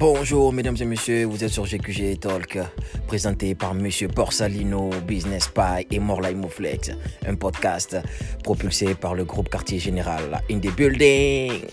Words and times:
Bonjour 0.00 0.50
mesdames 0.50 0.78
et 0.80 0.86
messieurs, 0.86 1.24
vous 1.26 1.44
êtes 1.44 1.50
sur 1.50 1.66
GQG 1.66 2.18
Talk, 2.20 2.58
présenté 3.06 3.54
par 3.54 3.74
Monsieur 3.74 4.08
Borsalino, 4.08 4.88
Business 5.06 5.48
Pie 5.48 5.86
et 5.90 5.98
Morlai 5.98 6.34
Mouflex, 6.34 6.90
un 7.26 7.34
podcast 7.34 7.98
propulsé 8.42 8.94
par 8.94 9.14
le 9.14 9.26
groupe 9.26 9.50
Quartier 9.50 9.78
Général 9.78 10.40
in 10.50 10.58
the 10.58 10.74
building. 10.74 11.66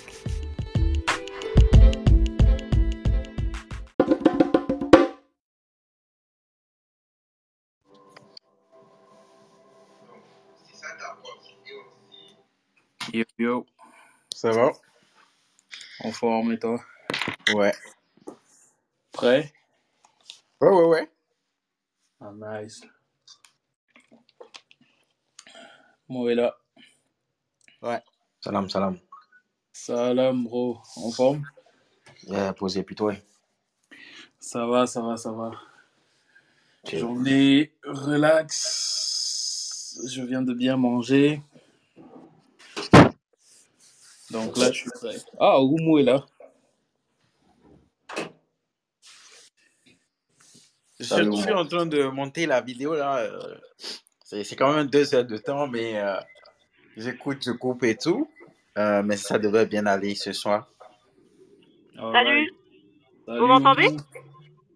Yo 13.13 13.23
yo, 13.37 13.65
Ça 14.35 14.51
va? 14.51 14.71
en 16.03 16.11
forme 16.11 16.51
et 16.53 16.59
toi? 16.59 16.79
Ouais. 17.53 17.73
Prêt? 19.17 19.51
Ouais, 20.61 20.69
ouais, 20.69 20.85
ouais. 20.85 21.11
Ah, 22.21 22.31
nice. 22.35 22.81
Moi 26.07 26.31
est 26.31 26.35
là. 26.35 26.55
Ouais. 27.81 27.99
Salam, 28.41 28.69
salam. 28.69 28.99
Salam 29.73 30.43
bro, 30.43 30.77
en 30.97 31.09
forme? 31.09 31.41
Yeah, 32.27 32.53
posé, 32.53 32.83
puis 32.83 32.93
toi? 32.93 33.15
Ça 34.39 34.67
va, 34.67 34.85
ça 34.85 35.01
va, 35.01 35.17
ça 35.17 35.31
va. 35.31 35.49
Journée 36.85 37.73
relax. 37.85 39.19
Je 40.07 40.21
viens 40.21 40.43
de 40.43 40.53
bien 40.53 40.77
manger. 40.77 41.41
Donc 44.29 44.55
là, 44.57 44.71
je 44.71 44.77
suis 44.81 44.91
prêt. 44.91 45.17
Ah, 45.39 45.59
Oumou 45.59 45.97
est 45.97 46.03
là. 46.03 46.23
Je 51.07 51.13
suis, 51.13 51.23
Salut, 51.23 51.35
je 51.37 51.41
suis 51.41 51.53
en 51.53 51.65
train 51.65 51.85
de 51.85 52.03
monter 52.03 52.45
la 52.45 52.59
vidéo 52.59 52.93
là. 52.95 53.19
euh, 53.19 53.55
C'est 54.23 54.55
quand 54.57 54.73
même 54.73 54.87
deux 54.87 55.15
heures 55.15 55.23
de 55.25 55.37
temps, 55.37 55.65
mais 55.67 55.97
euh, 55.99 56.15
j'écoute, 56.97 57.37
je 57.45 57.51
coupe 57.51 57.83
et 57.83 57.95
tout. 57.95 58.29
Euh, 58.77 59.01
mais 59.03 59.15
ça 59.15 59.39
devrait 59.39 59.65
bien 59.67 59.85
aller 59.85 60.15
ce 60.15 60.33
soir. 60.33 60.67
Salut, 61.95 62.51
Vous 63.25 63.47
m'entendez? 63.47 63.87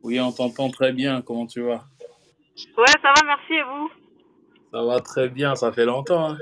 Oui, 0.03 0.19
on 0.21 0.31
t'entend 0.31 0.69
très 0.69 0.93
bien. 0.93 1.21
Comment 1.21 1.45
tu 1.47 1.61
vas? 1.61 1.83
Ouais, 2.77 2.85
ça 3.01 3.11
va, 3.13 3.25
merci 3.25 3.53
et 3.53 3.63
vous? 3.63 3.91
Ça 4.71 4.83
va 4.83 4.99
très 5.01 5.27
bien, 5.27 5.55
ça 5.55 5.71
fait 5.73 5.85
longtemps. 5.85 6.29
hein. 6.31 6.37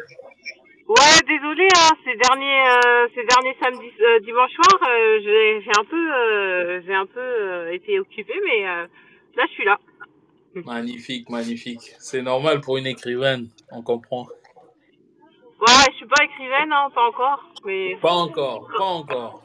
Ouais, 0.87 1.19
désolé, 1.27 1.67
hein, 1.75 1.89
ces 2.05 2.15
derniers, 2.15 2.61
euh, 2.67 3.07
ces 3.15 3.23
derniers 3.25 3.55
samedis, 3.61 3.91
euh, 4.01 4.19
dimanche 4.21 4.51
soir, 4.53 4.89
euh, 4.89 5.19
j'ai 5.23 5.71
un 5.77 5.83
peu, 5.83 6.13
euh, 6.13 6.81
j'ai 6.85 6.93
un 6.93 7.05
peu 7.05 7.19
euh, 7.19 7.73
été 7.73 7.99
occupée, 7.99 8.39
mais 8.45 8.67
euh, 8.67 8.87
là, 9.35 9.43
je 9.47 9.51
suis 9.53 9.65
là. 9.65 9.79
Magnifique, 10.53 11.29
magnifique. 11.29 11.93
C'est 11.99 12.21
normal 12.21 12.59
pour 12.61 12.77
une 12.77 12.87
écrivaine, 12.87 13.47
on 13.71 13.81
comprend. 13.81 14.27
Ouais, 15.61 15.67
je 15.91 15.95
suis 15.97 16.07
pas 16.07 16.23
écrivaine, 16.23 16.71
hein, 16.71 16.89
pas 16.95 17.07
encore, 17.07 17.43
mais 17.65 17.95
Pas 18.01 18.13
encore, 18.13 18.67
pas 18.77 18.83
encore. 18.85 19.43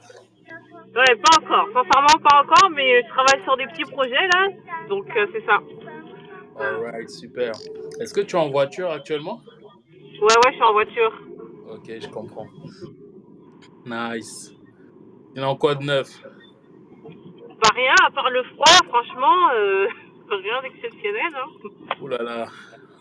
ouais, 0.95 1.17
pas 1.17 1.39
encore. 1.43 1.67
Sincèrement, 1.73 2.23
pas 2.29 2.43
encore, 2.43 2.71
mais 2.71 3.03
je 3.03 3.09
travaille 3.09 3.43
sur 3.43 3.57
des 3.57 3.67
petits 3.67 3.85
projets 3.91 4.29
là, 4.33 4.49
donc 4.89 5.07
euh, 5.17 5.27
c'est 5.33 5.45
ça. 5.45 5.59
Alright, 6.59 7.11
super. 7.11 7.53
Est-ce 8.01 8.15
que 8.15 8.21
tu 8.21 8.37
es 8.37 8.39
en 8.39 8.49
voiture 8.51 8.91
actuellement? 8.91 9.41
Ouais, 10.21 10.21
ouais, 10.23 10.51
je 10.51 10.53
suis 10.55 10.63
en 10.63 10.73
voiture. 10.73 11.13
Ok, 11.71 11.91
je 12.01 12.09
comprends. 12.09 12.47
Nice. 13.85 14.55
Sinon, 15.35 15.57
quoi 15.57 15.75
de 15.75 15.83
neuf? 15.83 16.09
Pas 17.65 17.75
rien, 17.75 17.95
à 18.07 18.11
part 18.11 18.29
le 18.31 18.43
froid, 18.45 18.89
franchement, 18.89 19.51
euh, 19.55 19.87
rien 20.31 20.61
d'exceptionnel. 20.63 21.33
Hein. 21.35 21.95
Ouh 22.03 22.09
là 22.09 22.23
là, 22.23 22.47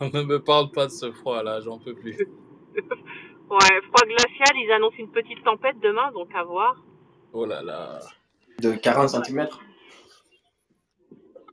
ne 0.00 0.22
me 0.22 0.38
parle 0.42 0.70
pas 0.70 0.86
de 0.86 0.90
ce 0.92 1.12
froid 1.12 1.42
là, 1.42 1.60
j'en 1.60 1.78
peux 1.78 1.94
plus. 1.94 2.16
Ouais, 3.50 3.58
froid 3.82 4.06
glacial, 4.08 4.56
ils 4.56 4.72
annoncent 4.72 4.96
une 4.98 5.10
petite 5.10 5.44
tempête 5.44 5.78
demain, 5.80 6.10
donc 6.12 6.34
à 6.34 6.42
voir. 6.44 6.74
Oh 7.34 7.44
là 7.44 7.62
là. 7.62 7.98
De 8.58 8.72
40 8.72 9.10
cm 9.10 9.46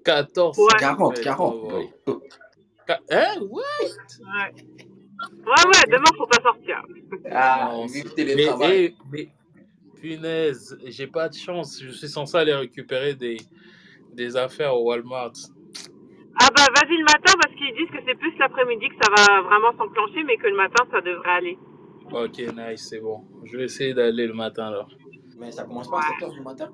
14 0.06 0.58
Ouais. 0.58 0.66
40, 0.80 1.18
centimètres, 1.18 1.38
40. 1.38 1.56
oh. 2.08 2.22
Ca- 2.88 3.00
Hein? 3.12 3.36
Ouais? 3.42 3.62
Ouais. 3.82 4.52
Ouais, 5.46 5.66
ouais, 5.68 5.92
demain, 5.92 6.12
faut 6.18 6.26
pas 6.28 6.42
sortir. 6.42 6.82
Ah, 7.30 7.72
vive 7.94 8.06
Mais, 8.06 8.14
télétravail. 8.16 8.72
eh, 8.86 8.96
mais, 9.12 9.30
punaise, 10.02 10.78
j'ai 10.86 11.08
pas 11.08 11.30
de 11.30 11.36
chance. 11.36 11.80
Je 11.82 11.92
suis 11.92 12.08
censé 12.10 12.36
aller 12.38 12.54
récupérer 12.54 13.14
des, 13.14 13.38
des 14.14 14.36
affaires 14.36 14.76
au 14.76 14.84
Walmart. 14.90 15.34
Ah 16.42 16.48
bah, 16.56 16.66
vas-y 16.76 16.98
le 16.98 17.04
matin, 17.04 17.34
parce 17.42 17.54
qu'ils 17.56 17.76
disent 17.76 17.92
que 17.92 18.02
c'est 18.06 18.18
plus 18.18 18.34
l'après-midi 18.40 18.88
que 18.90 18.96
ça 19.06 19.12
va 19.16 19.42
vraiment 19.42 19.72
s'enclencher, 19.78 20.24
mais 20.24 20.38
que 20.38 20.48
le 20.48 20.56
matin, 20.58 20.84
ça 20.92 21.02
devrait 21.02 21.30
aller. 21.30 21.58
Ok, 22.12 22.40
nice, 22.58 22.88
c'est 22.90 23.00
bon. 23.00 23.22
Je 23.46 23.58
vais 23.58 23.66
essayer 23.66 23.94
d'aller 23.94 24.28
le 24.28 24.34
matin 24.34 24.68
alors. 24.68 24.90
Mais 25.38 25.52
ça 25.52 25.64
commence 25.64 25.90
pas 25.90 26.00
à 26.00 26.20
7 26.20 26.30
h 26.30 26.34
du 26.34 26.42
matin 26.42 26.70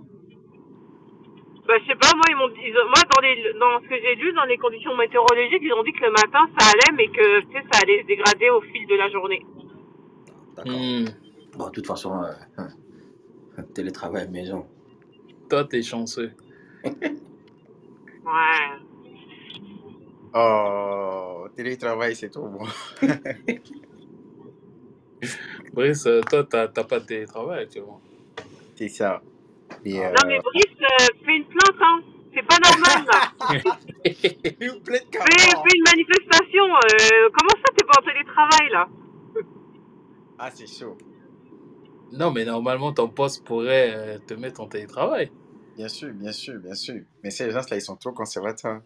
Bah, 1.67 1.73
je 1.81 1.85
sais 1.87 1.95
pas, 1.95 2.11
moi, 2.15 2.23
ils 2.29 2.35
m'ont 2.37 2.47
dit, 2.49 2.61
ils 2.65 2.77
ont- 2.77 2.87
moi, 2.87 3.03
dans, 3.13 3.21
les, 3.21 3.53
dans 3.59 3.83
ce 3.83 3.89
que 3.89 3.95
j'ai 4.01 4.15
lu, 4.15 4.31
dans 4.33 4.45
les 4.45 4.57
conditions 4.57 4.95
météorologiques, 4.95 5.61
ils 5.61 5.73
ont 5.73 5.83
dit 5.83 5.91
que 5.91 6.05
le 6.05 6.11
matin, 6.11 6.47
ça 6.57 6.67
allait, 6.71 6.95
mais 6.95 7.07
que, 7.09 7.41
tu 7.41 7.51
sais, 7.51 7.63
ça 7.71 7.81
allait 7.83 8.01
se 8.03 8.07
dégrader 8.07 8.49
au 8.49 8.61
fil 8.61 8.87
de 8.87 8.95
la 8.95 9.09
journée. 9.09 9.45
D'accord. 10.55 10.73
Hmm. 10.73 11.05
Bon, 11.57 11.65
de 11.67 11.71
toute 11.71 11.87
façon, 11.87 12.13
euh, 12.23 12.31
hein, 12.57 12.67
télétravail 13.63 14.29
maison. 14.29 14.65
Toi, 15.49 15.63
t'es 15.65 15.81
chanceux. 15.81 16.31
Ouais. 16.83 16.91
Oh, 20.39 21.47
télétravail, 21.55 22.15
c'est 22.15 22.29
trop 22.29 22.47
bon. 22.47 22.65
Brice, 25.73 26.05
euh, 26.05 26.21
toi, 26.29 26.43
t'as 26.43 26.67
t'as 26.67 26.83
pas 26.83 26.99
de 26.99 27.05
télétravail 27.05 27.63
actuellement. 27.63 27.99
C'est 28.75 28.89
ça. 28.89 29.21
Et, 29.83 29.99
euh, 29.99 30.09
Non, 30.09 30.27
mais 30.27 30.39
Brice, 30.39 30.65
euh, 30.81 31.05
fais 31.25 31.37
une 31.37 31.45
plainte, 31.45 31.81
hein. 31.81 32.01
C'est 32.35 32.45
pas 32.45 32.57
normal, 32.59 33.05
là. 33.07 33.21
fais 34.05 34.67
une 35.75 35.83
manifestation. 35.91 36.65
euh, 36.65 37.29
comment 37.33 37.55
ça, 37.55 37.73
t'es 37.75 37.85
pas 37.85 37.99
en 37.99 38.03
télétravail, 38.05 38.69
là? 38.71 38.87
Ah, 40.37 40.51
c'est 40.51 40.67
chaud. 40.67 40.97
Non, 42.11 42.31
mais 42.31 42.45
normalement, 42.45 42.93
ton 42.93 43.09
poste 43.09 43.43
pourrait 43.45 43.93
euh, 43.95 44.19
te 44.19 44.33
mettre 44.33 44.61
en 44.61 44.67
télétravail. 44.67 45.31
Bien 45.75 45.87
sûr, 45.89 46.13
bien 46.13 46.31
sûr, 46.31 46.59
bien 46.59 46.73
sûr. 46.73 47.01
Mais 47.23 47.29
ces 47.29 47.51
gens-là, 47.51 47.75
ils 47.75 47.81
sont 47.81 47.95
trop 47.97 48.11
conservateurs. 48.11 48.81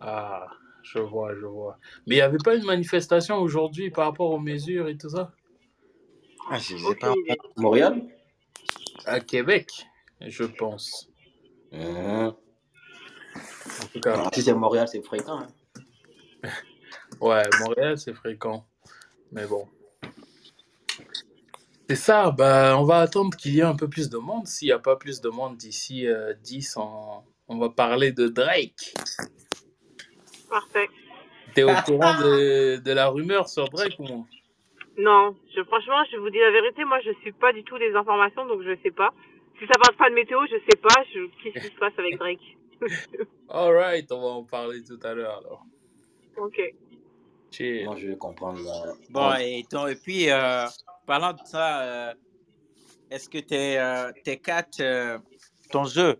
Ah, 0.00 0.46
je 0.82 0.98
vois, 0.98 1.34
je 1.34 1.46
vois. 1.46 1.78
Mais 2.06 2.14
il 2.16 2.18
n'y 2.18 2.22
avait 2.22 2.38
pas 2.42 2.54
une 2.54 2.64
manifestation 2.64 3.36
aujourd'hui 3.38 3.90
par 3.90 4.06
rapport 4.06 4.30
aux 4.30 4.38
mesures 4.38 4.88
et 4.88 4.96
tout 4.96 5.08
ça? 5.10 5.32
Ah, 6.50 6.58
je 6.58 6.76
sais 6.76 6.94
pas. 6.96 7.14
Montréal? 7.56 8.02
À 9.06 9.20
Québec, 9.20 9.70
je 10.20 10.44
pense. 10.44 11.08
Hein. 11.72 12.34
En 13.82 13.86
tout 13.86 14.00
cas, 14.00 14.14
Alors, 14.14 14.30
Si 14.34 14.42
c'est 14.42 14.54
Montréal, 14.54 14.88
c'est 14.88 15.02
fréquent. 15.02 15.40
hein. 15.40 15.48
ouais, 17.20 17.42
Montréal, 17.60 17.98
c'est 17.98 18.14
fréquent. 18.14 18.66
Mais 19.32 19.46
bon. 19.46 19.66
C'est 21.88 21.96
ça, 21.96 22.30
bah, 22.30 22.76
on 22.78 22.84
va 22.84 23.00
attendre 23.00 23.36
qu'il 23.36 23.54
y 23.54 23.60
ait 23.60 23.62
un 23.62 23.76
peu 23.76 23.88
plus 23.88 24.08
de 24.08 24.16
monde. 24.16 24.46
S'il 24.46 24.68
n'y 24.68 24.72
a 24.72 24.78
pas 24.78 24.96
plus 24.96 25.20
de 25.20 25.28
monde 25.28 25.56
d'ici 25.56 26.06
euh, 26.06 26.32
10, 26.42 26.78
on, 26.78 27.22
on 27.48 27.58
va 27.58 27.68
parler 27.68 28.12
de 28.12 28.28
Drake. 28.28 28.94
Parfait. 30.48 30.88
T'es 31.54 31.62
au 31.62 31.74
courant 31.84 32.14
de, 32.14 32.78
de 32.78 32.92
la 32.92 33.08
rumeur 33.08 33.48
sur 33.48 33.68
Drake 33.68 33.98
ou 33.98 34.04
non? 34.04 34.26
Non, 34.96 35.36
je, 35.54 35.62
franchement, 35.64 36.02
je 36.10 36.16
vous 36.16 36.30
dis 36.30 36.38
la 36.38 36.52
vérité, 36.52 36.84
moi 36.84 37.00
je 37.00 37.10
suis 37.20 37.32
pas 37.32 37.52
du 37.52 37.64
tout 37.64 37.76
les 37.76 37.94
informations, 37.94 38.46
donc 38.46 38.62
je 38.62 38.76
sais 38.82 38.90
pas. 38.90 39.12
Si 39.58 39.66
ça 39.66 39.72
parle 39.80 39.96
pas 39.96 40.08
de 40.08 40.14
météo, 40.14 40.38
je 40.46 40.56
sais 40.70 40.78
pas. 40.80 41.04
Je... 41.12 41.26
Qu'est-ce 41.42 41.66
qui 41.66 41.74
se 41.74 41.78
passe 41.78 41.92
avec 41.98 42.16
Drake? 42.18 42.56
Alright, 43.48 44.10
on 44.10 44.20
va 44.20 44.28
en 44.28 44.44
parler 44.44 44.82
tout 44.82 44.98
à 45.02 45.14
l'heure 45.14 45.38
alors. 45.38 45.64
Ok. 46.36 46.60
Chill. 47.50 47.84
Moi, 47.84 47.96
je 47.96 48.08
vais 48.08 48.16
comprendre. 48.16 48.60
Bon, 49.10 49.32
et 49.34 49.64
puis, 50.02 50.30
euh, 50.30 50.66
parlant 51.06 51.32
de 51.32 51.38
ça, 51.44 51.82
euh, 51.82 52.12
est-ce 53.10 53.28
que 53.28 53.38
tes, 53.38 53.78
euh, 53.78 54.10
tes 54.24 54.38
quatre, 54.38 54.80
euh, 54.80 55.18
ton 55.70 55.84
jeu, 55.84 56.16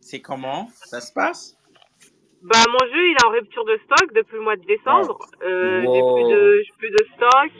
c'est 0.00 0.20
comment? 0.20 0.68
Ça 0.84 1.00
se 1.00 1.12
passe? 1.12 1.56
Bah 2.42 2.58
mon 2.68 2.86
jeu, 2.92 3.08
il 3.08 3.16
est 3.18 3.24
en 3.24 3.30
rupture 3.30 3.64
de 3.64 3.78
stock 3.84 4.12
depuis 4.14 4.34
le 4.36 4.42
mois 4.42 4.56
de 4.56 4.64
décembre. 4.66 5.18
Euh, 5.42 5.82
Wow. 5.82 5.94
J'ai 5.94 6.00
plus 6.02 6.34
de, 6.34 6.62
plus 6.78 6.90
de 6.90 7.06
stock. 7.16 7.50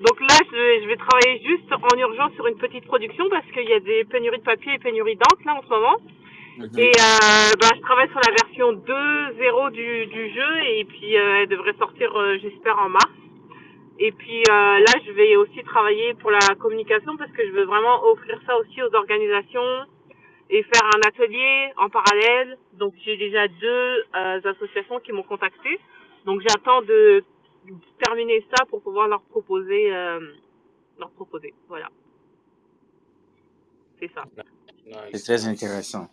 Donc 0.00 0.20
là, 0.20 0.36
je, 0.50 0.56
vais- 0.56 0.82
je 0.82 0.88
vais 0.88 0.96
travailler 0.96 1.40
juste 1.46 1.70
en 1.72 1.96
urgence 1.96 2.32
sur 2.34 2.46
une 2.48 2.56
petite 2.58 2.84
production 2.84 3.28
parce 3.30 3.46
qu'il 3.52 3.68
y 3.68 3.72
a 3.72 3.78
des 3.80 4.04
pénuries 4.04 4.38
de 4.38 4.42
papier 4.42 4.74
et 4.74 4.78
pénuries 4.80 5.14
d'encre 5.16 5.42
là 5.46 5.54
en 5.54 5.62
ce 5.62 5.68
moment. 5.68 5.96
Et 6.78 6.86
euh, 6.88 7.52
bah, 7.60 7.68
je 7.76 7.80
travaille 7.80 8.08
sur 8.10 8.20
la 8.26 8.32
version 8.42 8.72
2.0 8.72 9.70
du, 9.70 10.06
du 10.06 10.34
jeu 10.34 10.60
et 10.66 10.84
puis 10.84 11.16
euh, 11.16 11.42
elle 11.42 11.48
devrait 11.48 11.74
sortir, 11.78 12.12
euh, 12.16 12.36
j'espère, 12.42 12.76
en 12.80 12.88
mars. 12.88 13.06
Et 13.98 14.12
puis 14.12 14.42
euh, 14.48 14.52
là, 14.52 14.92
je 15.06 15.12
vais 15.12 15.36
aussi 15.36 15.62
travailler 15.64 16.14
pour 16.14 16.30
la 16.30 16.54
communication 16.58 17.16
parce 17.16 17.30
que 17.32 17.46
je 17.46 17.52
veux 17.52 17.64
vraiment 17.64 18.04
offrir 18.04 18.40
ça 18.46 18.56
aussi 18.58 18.82
aux 18.82 18.94
organisations 18.94 19.86
et 20.50 20.62
faire 20.62 20.84
un 20.94 21.08
atelier 21.08 21.72
en 21.76 21.88
parallèle. 21.88 22.58
Donc 22.74 22.94
j'ai 23.04 23.16
déjà 23.16 23.46
deux 23.48 24.04
euh, 24.16 24.40
associations 24.44 25.00
qui 25.00 25.12
m'ont 25.12 25.22
contacté. 25.22 25.78
Donc 26.26 26.40
j'attends 26.40 26.82
de 26.82 27.24
terminer 28.04 28.44
ça 28.54 28.64
pour 28.66 28.82
pouvoir 28.82 29.08
leur 29.08 29.22
proposer, 29.22 29.92
euh, 29.92 30.20
leur 30.98 31.10
proposer. 31.10 31.54
Voilà. 31.68 31.88
C'est 34.00 34.10
ça. 34.12 34.24
C'est 35.12 35.24
très 35.24 35.46
intéressant. 35.46 36.08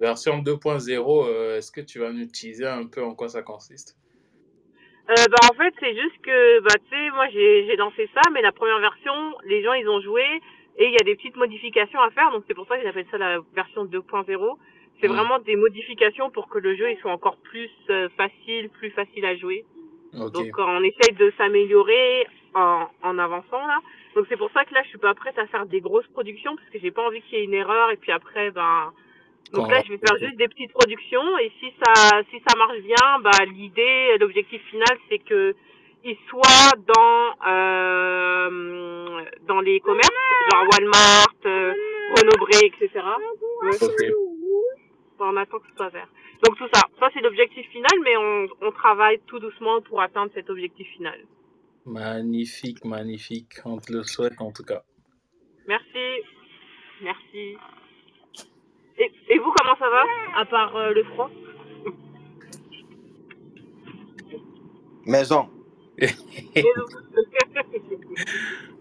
Version 0.00 0.42
2.0, 0.42 1.26
euh, 1.26 1.58
est-ce 1.58 1.72
que 1.72 1.80
tu 1.80 1.98
vas 1.98 2.12
nous 2.12 2.26
teaser 2.26 2.66
un 2.66 2.86
peu 2.86 3.02
en 3.02 3.14
quoi 3.14 3.28
ça 3.28 3.42
consiste? 3.42 3.96
Euh, 5.10 5.14
bah 5.30 5.48
en 5.50 5.54
fait 5.54 5.74
c'est 5.80 5.94
juste 5.94 6.18
que 6.22 6.60
bah 6.60 6.74
tu 6.88 6.96
sais 6.96 7.10
moi 7.10 7.28
j'ai 7.28 7.66
j'ai 7.66 7.76
lancé 7.76 8.08
ça 8.14 8.22
mais 8.32 8.40
la 8.40 8.52
première 8.52 8.78
version 8.78 9.12
les 9.44 9.62
gens 9.62 9.74
ils 9.74 9.86
ont 9.88 10.00
joué 10.00 10.24
et 10.78 10.86
il 10.86 10.92
y 10.92 10.96
a 10.96 11.04
des 11.04 11.14
petites 11.14 11.36
modifications 11.36 12.00
à 12.00 12.10
faire. 12.10 12.30
Donc 12.32 12.44
c'est 12.48 12.54
pour 12.54 12.66
ça 12.66 12.78
que 12.78 12.82
j'appelle 12.84 13.06
ça 13.10 13.18
la 13.18 13.40
version 13.54 13.84
2.0 13.84 14.56
c'est 15.00 15.08
Mm. 15.08 15.12
vraiment 15.12 15.38
des 15.40 15.56
modifications 15.56 16.30
pour 16.30 16.48
que 16.48 16.58
le 16.58 16.74
jeu 16.76 16.90
il 16.90 16.96
soit 16.98 17.12
encore 17.12 17.36
plus 17.38 17.70
euh, 17.90 18.08
facile 18.16 18.70
plus 18.70 18.90
facile 18.90 19.26
à 19.26 19.36
jouer. 19.36 19.64
Donc 20.32 20.54
on 20.58 20.82
essaye 20.84 21.14
de 21.16 21.32
s'améliorer 21.36 22.26
en, 22.54 22.86
en 23.02 23.18
avançant 23.18 23.66
là. 23.66 23.80
Donc 24.14 24.24
c'est 24.28 24.36
pour 24.38 24.50
ça 24.52 24.64
que 24.64 24.72
là 24.72 24.82
je 24.84 24.88
suis 24.88 24.98
pas 24.98 25.12
prête 25.14 25.38
à 25.38 25.46
faire 25.48 25.66
des 25.66 25.80
grosses 25.82 26.06
productions 26.14 26.56
parce 26.56 26.68
que 26.70 26.78
j'ai 26.78 26.92
pas 26.92 27.02
envie 27.06 27.20
qu'il 27.22 27.38
y 27.38 27.42
ait 27.42 27.44
une 27.44 27.52
erreur 27.54 27.90
et 27.90 27.96
puis 27.96 28.12
après 28.12 28.50
ben 28.52 28.92
donc 29.52 29.70
là, 29.70 29.82
je 29.84 29.92
vais 29.92 29.98
faire 29.98 30.16
juste 30.18 30.36
des 30.36 30.48
petites 30.48 30.72
productions 30.72 31.38
et 31.38 31.52
si 31.60 31.72
ça 31.84 32.22
si 32.30 32.42
ça 32.46 32.56
marche 32.56 32.80
bien, 32.80 33.20
bah 33.22 33.44
l'idée, 33.46 34.16
l'objectif 34.18 34.62
final, 34.70 34.98
c'est 35.08 35.18
que 35.18 35.54
ils 36.04 36.18
soient 36.28 36.72
dans 36.86 37.34
euh, 37.46 39.24
dans 39.46 39.60
les 39.60 39.80
commerces, 39.80 40.10
genre 40.52 40.66
Walmart, 40.72 41.34
euh, 41.46 41.72
Renaud-Bré, 42.16 42.66
etc. 42.66 43.04
Bon, 45.18 45.26
on 45.30 45.36
attend 45.36 45.58
que 45.60 45.68
ce 45.70 45.76
soit 45.76 45.90
vert. 45.90 46.08
Donc 46.44 46.56
tout 46.58 46.68
ça, 46.74 46.80
ça 46.98 47.08
c'est 47.14 47.20
l'objectif 47.20 47.66
final, 47.70 47.98
mais 48.02 48.16
on, 48.16 48.48
on 48.60 48.72
travaille 48.72 49.20
tout 49.26 49.38
doucement 49.38 49.80
pour 49.82 50.02
atteindre 50.02 50.30
cet 50.34 50.50
objectif 50.50 50.86
final. 50.96 51.18
Magnifique, 51.86 52.84
magnifique. 52.84 53.60
On 53.64 53.78
te 53.78 53.92
le 53.92 54.02
souhaite 54.02 54.40
en 54.40 54.52
tout 54.52 54.64
cas. 54.64 54.82
Merci, 55.66 56.22
merci. 57.02 57.56
Et, 58.98 59.10
et 59.28 59.38
vous, 59.38 59.52
comment 59.52 59.76
ça 59.76 59.88
va 59.90 60.04
À 60.36 60.44
part 60.46 60.76
euh, 60.76 60.92
le 60.92 61.04
froid 61.04 61.30
Maison. 65.06 65.48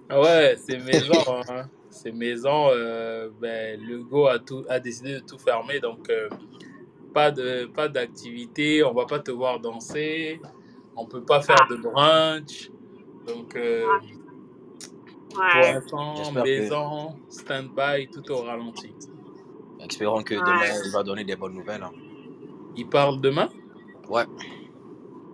Ah 0.10 0.22
Ouais, 0.22 0.56
c'est 0.58 0.78
maison. 0.80 1.24
hein. 1.50 1.66
C'est 1.90 2.12
maison. 2.12 2.68
euh, 2.70 3.30
ben, 3.40 3.80
le 3.82 4.04
go 4.04 4.28
a, 4.28 4.40
tout, 4.40 4.64
a 4.70 4.80
décidé 4.80 5.16
de 5.16 5.20
tout 5.20 5.38
fermer. 5.38 5.80
Donc, 5.80 6.10
euh, 6.10 6.30
pas 7.14 7.32
de 7.32 7.66
pas 7.66 7.88
d'activité. 7.90 8.84
On 8.84 8.94
va 8.94 9.06
pas 9.06 9.20
te 9.20 9.32
voir 9.32 9.60
danser. 9.60 10.40
On 10.96 11.06
peut 11.08 11.24
pas 11.24 11.42
faire 11.42 11.66
de 11.70 11.76
brunch. 11.76 12.70
Donc, 13.28 13.56
euh, 13.56 13.86
pour 15.30 15.62
l'instant, 15.62 16.32
maison, 16.34 17.16
stand-by, 17.30 18.10
tout 18.10 18.32
au 18.32 18.38
ralenti. 18.44 18.94
Espérons 19.90 20.24
que 20.24 20.36
demain, 20.36 20.82
il 20.86 20.92
va 20.92 21.04
donner 21.04 21.24
des 21.24 21.36
bonnes 21.36 21.54
nouvelles. 21.54 21.84
hein. 21.84 21.92
Il 22.76 22.88
parle 22.88 23.20
demain? 23.22 23.50
Ouais, 24.10 24.26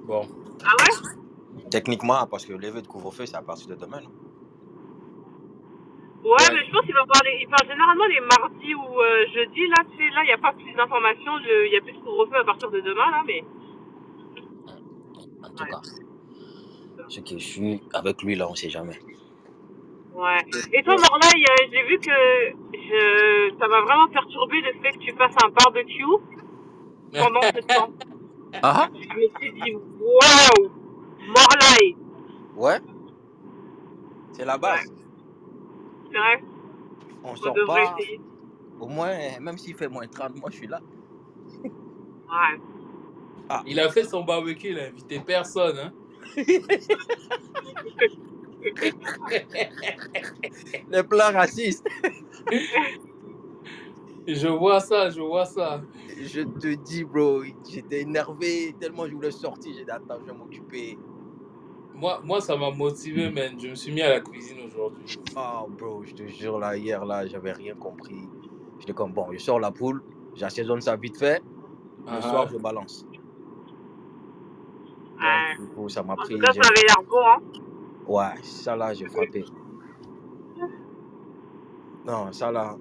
Bon. 0.06 0.28
Ah 0.63 0.74
ouais? 0.80 1.69
Techniquement, 1.69 2.25
parce 2.28 2.46
que 2.46 2.54
lever 2.54 2.81
de 2.81 2.88
couvre-feu, 2.88 3.25
c'est 3.25 3.36
à 3.36 3.42
partir 3.42 3.68
de 3.68 3.75
demain. 3.75 4.01
non? 4.01 4.10
Ouais, 6.24 6.46
mais 6.51 6.66
je 6.66 6.72
pense 6.72 6.84
qu'il 6.86 6.94
va 6.94 7.06
parler. 7.06 7.40
Il 7.42 7.48
parle 7.48 7.68
généralement 7.69 8.06
les 8.06 8.19
mardis 8.19 8.75
ou 8.75 9.00
euh, 9.00 9.25
jeudis. 9.34 9.68
Là, 9.68 9.84
tu 9.90 9.98
sais, 9.98 10.10
là, 10.10 10.22
il 10.24 10.28
n'y 10.28 10.31
a 10.34 10.38
pas 10.38 10.54
plus 10.54 10.74
d'informations. 10.74 11.38
le- 11.38 11.68
Il 11.68 11.72
n'y 11.72 11.78
a 11.78 11.81
plus 11.81 11.94
de 11.94 12.00
couvre-feu 12.00 12.38
à 12.38 12.44
partir 12.44 12.69
de 12.72 12.81
demain, 12.81 13.10
là, 13.12 13.24
mais. 13.25 13.44
En 15.44 15.50
tout 15.52 15.63
Ouais. 15.63 15.69
cas, 15.69 15.81
ce 17.07 17.19
que 17.22 17.38
je 17.38 17.44
suis 17.45 17.81
avec 17.94 18.22
lui, 18.24 18.36
là, 18.36 18.50
on 18.50 18.56
sait 18.56 18.69
jamais. 18.69 19.00
Ouais. 20.19 20.44
Et 20.74 20.83
toi, 20.83 20.95
Morlaï, 20.98 21.44
euh, 21.44 21.68
j'ai 21.71 21.83
vu 21.88 21.98
que 22.00 22.12
je... 22.74 23.57
ça 23.57 23.68
m'a 23.69 23.81
vraiment 23.81 24.07
perturbé 24.10 24.57
le 24.62 24.74
fait 24.81 24.92
que 24.98 25.00
tu 25.00 25.13
fasses 25.16 25.36
un 25.45 25.50
barbecue 25.50 26.04
pendant 27.13 27.42
ce 27.42 27.62
temps. 27.66 27.92
Ah 28.63 28.89
Je 28.94 29.16
me 29.16 29.27
suis 29.39 29.51
dit, 29.62 29.74
waouh 29.75 30.71
Morlaï 31.27 31.95
Ouais 32.57 32.80
C'est 34.33 34.44
la 34.44 34.57
base. 34.57 34.92
C'est 36.12 36.18
vrai, 36.18 36.44
On 37.24 37.30
on 37.31 37.36
sort 37.36 37.54
devrait 37.54 37.83
pas. 37.83 37.95
essayer. 38.00 38.19
Au 38.80 38.88
moins, 38.88 39.16
même 39.39 39.57
s'il 39.60 39.75
fait 39.75 39.88
moins 39.88 40.07
30, 40.07 40.36
moi, 40.42 40.50
je 40.50 40.56
suis 40.57 40.68
là. 40.68 40.81
Ouais. 41.63 42.60
Il 43.68 43.80
a 43.80 43.89
fait 43.89 44.04
son 44.04 44.24
barbecue, 44.24 44.69
il 44.69 44.80
a 44.80 44.86
invité 44.88 45.19
personne. 45.19 45.77
Hein? 45.77 45.94
Les 50.89 51.03
plans 51.03 51.31
racistes. 51.33 51.85
Je 54.27 54.47
vois 54.47 54.79
ça, 54.79 55.09
je 55.09 55.21
vois 55.21 55.45
ça. 55.45 55.81
Je 56.21 56.41
te 56.41 56.75
dis, 56.75 57.03
bro, 57.03 57.41
j'étais 57.69 58.01
énervé 58.01 58.75
tellement 58.79 59.07
je 59.07 59.13
voulais 59.15 59.31
sortir. 59.31 59.73
J'ai 59.75 59.85
dit, 59.85 59.91
attends, 59.91 60.17
je 60.21 60.25
vais 60.31 60.38
m'occuper. 60.38 60.97
Moi, 61.95 62.21
moi, 62.23 62.39
ça 62.41 62.56
m'a 62.56 62.69
motivé, 62.71 63.29
man. 63.29 63.59
Je 63.59 63.69
me 63.69 63.75
suis 63.75 63.91
mis 63.91 64.01
à 64.01 64.09
la 64.09 64.19
cuisine 64.21 64.57
aujourd'hui. 64.67 65.19
Oh, 65.35 65.67
bro, 65.69 66.03
je 66.06 66.13
te 66.13 66.27
jure, 66.27 66.59
là, 66.59 66.77
hier, 66.77 67.03
là, 67.06 67.25
j'avais 67.27 67.51
rien 67.53 67.75
compris. 67.75 68.27
J'étais 68.79 68.94
comme, 68.94 69.11
bon, 69.13 69.27
je 69.31 69.38
sors 69.38 69.59
la 69.59 69.71
poule, 69.71 70.01
j'assaisonne 70.35 70.81
ça 70.81 70.95
vite 70.95 71.17
fait. 71.17 71.41
Le 72.06 72.13
Ah. 72.13 72.21
soir, 72.21 72.47
je 72.47 72.57
balance. 72.57 73.06
Ouais. 75.19 75.57
Donc, 75.57 75.67
du 75.69 75.75
coup, 75.75 75.89
ça 75.89 76.03
m'a 76.03 76.13
En 76.13 76.17
pris. 76.17 76.35
tout 76.35 76.39
cas, 76.39 76.53
ça 76.53 76.61
avait 76.69 76.83
l'air 76.88 77.03
bon, 77.09 77.17
hein. 77.19 77.41
Ouais, 78.07 78.42
ça 78.44 78.75
là, 78.75 78.94
j'ai 78.94 79.06
frappé. 79.07 79.46
Non, 82.06 82.31
ça 82.31 82.51
là, 82.51 82.75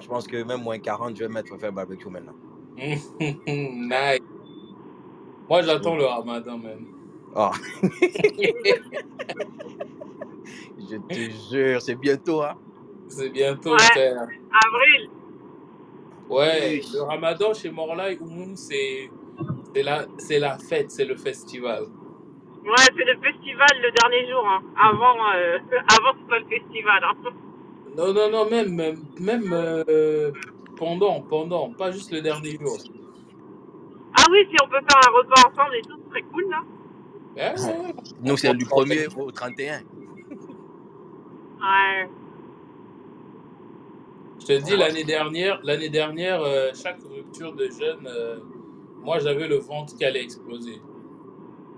je 0.00 0.06
pense 0.06 0.26
que 0.26 0.42
même 0.42 0.62
moins 0.62 0.78
40, 0.78 1.16
je 1.16 1.24
vais 1.24 1.28
mettre 1.28 1.56
faire 1.58 1.72
barbecue 1.72 2.08
maintenant. 2.08 2.34
nice. 2.76 4.20
Moi, 5.48 5.62
j'attends 5.62 5.96
le 5.96 6.04
ramadan, 6.04 6.58
man. 6.58 6.84
Oh, 7.34 7.50
je 10.78 10.96
te 10.96 11.30
jure, 11.54 11.80
c'est 11.80 11.94
bientôt, 11.94 12.42
hein. 12.42 12.54
C'est 13.08 13.30
bientôt, 13.30 13.72
Ouais. 13.72 13.78
frère. 13.78 14.22
Avril. 14.22 15.10
Ouais, 16.28 16.80
le 16.92 17.02
ramadan 17.02 17.52
chez 17.54 17.70
Morlaï 17.70 18.18
Oumoum, 18.20 18.56
c'est 18.56 19.10
c'est 19.74 19.82
la, 19.82 20.06
c'est 20.18 20.38
la 20.38 20.58
fête, 20.58 20.90
c'est 20.90 21.04
le 21.04 21.16
festival. 21.16 21.86
Ouais, 22.64 22.76
c'est 22.96 23.04
le 23.04 23.18
festival 23.20 23.68
le 23.82 23.90
dernier 24.00 24.30
jour, 24.30 24.46
hein. 24.46 24.62
Avant, 24.78 25.16
euh, 25.34 25.58
avant 25.98 26.18
c'est 26.18 26.28
pas 26.28 26.38
le 26.38 26.46
festival, 26.46 27.02
hein. 27.02 27.30
Non, 27.96 28.12
non, 28.12 28.30
non, 28.30 28.48
même, 28.48 28.74
même, 28.74 29.04
même 29.18 29.52
euh, 29.52 30.30
pendant, 30.76 31.20
pendant, 31.22 31.70
pas 31.70 31.90
juste 31.90 32.12
le 32.12 32.20
dernier 32.20 32.52
jour. 32.52 32.78
Ah 34.16 34.24
oui, 34.30 34.46
si 34.50 34.56
on 34.62 34.68
peut 34.68 34.80
faire 34.88 35.00
un 35.08 35.16
repas 35.16 35.48
ensemble 35.48 35.76
et 35.76 35.82
tout, 35.82 35.98
ce 36.04 36.10
serait 36.10 36.22
cool, 36.32 36.44
là. 36.50 36.62
Ouais, 37.36 37.60
ouais. 37.60 37.94
Nous, 38.22 38.36
c'est 38.36 38.54
du 38.54 38.64
1er 38.64 39.18
au 39.18 39.30
31. 39.30 39.78
Ouais. 41.60 42.08
Je 44.40 44.46
te 44.46 44.52
dis, 44.64 44.76
l'année 44.76 45.04
dernière, 45.04 45.60
l'année 45.62 45.90
dernière, 45.90 46.40
euh, 46.42 46.70
chaque 46.74 47.00
rupture 47.02 47.54
de 47.54 47.64
jeûne, 47.66 48.06
euh, 48.06 48.38
moi 49.02 49.18
j'avais 49.18 49.46
le 49.46 49.56
ventre 49.56 49.94
qui 49.96 50.04
allait 50.04 50.22
exploser. 50.22 50.80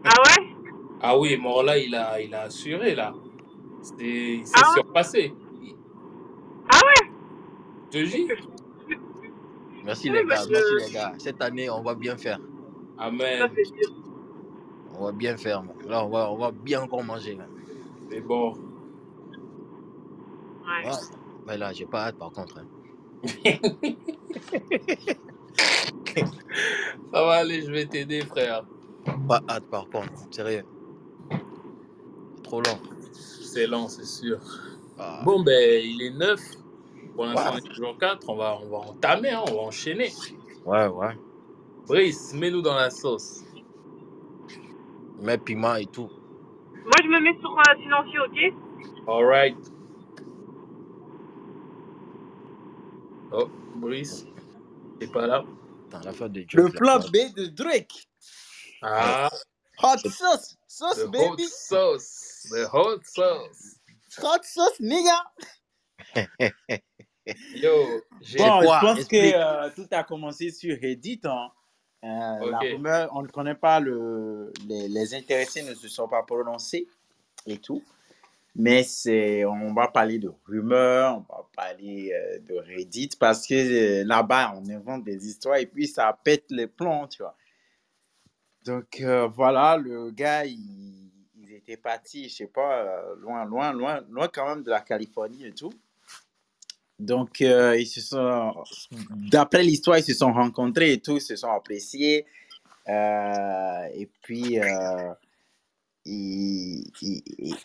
Ah 0.05 0.11
ouais? 0.27 0.47
Ah 1.03 1.19
oui, 1.19 1.37
Morlaï, 1.37 1.85
il 1.87 1.95
a, 1.95 2.21
il 2.21 2.35
a 2.35 2.43
assuré 2.43 2.95
là. 2.95 3.13
C'est- 3.83 3.95
Il 4.01 4.47
s'est 4.47 4.53
Ah 4.57 4.69
ouais 4.69 4.75
surpassé. 4.75 5.35
Ah 6.73 6.79
ouais 6.87 7.11
Je 7.93 7.99
te 7.99 8.05
jure. 8.05 8.37
Merci 9.85 10.11
les 10.11 10.25
gars, 10.25 10.45
je- 10.47 10.51
merci 10.53 10.75
les 10.87 10.93
gars. 10.95 11.13
Cette 11.19 11.43
année, 11.43 11.69
on 11.69 11.83
va 11.83 11.95
bien 11.97 12.17
faire. 12.17 12.39
Ça, 12.39 12.45
Amen. 13.05 13.51
On 14.97 15.07
va 15.07 15.13
bien 15.13 15.37
faire. 15.37 15.65
man. 15.65 15.75
Là, 15.89 16.05
on 16.05 16.09
va, 16.11 16.31
on 16.31 16.37
va 16.39 16.53
bien 16.53 16.83
encore 16.83 17.03
manger. 17.03 17.35
man. 17.35 17.49
C'est 18.11 18.21
bon. 18.21 18.53
Ouais. 18.53 18.59
Ouais. 20.87 20.93
Mais 21.49 21.57
là, 21.59 21.73
j'ai 21.73 21.87
pas 21.87 22.05
hâte 22.07 22.17
par 22.19 22.31
contre. 22.31 22.59
hein. 22.61 22.67
Ça 27.13 27.23
va 27.25 27.33
aller, 27.35 27.63
je 27.63 27.71
vais 27.71 27.87
t'aider, 27.87 28.21
frère. 28.21 28.65
Pas 29.29 29.41
hâte 29.49 29.65
par 29.71 29.89
contre. 29.89 30.13
Sérieux. 30.31 30.65
Trop 32.53 32.61
long. 32.61 32.79
C'est 33.15 33.67
lent, 33.67 33.89
c'est 33.89 34.05
sûr. 34.05 34.39
Ah. 34.99 35.23
Bon, 35.25 35.43
ben, 35.43 35.83
il 35.83 36.03
est 36.03 36.11
9. 36.11 36.39
Pour 37.15 37.25
l'instant, 37.25 37.45
Ouais. 37.47 37.51
on 37.55 37.57
est 37.57 37.69
toujours 37.69 37.97
4. 37.99 38.29
On 38.29 38.37
va, 38.37 38.59
on 38.63 38.69
va 38.69 38.77
entamer, 38.91 39.31
hein, 39.31 39.43
on 39.49 39.55
va 39.55 39.61
enchaîner. 39.63 40.13
Ouais, 40.67 40.87
ouais. 40.87 41.17
Brice, 41.87 42.35
mets-nous 42.35 42.61
dans 42.61 42.75
la 42.75 42.91
sauce. 42.91 43.43
Mais 45.23 45.39
piment 45.39 45.77
et 45.77 45.87
tout. 45.87 46.11
Moi, 46.75 46.93
je 47.03 47.09
me 47.09 47.21
mets 47.21 47.39
sur 47.41 47.59
euh, 47.59 47.83
silencieux, 47.83 48.21
ok? 48.21 49.09
Alright. 49.09 49.57
Oh, 53.33 53.49
Brice, 53.77 54.27
t'es 55.01 55.07
pas 55.07 55.27
là. 55.27 55.43
Attends, 55.91 56.29
de 56.29 56.43
Drake, 56.43 56.53
Le 56.53 56.69
plan. 56.69 56.99
B 56.99 57.35
de 57.35 57.47
Drake. 57.47 58.07
Ah, 58.83 59.31
Hot 59.83 59.97
sauce. 60.07 60.59
Sauce, 60.67 60.97
the 60.99 61.07
hot 61.07 61.11
baby. 61.13 61.45
sauce. 61.49 62.32
The 62.51 62.69
hot 62.73 63.01
sauce. 63.05 63.77
Hot 64.23 64.45
sauce, 64.45 64.81
nigga. 64.81 65.19
Yo, 67.55 68.01
j'ai 68.21 68.39
Bon, 68.39 68.61
quoi? 68.63 68.81
je 68.81 68.87
pense 68.87 68.99
Explique. 68.99 69.33
que 69.33 69.37
euh, 69.37 69.71
tout 69.77 69.87
a 69.93 70.03
commencé 70.05 70.51
sur 70.51 70.77
Reddit. 70.81 71.21
hein. 71.25 71.51
Euh, 72.05 72.51
La 72.51 72.59
rumeur, 72.59 73.11
on 73.15 73.23
ne 73.23 73.29
connaît 73.29 73.55
pas 73.55 73.79
le, 73.79 74.53
les, 74.67 74.89
les 74.89 75.15
intéressés 75.15 75.63
ne 75.63 75.73
se 75.75 75.89
sont 75.89 76.09
pas 76.09 76.23
prononcés 76.25 76.89
et 77.47 77.59
tout. 77.59 77.83
Mais 78.57 78.83
c'est, 78.83 79.45
on 79.45 79.73
va 79.73 79.89
parler 79.89 80.19
de 80.19 80.31
rumeurs, 80.47 81.17
on 81.17 81.21
va 81.33 81.47
parler 81.57 82.13
euh, 82.13 82.39
de 82.41 82.55
Reddit 82.57 83.11
parce 83.19 83.47
que 83.47 83.55
euh, 83.55 84.05
là-bas, 84.05 84.55
on 84.57 84.69
invente 84.69 85.05
des 85.05 85.27
histoires 85.29 85.57
et 85.59 85.67
puis 85.67 85.87
ça 85.87 86.13
pète 86.25 86.47
les 86.51 86.67
plombs, 86.67 87.07
tu 87.07 87.23
vois. 87.23 87.37
Donc 88.65 89.01
euh, 89.01 89.29
voilà, 89.29 89.77
le 89.77 90.11
gars, 90.11 90.45
il 90.45 91.02
était 91.63 91.77
parti, 91.77 92.29
je 92.29 92.35
sais 92.35 92.47
pas, 92.47 92.81
euh, 92.83 93.17
loin, 93.17 93.45
loin, 93.45 93.73
loin, 93.73 94.01
loin 94.11 94.29
quand 94.29 94.49
même 94.49 94.63
de 94.63 94.71
la 94.71 94.81
Californie 94.81 95.47
et 95.47 95.53
tout. 95.53 95.73
Donc, 96.99 97.41
euh, 97.41 97.77
ils 97.79 97.87
se 97.87 98.01
sont, 98.01 98.55
d'après 99.31 99.63
l'histoire, 99.63 99.99
ils 99.99 100.05
se 100.05 100.15
sont 100.15 100.33
rencontrés 100.33 100.93
et 100.93 101.01
tout, 101.01 101.17
ils 101.17 101.21
se 101.21 101.37
sont 101.37 101.51
appréciés. 101.51 102.27
Euh, 102.89 103.89
et 103.95 104.09
puis, 104.23 104.59
ils, 106.05 106.85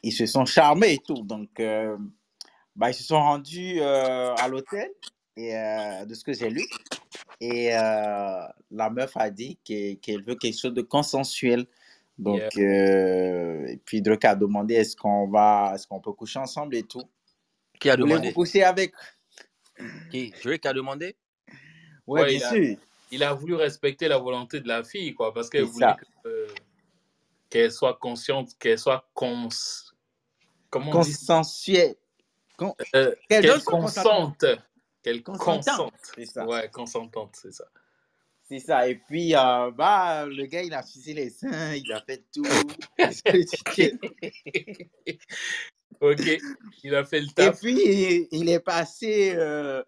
ils- 0.04 0.12
se 0.12 0.25
sont 0.25 0.46
charmés 0.46 0.94
et 0.94 1.00
tout. 1.00 1.22
Donc, 1.24 1.50
bah, 2.75 2.89
ils 2.89 2.94
se 2.94 3.04
sont 3.04 3.20
rendus 3.20 3.82
à 3.82 4.48
l'hôtel, 4.48 4.89
et 5.36 5.51
de 6.06 6.13
ce 6.13 6.24
que 6.24 6.34
j'ai 6.34 6.50
lu. 6.50 6.66
Et 7.42 7.70
la 7.70 8.89
meuf 8.92 9.12
a 9.18 9.30
dit 9.30 9.58
qu'elle 9.63 10.24
veut 10.24 10.36
quelque 10.36 10.60
chose 10.60 10.74
de 10.74 10.82
consensuel. 10.82 11.68
Donc, 12.17 12.41
euh, 12.57 13.67
et 13.67 13.77
puis 13.77 14.01
Drake 14.01 14.25
a 14.25 14.36
demandé 14.36 14.74
est-ce 14.75 14.95
qu'on 14.95 15.27
va, 15.27 15.71
est-ce 15.75 15.86
qu'on 15.88 16.00
peut 16.00 16.13
coucher 16.13 16.39
ensemble 16.39 16.75
et 16.75 16.83
tout. 16.83 17.03
Qui 17.79 17.89
a 17.91 17.97
demandé? 17.97 18.33
coucher 18.33 18.63
avec? 18.63 18.91
Qui? 20.09 20.33
Drake 20.43 20.65
a 20.65 20.74
demandé? 20.74 21.15
Ouais, 22.07 22.21
Ouais, 22.21 22.27
bien 22.29 22.38
il 22.39 22.43
a- 22.43 22.50
sûr. 22.50 22.77
il 23.12 23.24
a 23.24 23.33
voulu 23.33 23.53
respecter 23.55 24.07
la 24.07 24.17
volonté 24.17 24.59
de 24.62 24.67
la 24.67 24.83
fille, 24.83 25.13
quoi, 25.13 25.31
parce 25.33 25.50
qu'elle 25.50 25.65
voulait 25.65 25.86
euh, 26.25 26.47
qu'elle 27.50 27.71
soit 27.71 27.97
consciente, 28.00 28.57
qu'elle 28.57 28.79
soit 28.79 29.07
cons... 29.13 29.50
Comment 30.69 30.91
on 30.91 31.01
dit? 31.01 31.12
Consensuel. 31.13 31.95
Con- 32.57 32.75
Euh, 32.95 33.13
Qu'elle 33.29 33.62
consente. 33.63 34.43
Qu'elle 35.03 35.21
Consentante. 35.24 35.63
consente. 35.65 35.93
C'est 36.15 36.25
ça. 36.25 36.45
Ouais, 36.45 36.69
consentante, 36.69 37.36
c'est 37.36 37.53
ça. 37.53 37.65
C'est 38.50 38.60
ça. 38.60 38.88
Et 38.88 38.96
puis, 38.96 39.36
euh, 39.36 39.72
bah, 39.72 40.25
le 40.25 40.46
gars, 40.46 40.63
il 40.63 40.74
a 40.74 40.82
sucé 40.82 41.13
les 41.13 41.30
seins, 41.30 41.75
il 41.75 41.92
a 41.92 42.01
fait 42.01 42.24
tout. 42.34 42.46
Ok, 46.00 46.22
il 46.84 46.96
a 46.96 47.04
fait 47.04 47.22
le 47.22 47.25
et 47.27 47.34
taf. 47.34 47.60
puis, 47.60 47.74
il, 47.74 48.27
il 48.32 48.50
est 48.50 48.60
passé 48.60 49.34
euh, 49.36 49.82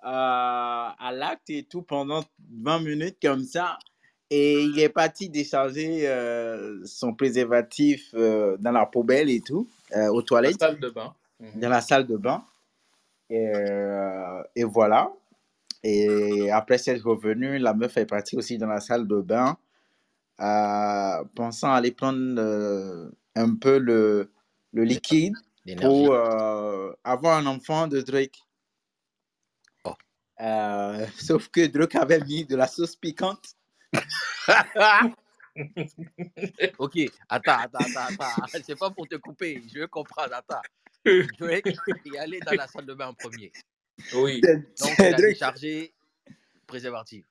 à, 0.00 0.94
à 1.00 1.12
l'acte 1.12 1.50
et 1.50 1.64
tout 1.64 1.82
pendant 1.82 2.24
20 2.62 2.80
minutes 2.80 3.16
comme 3.20 3.42
ça. 3.42 3.76
Et 4.30 4.62
il 4.62 4.78
est 4.78 4.90
parti 4.90 5.28
décharger 5.28 6.06
euh, 6.06 6.80
son 6.84 7.12
préservatif 7.14 8.10
euh, 8.14 8.56
dans 8.58 8.72
la 8.72 8.86
poubelle 8.86 9.30
et 9.30 9.40
tout, 9.40 9.68
aux 9.94 10.20
La 10.20 10.22
toilettes. 10.22 10.60
salle 10.60 10.78
de 10.78 10.90
bain. 10.90 11.14
Mhm. 11.40 11.60
dans 11.60 11.68
la 11.70 11.80
salle 11.80 12.06
de 12.06 12.16
bain. 12.16 12.44
Et, 13.30 13.50
et 14.54 14.64
voilà. 14.64 15.10
Et 15.84 16.50
après 16.50 16.78
s'être 16.78 17.04
revenu, 17.04 17.58
la 17.58 17.74
meuf 17.74 17.96
est 17.96 18.06
partie 18.06 18.36
aussi 18.36 18.58
dans 18.58 18.66
la 18.66 18.80
salle 18.80 19.06
de 19.06 19.20
bain, 19.20 19.56
euh, 20.40 21.24
pensant 21.34 21.72
aller 21.72 21.92
prendre 21.92 22.40
euh, 22.40 23.10
un 23.36 23.54
peu 23.54 23.78
le, 23.78 24.32
le 24.72 24.84
liquide 24.84 25.34
pour 25.80 26.12
euh, 26.12 26.92
avoir 27.04 27.38
un 27.38 27.46
enfant 27.46 27.86
de 27.86 28.00
Drake. 28.00 28.40
Oh. 29.84 29.94
Sauf 31.16 31.48
que 31.48 31.66
Drake 31.66 31.94
avait 31.94 32.20
mis 32.20 32.44
de 32.44 32.56
la 32.56 32.66
sauce 32.66 32.96
piquante. 32.96 33.54
ok, 36.78 36.98
attends, 37.28 37.58
attends, 37.58 37.78
attends, 37.78 38.22
attends. 38.22 38.46
C'est 38.64 38.78
pas 38.78 38.90
pour 38.90 39.06
te 39.06 39.16
couper, 39.16 39.62
je 39.72 39.80
veux 39.80 39.86
comprendre, 39.86 40.34
attends. 40.34 40.62
Drake 41.38 41.66
est 41.66 42.18
allé 42.18 42.40
dans 42.40 42.52
la 42.52 42.66
salle 42.66 42.86
de 42.86 42.94
bain 42.94 43.08
en 43.08 43.14
premier. 43.14 43.52
Oui, 44.14 44.40
Donc, 44.40 44.64
il 44.98 45.04
a 45.04 45.12
déchargé 45.14 45.94
préservatif. 46.66 47.26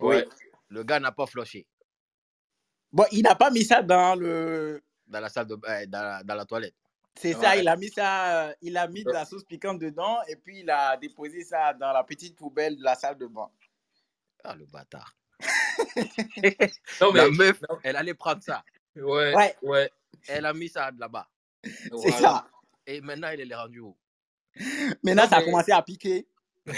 ouais. 0.00 0.26
Le 0.68 0.82
gars 0.84 0.98
n'a 1.00 1.12
pas 1.12 1.26
flushé 1.26 1.66
Bon, 2.92 3.04
il 3.12 3.22
n'a 3.22 3.34
pas 3.34 3.50
mis 3.50 3.64
ça 3.64 3.82
dans 3.82 4.14
le, 4.18 4.82
dans 5.06 5.20
la 5.20 5.28
salle 5.28 5.46
de 5.46 5.54
bain, 5.54 5.86
dans 5.86 6.02
la, 6.02 6.22
dans 6.22 6.34
la 6.34 6.44
toilette. 6.46 6.74
C'est 7.14 7.34
ça, 7.34 7.56
il 7.56 7.68
a 7.68 7.76
mis 7.76 7.90
ça, 7.90 8.46
euh, 8.48 8.54
il 8.62 8.76
a 8.78 8.88
mis 8.88 9.04
de 9.04 9.10
la 9.10 9.26
sauce 9.26 9.44
piquante 9.44 9.78
dedans 9.78 10.18
et 10.28 10.36
puis 10.36 10.60
il 10.60 10.70
a 10.70 10.96
déposé 10.96 11.44
ça 11.44 11.74
dans 11.74 11.92
la 11.92 12.04
petite 12.04 12.36
poubelle 12.36 12.76
de 12.78 12.82
la 12.82 12.94
salle 12.94 13.18
de 13.18 13.26
bain. 13.26 13.50
Ah, 14.44 14.54
le 14.54 14.64
bâtard. 14.66 15.14
Non, 17.00 17.12
mais. 17.12 17.18
La 17.20 17.30
meuf, 17.30 17.60
non. 17.68 17.78
elle 17.82 17.96
allait 17.96 18.14
prendre 18.14 18.42
ça. 18.42 18.64
Ouais, 18.96 19.34
Ouais. 19.34 19.56
ouais. 19.62 19.90
Elle 20.28 20.46
a 20.46 20.52
mis 20.54 20.68
ça 20.68 20.90
là-bas. 20.98 21.28
C'est 21.64 21.88
voilà. 21.90 22.18
ça. 22.18 22.48
Et 22.86 23.00
maintenant, 23.00 23.28
elle 23.28 23.50
est 23.50 23.54
rendue 23.54 23.80
où? 23.80 23.96
Maintenant, 25.02 25.28
ça 25.28 25.36
a 25.36 25.42
commencé 25.42 25.72
à 25.72 25.82
piquer. 25.82 26.26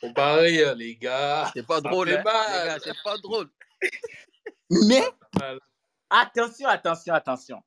Faut 0.00 0.12
pas 0.12 0.36
rire, 0.36 0.74
les 0.74 0.96
gars. 0.96 1.50
C'est 1.54 1.66
pas 1.66 1.80
Ça 1.80 1.88
drôle, 1.88 2.10
hein, 2.10 2.22
mal. 2.22 2.34
les 2.62 2.66
gars, 2.68 2.78
c'est 2.84 3.02
pas 3.02 3.16
drôle. 3.18 3.50
Mais 4.70 5.02
attention, 6.10 6.68
attention, 6.68 7.14
attention. 7.14 7.62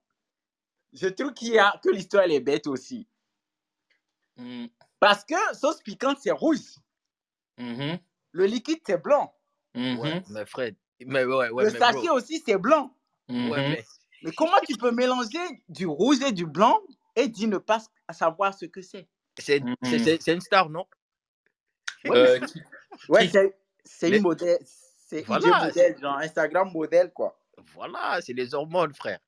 Je 0.94 1.08
trouve 1.08 1.34
qu'il 1.34 1.50
y 1.54 1.60
a 1.60 1.74
que 1.84 1.90
l'histoire 1.90 2.24
elle 2.24 2.32
est 2.34 2.40
bête 2.40 2.68
aussi. 2.68 3.08
Mhm. 4.38 4.70
Parce 5.00 5.24
que 5.26 5.36
sauce 5.54 5.82
piquante 5.82 6.18
c'est 6.22 6.32
rouge, 6.32 6.76
Mhm. 7.58 8.00
le 8.32 8.46
liquide 8.46 8.80
c'est 8.86 9.02
blanc, 9.02 9.34
Mhm. 9.76 10.00
Ouais, 10.00 10.24
mais 10.30 10.46
Fred, 10.46 10.76
mais 11.06 11.24
ouais, 11.26 11.50
ouais, 11.50 11.66
le 11.66 11.72
mais 11.72 11.80
sachet 11.80 12.08
bro, 12.08 12.12
aussi 12.18 12.42
c'est 12.46 12.58
blanc. 12.58 12.94
Ouais, 13.30 13.70
mais 13.70 13.86
Mais 14.24 14.32
comment 14.32 14.58
tu 14.68 14.76
peux 14.78 14.92
mélanger 14.92 15.40
du 15.70 15.86
rouge 15.88 16.22
et 16.22 16.32
du 16.32 16.46
blanc 16.46 16.80
et 17.18 17.28
dire 17.28 17.50
ne 17.50 17.58
pas 17.58 17.80
savoir 18.12 18.54
ce 18.54 18.66
que 18.66 18.82
c'est 18.82 19.08
c'est 19.40 19.62
c'est 19.84 20.34
une 20.34 20.42
star, 20.42 20.70
non? 20.70 20.86
Euh, 22.06 22.40
qui- 22.40 22.62
Ouais, 23.10 23.30
c'est 23.84 24.10
une 24.16 24.22
modèle, 24.22 24.60
c'est 24.64 25.22
Voilà, 25.24 25.66
modèle, 25.66 26.00
genre 26.00 26.18
Instagram 26.18 26.72
modèle 26.72 27.12
quoi. 27.12 27.40
Voilà, 27.74 28.20
c'est 28.22 28.34
les 28.34 28.54
hormones, 28.54 28.94
frère. 28.94 29.20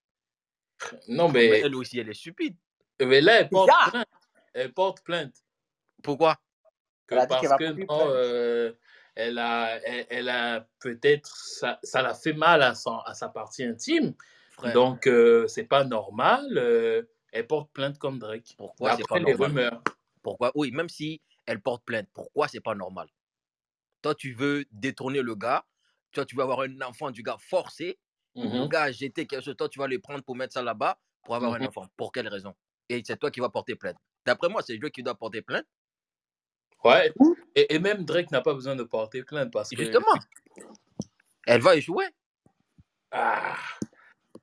Non, 1.08 1.30
Mais 1.30 1.50
mais, 1.50 1.60
elle 1.62 1.76
aussi, 1.76 2.00
elle 2.00 2.10
est 2.10 2.14
stupide. 2.14 2.56
mais 3.00 3.22
là, 3.22 3.42
elle 3.42 3.50
porte 3.50 3.70
plainte. 3.92 4.08
Elle 4.54 4.74
porte 4.74 5.02
plainte. 5.04 5.36
Pourquoi? 6.04 6.38
Que 7.08 7.16
Elle 7.16 7.20
a 7.22 7.26
dit 7.26 7.30
parce 7.30 7.58
qu'elle 7.58 7.76
que 7.76 7.82
non, 7.86 8.08
euh, 8.12 8.74
elle 9.16 9.38
a, 9.40 9.76
elle, 9.84 10.06
elle 10.10 10.30
a 10.30 10.68
peut-être, 10.80 11.36
ça, 11.36 11.80
ça 11.84 12.02
l'a 12.02 12.14
fait 12.14 12.34
mal 12.34 12.62
à, 12.62 12.76
son, 12.76 12.98
à 13.00 13.14
sa 13.14 13.30
partie 13.30 13.64
intime. 13.64 14.14
Frère, 14.52 14.74
Donc, 14.74 15.08
euh, 15.08 15.48
c'est 15.48 15.66
pas 15.66 15.84
normal. 15.84 16.58
Elle 17.32 17.48
porte 17.48 17.72
plainte 17.72 17.98
comme 17.98 18.20
Drake. 18.20 18.56
pourquoi 18.58 18.96
c'est 18.96 19.08
pas 19.08 19.20
les 19.20 19.26
normal? 19.26 19.50
rumeurs. 19.50 19.84
Pourquoi? 20.22 20.52
Oui, 20.56 20.72
même 20.72 20.90
si 20.90 21.22
elle 21.46 21.62
porte 21.62 21.84
plainte, 21.86 22.08
pourquoi 22.14 22.48
c'est 22.48 22.60
pas 22.62 22.76
normal? 22.76 23.08
Toi, 24.02 24.16
tu 24.16 24.34
veux 24.34 24.66
détourner 24.72 25.22
le 25.22 25.36
gars, 25.36 25.66
toi, 26.12 26.26
tu 26.26 26.36
veux 26.36 26.44
avoir 26.44 26.62
un 26.62 26.82
enfant 26.82 27.12
du 27.12 27.24
gars 27.24 27.38
forcé, 27.40 28.00
le 28.36 28.48
Mhm. 28.48 28.68
gars 28.70 28.84
a 28.84 28.92
jeté 28.92 29.26
quelque 29.28 29.44
chose, 29.44 29.56
toi, 29.58 29.68
tu 29.70 29.80
vas 29.80 29.88
le 29.88 30.00
prendre 30.00 30.24
pour 30.24 30.36
mettre 30.36 30.54
ça 30.54 30.62
là-bas 30.64 31.00
pour 31.24 31.36
avoir 31.36 31.54
un 31.54 31.60
Mhm. 31.60 31.68
enfant. 31.68 31.88
Pour 31.98 32.12
quelle 32.12 32.28
raison? 32.28 32.56
Et 32.88 33.02
c'est 33.06 33.18
toi 33.18 33.30
qui 33.30 33.40
vas 33.40 33.50
porter 33.50 33.76
plainte. 33.76 33.98
D'après 34.26 34.50
moi, 34.50 34.62
c'est 34.62 34.76
lui 34.76 34.90
qui 34.92 35.04
doit 35.04 35.16
porter 35.16 35.42
plainte. 35.42 35.66
Ouais. 36.84 37.14
Et, 37.56 37.76
et 37.76 37.80
même 37.80 38.06
Drake 38.06 38.32
n'a 38.32 38.42
pas 38.42 38.54
besoin 38.54 38.76
de 38.76 38.84
porter 38.84 39.24
plainte 39.24 39.52
parce 39.52 39.70
que. 39.70 39.76
Justement. 39.78 40.14
Elle 41.46 41.62
va 41.62 41.76
échouer. 41.76 42.06
Ah. 43.12 43.58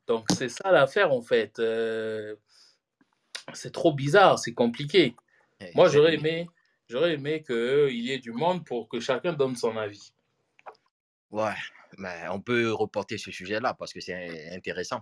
Donc, 0.07 0.27
c'est 0.33 0.49
ça 0.49 0.71
l'affaire 0.71 1.13
en 1.13 1.23
fait. 1.23 1.59
Euh, 1.59 2.37
C'est 3.55 3.73
trop 3.73 3.93
bizarre, 3.93 4.39
c'est 4.39 4.55
compliqué. 4.55 5.15
Moi, 5.75 5.89
j'aurais 5.89 6.15
aimé, 6.15 6.49
j'aurais 6.89 7.15
aimé 7.15 7.43
qu'il 7.43 8.01
y 8.01 8.13
ait 8.13 8.19
du 8.19 8.33
monde 8.33 8.65
pour 8.65 8.89
que 8.89 9.01
chacun 9.01 9.33
donne 9.33 9.57
son 9.57 9.77
avis. 9.77 10.13
Ouais, 11.31 11.55
mais 11.99 12.29
on 12.31 12.41
peut 12.41 12.73
reporter 12.73 13.19
ce 13.19 13.31
sujet-là 13.31 13.75
parce 13.75 13.93
que 13.93 14.01
c'est 14.01 14.55
intéressant. 14.55 15.01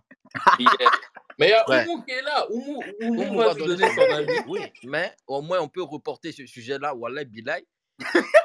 Mais 1.38 1.48
il 1.48 1.50
y 1.50 1.52
a 1.52 1.68
Ouais. 1.68 1.86
Oumou 1.86 2.02
qui 2.02 2.12
est 2.12 2.22
là. 2.22 2.46
Oumou, 2.50 2.82
Oumou 3.00 3.22
Oumou 3.22 3.38
va 3.38 3.54
donner 3.54 3.76
donner 3.76 3.94
son 3.94 4.14
avis. 4.14 4.38
Oui, 4.46 4.60
mais 4.84 5.12
au 5.26 5.42
moins 5.42 5.60
on 5.60 5.68
peut 5.68 5.82
reporter 5.82 6.32
ce 6.32 6.46
sujet-là, 6.46 6.94
Wallah 6.94 7.24
Bilay. 7.24 7.66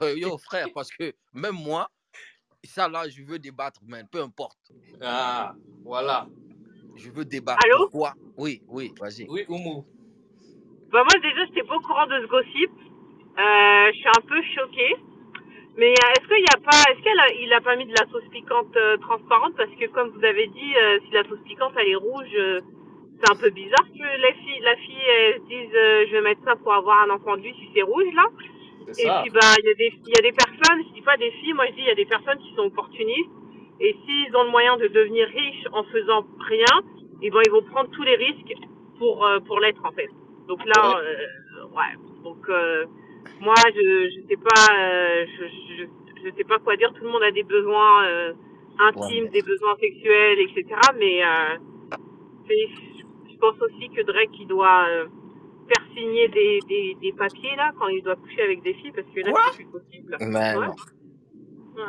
Euh, 0.00 0.16
Yo, 0.16 0.38
frère, 0.38 0.68
parce 0.72 0.92
que 0.92 1.12
même 1.32 1.56
moi, 1.56 1.90
ça 2.62 2.88
là, 2.88 3.08
je 3.08 3.20
veux 3.24 3.40
débattre, 3.40 3.80
man, 3.84 4.06
peu 4.08 4.22
importe. 4.22 4.70
Ah, 5.00 5.56
voilà. 5.82 6.28
Je 6.98 7.10
veux 7.10 7.24
débattre. 7.24 7.64
Allô 7.64 7.88
Pourquoi? 7.88 8.12
Oui, 8.36 8.60
oui, 8.68 8.92
vas-y. 9.00 9.26
Oui, 9.28 9.44
Oumou. 9.48 9.84
Bah 10.90 11.04
moi 11.04 11.20
déjà 11.22 11.44
j'étais 11.46 11.62
pas 11.62 11.76
au 11.76 11.80
courant 11.80 12.06
de 12.06 12.20
ce 12.20 12.26
gossip. 12.26 12.70
Euh, 13.38 13.92
je 13.92 13.96
suis 13.98 14.08
un 14.08 14.26
peu 14.26 14.42
choquée. 14.54 14.96
Mais 15.76 15.92
euh, 15.92 16.12
est-ce 16.18 16.26
qu'il 16.26 16.42
y 16.42 16.54
a 16.54 16.58
pas, 16.58 16.90
est-ce 16.90 17.00
qu'elle 17.04 17.20
a, 17.20 17.32
il 17.40 17.52
a 17.52 17.60
pas 17.60 17.76
mis 17.76 17.86
de 17.86 17.92
la 17.92 18.04
sauce 18.10 18.26
piquante 18.32 18.76
euh, 18.76 18.96
transparente? 18.96 19.54
Parce 19.56 19.70
que 19.78 19.86
comme 19.86 20.08
vous 20.08 20.24
avez 20.24 20.48
dit, 20.48 20.74
euh, 20.76 20.98
si 21.06 21.12
la 21.12 21.22
sauce 21.22 21.38
piquante 21.46 21.72
elle 21.76 21.88
est 21.88 21.94
rouge, 21.94 22.34
euh, 22.36 22.60
c'est 23.20 23.30
un 23.30 23.38
peu 23.38 23.50
bizarre 23.50 23.86
que 23.92 24.02
les 24.02 24.34
filles, 24.34 24.60
la 24.62 24.76
fille 24.76 25.06
elle 25.06 25.34
se 25.40 25.46
dise 25.46 25.70
euh, 25.74 26.04
je 26.08 26.12
vais 26.14 26.22
mettre 26.22 26.42
ça 26.44 26.56
pour 26.56 26.74
avoir 26.74 27.02
un 27.02 27.10
enfant 27.10 27.36
de 27.36 27.42
lui 27.42 27.54
si 27.54 27.68
c'est 27.74 27.82
rouge 27.82 28.12
là. 28.14 28.26
Et 28.88 28.94
ça. 28.94 29.20
puis 29.22 29.30
bah 29.30 29.54
il 29.62 29.66
y 29.66 29.70
a 29.70 29.74
des, 29.74 29.92
il 30.06 30.14
y 30.16 30.18
a 30.18 30.22
des 30.22 30.32
personnes, 30.32 30.82
je 30.88 30.94
dis 30.94 31.02
pas 31.02 31.16
des 31.16 31.30
filles, 31.30 31.52
moi 31.52 31.66
je 31.66 31.72
dis 31.74 31.82
il 31.82 31.86
y 31.88 31.90
a 31.90 31.94
des 31.94 32.06
personnes 32.06 32.38
qui 32.38 32.54
sont 32.56 32.62
opportunistes 32.62 33.37
et 33.80 33.96
s'ils 34.04 34.34
ont 34.36 34.44
le 34.44 34.50
moyen 34.50 34.76
de 34.76 34.88
devenir 34.88 35.26
riches 35.28 35.66
en 35.72 35.84
faisant 35.84 36.24
rien, 36.48 36.74
et 37.22 37.30
ben 37.30 37.40
ils 37.46 37.50
vont 37.50 37.62
prendre 37.62 37.90
tous 37.90 38.02
les 38.02 38.16
risques 38.16 38.54
pour 38.98 39.24
euh, 39.24 39.40
pour 39.40 39.60
l'être 39.60 39.84
en 39.84 39.92
fait. 39.92 40.08
Donc 40.48 40.64
là, 40.64 40.98
euh, 40.98 41.64
ouais. 41.76 41.94
Donc 42.24 42.48
euh, 42.48 42.84
moi 43.40 43.54
je 43.74 44.10
je 44.10 44.20
sais 44.28 44.36
pas, 44.36 44.74
euh, 44.78 45.26
je, 45.38 45.44
je 45.76 45.84
je 46.24 46.36
sais 46.36 46.44
pas 46.44 46.58
quoi 46.58 46.76
dire. 46.76 46.92
Tout 46.94 47.04
le 47.04 47.10
monde 47.10 47.22
a 47.22 47.30
des 47.30 47.44
besoins 47.44 48.04
euh, 48.06 48.32
intimes, 48.80 49.24
Ouais. 49.24 49.30
des 49.30 49.42
besoins 49.42 49.76
sexuels, 49.76 50.38
etc. 50.40 50.64
Mais 50.98 51.22
euh, 51.24 51.56
je 52.50 53.36
pense 53.38 53.56
aussi 53.62 53.88
que 53.90 54.02
Drake 54.02 54.30
il 54.40 54.46
doit 54.48 54.84
euh, 54.88 55.06
faire 55.68 55.86
signer 55.96 56.28
des, 56.28 56.58
des, 56.68 56.96
des 57.00 57.12
papiers 57.12 57.54
là 57.56 57.72
quand 57.78 57.88
il 57.88 58.02
doit 58.02 58.16
coucher 58.16 58.42
avec 58.42 58.62
des 58.62 58.74
filles 58.74 58.92
parce 58.92 59.06
que 59.14 59.20
là 59.20 59.32
c'est 59.52 59.64
plus 59.64 59.70
possible. 59.70 60.16
Ouais. 60.20 60.26
non. 60.54 60.60
Ouais. 60.60 60.66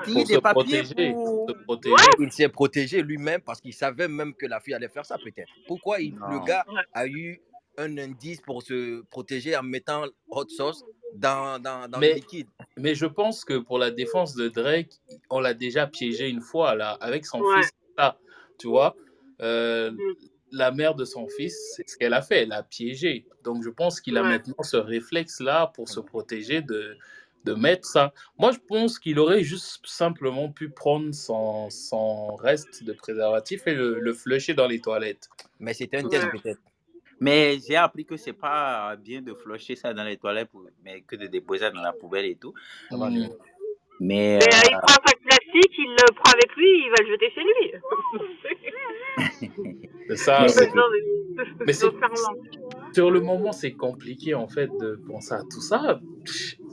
Des 0.06 0.26
se 0.26 0.40
papiers 0.40 0.82
protéger. 0.84 1.12
pour- 1.14 1.50
Se 1.50 1.54
protéger. 1.64 1.96
Il 2.20 2.32
s'est 2.32 2.50
protégé 2.50 3.02
lui-même 3.02 3.42
parce 3.42 3.60
qu'il 3.62 3.74
savait 3.74 4.08
même 4.08 4.34
que 4.34 4.46
la 4.46 4.60
fille 4.60 4.74
allait 4.74 4.90
faire 4.90 5.06
ça 5.06 5.18
peut-être. 5.18 5.52
Pourquoi 5.68 6.00
il- 6.02 6.16
le 6.16 6.46
gars 6.46 6.66
a 6.94 7.08
eu 7.08 7.40
un 7.78 7.98
indice 7.98 8.42
pour 8.42 8.62
se 8.62 9.02
protéger 9.10 9.56
en 9.56 9.64
mettant 9.64 10.04
hot 10.30 10.50
sauce 10.50 10.84
dans, 11.16 11.60
dans, 11.62 11.88
dans 11.90 12.00
Mais- 12.00 12.10
le 12.10 12.16
liquide? 12.16 12.48
Mais 12.78 12.94
je 12.96 13.06
pense 13.06 13.46
que 13.46 13.58
pour 13.58 13.78
la 13.78 13.90
défense 13.92 14.36
de 14.36 14.50
Drake, 14.50 14.92
on 15.30 15.40
l'a 15.40 15.54
déjà 15.54 15.88
piégé 15.88 16.28
une 16.30 16.42
fois 16.42 16.76
là, 16.76 16.92
avec 17.02 17.26
son 17.26 17.40
Ouais. 17.42 17.62
fils. 17.62 17.72
Tu 18.58 18.68
vois, 18.68 18.96
Euh, 19.42 19.92
Mm. 19.92 19.98
la 20.52 20.72
mère 20.72 20.96
de 20.96 21.06
son 21.06 21.26
fils, 21.30 21.58
c'est 21.78 21.88
ce 21.88 21.96
qu'elle 21.96 22.14
a 22.14 22.22
fait, 22.22 22.44
elle 22.44 22.52
a 22.52 22.62
piégé. 22.62 23.26
Donc 23.46 23.64
je 23.64 23.70
pense 23.70 24.02
qu'il 24.02 24.18
a 24.18 24.22
Ouais. 24.22 24.28
maintenant 24.28 24.62
ce 24.64 24.76
réflexe-là 24.76 25.68
pour 25.74 25.88
se 25.88 26.02
protéger 26.02 26.62
de, 26.62 26.98
de 27.46 27.54
mettre 27.54 27.88
ça. 27.88 28.14
Moi, 28.38 28.52
je 28.52 28.60
pense 28.60 29.00
qu'il 29.00 29.18
aurait 29.20 29.44
juste 29.44 29.80
simplement 29.86 30.50
pu 30.52 30.70
prendre 30.70 31.14
son, 31.14 31.70
son 31.70 32.36
reste 32.36 32.84
de 32.84 32.94
préservatif 32.94 33.66
et 33.68 33.74
le, 33.76 34.00
le 34.00 34.14
flusher 34.14 34.54
dans 34.54 34.68
les 34.68 34.80
toilettes. 34.82 35.30
Mais 35.60 35.74
c'était 35.74 35.98
un 35.98 36.08
test 36.08 36.26
Ouais. 36.26 36.32
peut-être. 36.40 36.60
Mais 37.22 37.58
j'ai 37.68 37.76
appris 37.76 38.06
que 38.06 38.16
c'est 38.18 38.34
pas 38.34 38.96
bien 38.96 39.22
de 39.22 39.34
flusher 39.34 39.76
ça 39.76 39.94
dans 39.94 40.04
les 40.06 40.18
toilettes, 40.18 40.50
pour- 40.50 40.66
mais 40.84 41.02
que 41.02 41.16
de 41.18 41.28
déposer 41.28 41.60
ça 41.66 41.72
dans 41.72 41.82
la 41.82 41.92
poubelle 41.94 42.26
et 42.26 42.36
tout. 42.36 42.54
Mais 42.92 42.98
Mais, 44.02 44.36
euh, 44.36 44.40
euh, 44.40 44.62
il 44.70 44.78
prend 44.78 44.94
un 44.94 45.08
sac 45.08 45.20
plastique, 45.26 45.74
il 45.78 45.90
le 45.90 46.14
prend 46.16 46.32
avec 46.32 46.56
lui, 46.56 46.86
il 46.86 46.90
va 46.90 47.04
le 47.04 47.10
jeter 47.12 47.30
chez 47.36 47.44
lui. 47.44 47.74
C'est 50.08 50.16
ça. 50.16 50.46
Mais. 51.66 51.74
Sur 52.94 53.12
le 53.12 53.20
moment, 53.22 53.52
c'est 53.52 53.74
compliqué 53.74 54.34
en 54.34 54.48
fait 54.48 54.70
de 54.80 54.96
penser 55.08 55.34
à 55.34 55.42
tout 55.52 55.62
ça. 55.62 56.00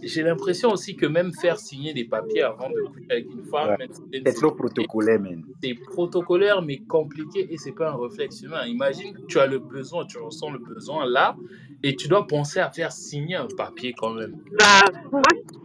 J'ai 0.03 0.23
l'impression 0.23 0.71
aussi 0.71 0.97
que 0.97 1.07
même 1.07 1.33
faire 1.33 1.59
signer 1.59 1.93
des 1.95 2.05
papiers 2.05 2.43
avant 2.43 2.69
de 2.69 2.75
coucher 2.88 3.07
avec 3.11 3.26
une 3.33 3.45
femme, 3.45 3.71
Ouais. 3.71 3.76
même 3.79 3.88
c'est 4.25 4.35
trop 4.35 4.53
protocolaire, 4.53 5.21
man. 5.21 5.43
c'est 5.62 5.75
protocolaire 5.75 6.62
mais 6.62 6.79
compliqué 6.88 7.47
et 7.50 7.57
c'est 7.57 7.73
pas 7.73 7.91
un 7.91 7.97
réflexe 7.97 8.43
humain. 8.43 8.65
Imagine 8.67 9.15
que 9.15 9.23
tu 9.26 9.38
as 9.38 9.47
le 9.47 9.59
besoin, 9.59 10.05
tu 10.07 10.19
ressens 10.19 10.50
le 10.50 10.59
besoin 10.59 11.07
là 11.07 11.37
et 11.83 11.97
tu 11.97 12.09
dois 12.09 12.26
penser 12.26 12.61
à 12.61 12.71
faire 12.71 12.93
signer 12.93 13.37
un 13.37 13.49
papier 13.57 13.93
quand 13.97 14.11
même. 14.15 14.32
Bah, 14.59 14.85
moi, 15.13 15.23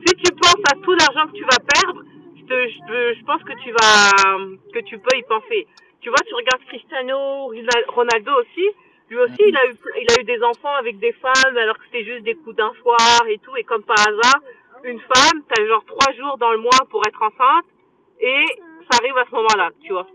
si 0.08 0.15
tu 0.15 0.32
penses 0.34 0.63
à 0.72 0.76
tout 0.82 0.94
l'argent 0.94 1.28
que 1.32 1.38
tu 1.38 1.44
vas 1.44 1.60
perdre, 1.74 2.04
je, 2.36 2.41
te, 2.44 2.67
je, 2.72 2.80
te- 2.88 3.20
je 3.20 3.26
pense 3.26 3.44
que 3.44 3.54
tu 3.63 3.72
vas, 3.72 4.38
que 4.74 4.80
tu 4.86 4.98
peux 4.98 5.17
y 5.17 5.24
penser. 5.24 5.67
Tu 6.02 6.10
vois, 6.10 6.17
tu 6.28 6.34
regardes 6.34 6.63
Cristiano 6.67 7.52
Ronaldo 7.94 8.32
aussi. 8.41 8.67
Lui 9.12 9.17
aussi, 9.19 9.43
il 9.45 9.58
a 9.58 9.65
eu, 9.67 9.74
il 10.02 10.08
a 10.17 10.21
eu 10.21 10.24
des 10.24 10.41
enfants 10.41 10.74
avec 10.80 10.97
des 11.00 11.12
femmes 11.12 11.58
alors 11.58 11.78
que 11.78 11.84
c'était 11.91 12.06
juste 12.06 12.24
des 12.24 12.34
coups 12.36 12.56
d'un 12.56 12.71
soir 12.82 12.97
et 13.30 13.38
tout. 13.39 13.56
Et 13.58 13.63
comme 13.65 13.84
par 13.84 14.00
hasard, 14.00 14.39
une 14.86 15.02
femme, 15.02 15.43
t'as 15.54 15.65
genre 15.67 15.84
trois 15.86 16.13
jours 16.13 16.38
dans 16.38 16.52
le 16.54 16.60
mois 16.60 16.80
pour 16.89 17.06
être 17.06 17.21
enceinte 17.21 17.65
et 18.21 18.45
ça 18.89 18.97
arrive 19.02 19.17
à 19.17 19.26
ce 19.30 19.36
moment-là, 19.36 19.69
tu 19.84 19.91
vois. 19.91 20.08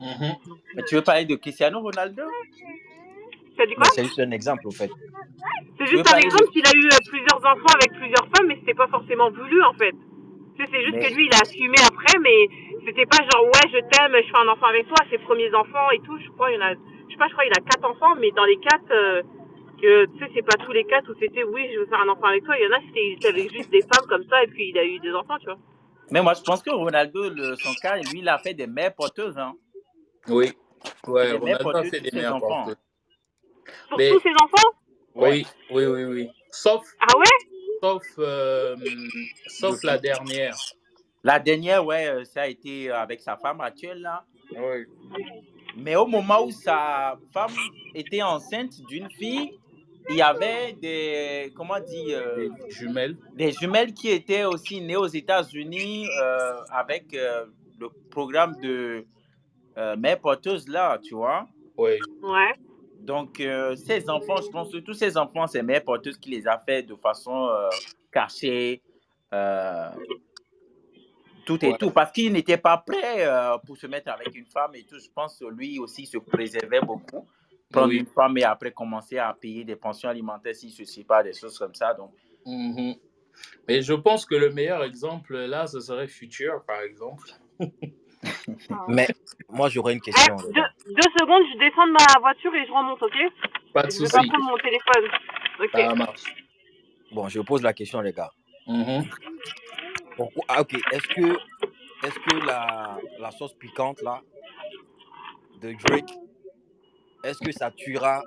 Mhm. 0.00 0.32
Mais 0.76 0.82
tu 0.84 0.94
veux 0.94 1.02
parler 1.02 1.26
de 1.26 1.36
Cristiano 1.36 1.80
Ronaldo? 1.80 2.22
Ça 3.56 3.66
dit 3.66 3.70
Mais 3.70 3.74
quoi 3.74 3.84
c'est 3.94 4.04
juste 4.04 4.18
un 4.20 4.30
exemple 4.30 4.66
au 4.66 4.70
fait. 4.70 4.90
C'est 5.78 5.86
juste 5.86 6.10
un 6.14 6.16
exemple 6.18 6.46
de- 6.46 6.50
qu'il 6.52 6.66
a 6.66 6.70
eu 6.74 6.86
euh, 6.86 6.98
plusieurs 7.10 7.38
enfants 7.44 7.74
avec 7.74 7.92
plusieurs 7.92 8.26
femmes, 8.34 8.46
mais 8.46 8.56
c'était 8.60 8.74
pas 8.74 8.86
forcément 8.88 9.30
voulu 9.30 9.62
en 9.62 9.74
fait. 9.74 9.94
C'est 10.56 10.82
juste 10.84 10.94
Mais- 10.96 11.08
que 11.10 11.14
lui, 11.14 11.26
il 11.26 11.34
a 11.34 11.40
assumé 11.42 11.76
après, 11.86 12.18
mais 12.20 12.48
c'était 12.86 13.06
pas 13.06 13.18
genre 13.30 13.44
ouais, 13.44 13.68
je 13.72 13.78
t'aime, 13.90 14.16
je 14.16 14.30
fais 14.30 14.38
un 14.38 14.48
enfant 14.48 14.66
avec 14.66 14.86
toi, 14.88 14.96
ses 15.10 15.18
premiers 15.18 15.52
enfants 15.54 15.90
et 15.92 15.98
tout. 16.00 16.16
Je 16.18 16.28
crois, 16.30 16.50
il 16.50 16.54
y 16.54 16.62
en 16.62 16.66
a, 16.66 16.72
je 17.08 17.12
sais 17.12 17.18
pas, 17.18 17.26
je 17.28 17.32
crois 17.32 17.44
il 17.46 17.52
a 17.52 17.60
quatre 17.60 17.84
enfants, 17.84 18.14
mais 18.18 18.30
dans 18.32 18.44
les 18.44 18.58
quatre, 18.58 18.90
euh, 18.90 19.22
que 19.80 20.06
tu 20.06 20.18
sais, 20.18 20.30
c'est 20.34 20.42
pas 20.42 20.56
tous 20.64 20.72
les 20.72 20.84
quatre 20.84 21.10
où 21.10 21.14
c'était 21.20 21.44
oui, 21.44 21.68
je 21.74 21.80
veux 21.80 21.86
faire 21.86 22.00
un 22.00 22.08
enfant 22.08 22.24
avec 22.26 22.44
toi. 22.44 22.56
Il 22.58 22.64
y 22.64 22.66
en 22.66 22.76
a, 22.76 22.80
c'était 22.86 23.16
c'était 23.20 23.48
juste 23.48 23.70
des 23.70 23.82
femmes 23.82 24.06
comme 24.08 24.24
ça 24.28 24.42
et 24.42 24.46
puis 24.48 24.70
il 24.70 24.78
a 24.78 24.84
eu 24.84 24.98
des 25.00 25.12
enfants, 25.12 25.38
tu 25.38 25.46
vois. 25.46 25.58
Mais 26.10 26.22
moi, 26.22 26.34
je 26.34 26.42
pense 26.42 26.62
que 26.62 26.70
Ronaldo, 26.70 27.28
le- 27.28 27.54
son 27.56 27.74
cas, 27.82 27.96
lui, 27.96 28.20
il 28.20 28.28
a 28.28 28.38
fait 28.38 28.54
des 28.54 28.66
mères 28.66 28.94
porteuses. 28.94 29.36
Hein. 29.38 29.54
Oui. 30.28 30.52
Ouais, 31.06 31.32
Des 31.32 31.38
mères 31.38 31.38
Ronaldo 31.40 31.54
a 31.54 31.72
porteuses 31.72 31.90
fait 31.90 32.00
des 32.00 32.10
ses 32.10 32.16
meilleurs 32.16 32.36
enfants. 32.36 32.46
porteurs. 32.64 32.76
Pour 33.90 33.98
Mais- 33.98 34.10
tous 34.10 34.20
ses 34.20 34.30
enfants? 34.42 34.78
Oui, 35.14 35.46
oui, 35.70 35.84
oui, 35.86 36.04
oui. 36.04 36.30
Sauf, 36.50 36.82
Ah 37.00 37.18
ouais? 37.18 37.24
sauf, 37.82 38.02
euh, 38.18 38.76
sauf 39.48 39.82
la 39.84 39.98
dernière. 39.98 40.56
La 41.24 41.38
dernière, 41.40 41.84
ouais, 41.84 42.06
euh, 42.08 42.24
ça 42.24 42.42
a 42.42 42.46
été 42.46 42.90
avec 42.90 43.20
sa 43.20 43.36
femme 43.36 43.60
actuelle, 43.60 44.00
là. 44.00 44.24
Oui. 44.52 44.86
Mais 45.78 45.96
au 45.96 46.06
moment 46.06 46.44
où 46.44 46.50
sa 46.50 47.18
femme 47.32 47.52
était 47.94 48.22
enceinte 48.22 48.80
d'une 48.88 49.08
fille, 49.10 49.58
il 50.10 50.16
y 50.16 50.22
avait 50.22 50.72
des, 50.72 51.52
comment 51.54 51.78
dire, 51.80 52.18
euh, 52.18 52.48
Les 52.64 52.70
jumelles. 52.70 53.16
des 53.34 53.52
jumelles 53.52 53.92
qui 53.92 54.08
étaient 54.08 54.44
aussi 54.44 54.80
nées 54.80 54.96
aux 54.96 55.06
États-Unis 55.06 56.06
euh, 56.20 56.60
avec 56.70 57.14
euh, 57.14 57.46
le 57.78 57.88
programme 58.10 58.56
de 58.60 59.04
euh, 59.76 59.96
mère 59.96 60.18
porteuse, 60.18 60.66
là, 60.68 60.98
tu 61.02 61.14
vois. 61.14 61.46
Oui. 61.76 61.92
Ouais. 62.22 62.54
Donc, 63.00 63.38
euh, 63.40 63.76
ces 63.76 64.08
enfants, 64.10 64.40
je 64.42 64.48
pense 64.48 64.72
que 64.72 64.78
tous 64.78 64.94
ces 64.94 65.16
enfants, 65.16 65.46
c'est 65.46 65.62
mère 65.62 65.84
porteuse 65.84 66.16
qui 66.18 66.30
les 66.30 66.48
a 66.48 66.58
fait 66.58 66.82
de 66.82 66.94
façon 66.96 67.46
euh, 67.48 67.68
cachée, 68.10 68.82
euh, 69.32 69.90
tout 71.48 71.64
et 71.64 71.70
Ouais. 71.72 71.78
tout, 71.78 71.90
parce 71.90 72.12
qu'il 72.12 72.30
n'était 72.32 72.58
pas 72.58 72.76
prêt 72.76 73.26
euh, 73.26 73.56
pour 73.66 73.76
se 73.78 73.86
mettre 73.86 74.10
avec 74.12 74.34
une 74.36 74.44
femme 74.46 74.74
et 74.74 74.84
tout. 74.84 74.98
Je 74.98 75.08
pense 75.14 75.38
que 75.38 75.46
lui 75.46 75.78
aussi 75.78 76.04
se 76.04 76.18
préservait 76.18 76.80
beaucoup. 76.82 77.26
Prendre 77.72 77.88
Oui. 77.88 77.96
une 77.98 78.06
femme 78.06 78.36
et 78.38 78.44
après 78.44 78.72
commencer 78.72 79.16
à 79.18 79.32
payer 79.34 79.64
des 79.64 79.76
pensions 79.76 80.08
alimentaires 80.10 80.54
s'il 80.54 80.70
se 80.70 80.84
sépare, 80.84 81.24
des 81.24 81.32
choses 81.32 81.58
comme 81.58 81.74
ça. 81.74 81.94
Donc, 81.94 82.12
Mhm. 82.46 82.94
Mais 83.68 83.82
je 83.82 83.94
pense 83.94 84.26
que 84.26 84.34
le 84.34 84.50
meilleur 84.50 84.82
exemple 84.82 85.36
là, 85.36 85.66
ce 85.66 85.80
serait 85.80 86.08
Future, 86.08 86.62
par 86.66 86.80
exemple. 86.82 87.28
Mais 88.88 89.06
moi 89.48 89.68
j'aurais 89.68 89.92
une 89.94 90.00
question. 90.00 90.36
deux, 90.36 91.10
secondes, 91.18 91.44
je 91.52 91.58
descends 91.58 91.86
de 91.86 91.92
ma 91.92 92.20
voiture 92.20 92.54
et 92.54 92.66
je 92.66 92.72
remonte, 92.72 93.02
ok? 93.02 93.18
Pas 93.72 93.82
de 93.84 93.90
Je 93.92 93.98
vais 94.00 94.06
souci. 94.06 94.12
pas 94.12 94.22
prendre 94.32 94.50
mon 94.50 94.56
téléphone. 94.58 95.04
Ça 95.72 95.94
marche. 95.94 96.24
Bon, 97.12 97.28
je 97.28 97.40
pose 97.40 97.62
la 97.62 97.72
question 97.72 98.00
les 98.00 98.12
gars. 98.12 98.30
Mhm. 98.66 99.04
Pourquoi? 100.18 100.44
Ah, 100.48 100.60
ok. 100.62 100.74
Est-ce 100.92 101.08
que 101.14 101.36
est-ce 102.06 102.18
que 102.18 102.44
la, 102.44 102.98
la 103.20 103.30
sauce 103.30 103.54
piquante 103.54 104.02
là 104.02 104.20
de 105.60 105.72
Drake, 105.84 106.10
est-ce 107.22 107.38
que 107.38 107.52
ça 107.52 107.70
tuera 107.70 108.20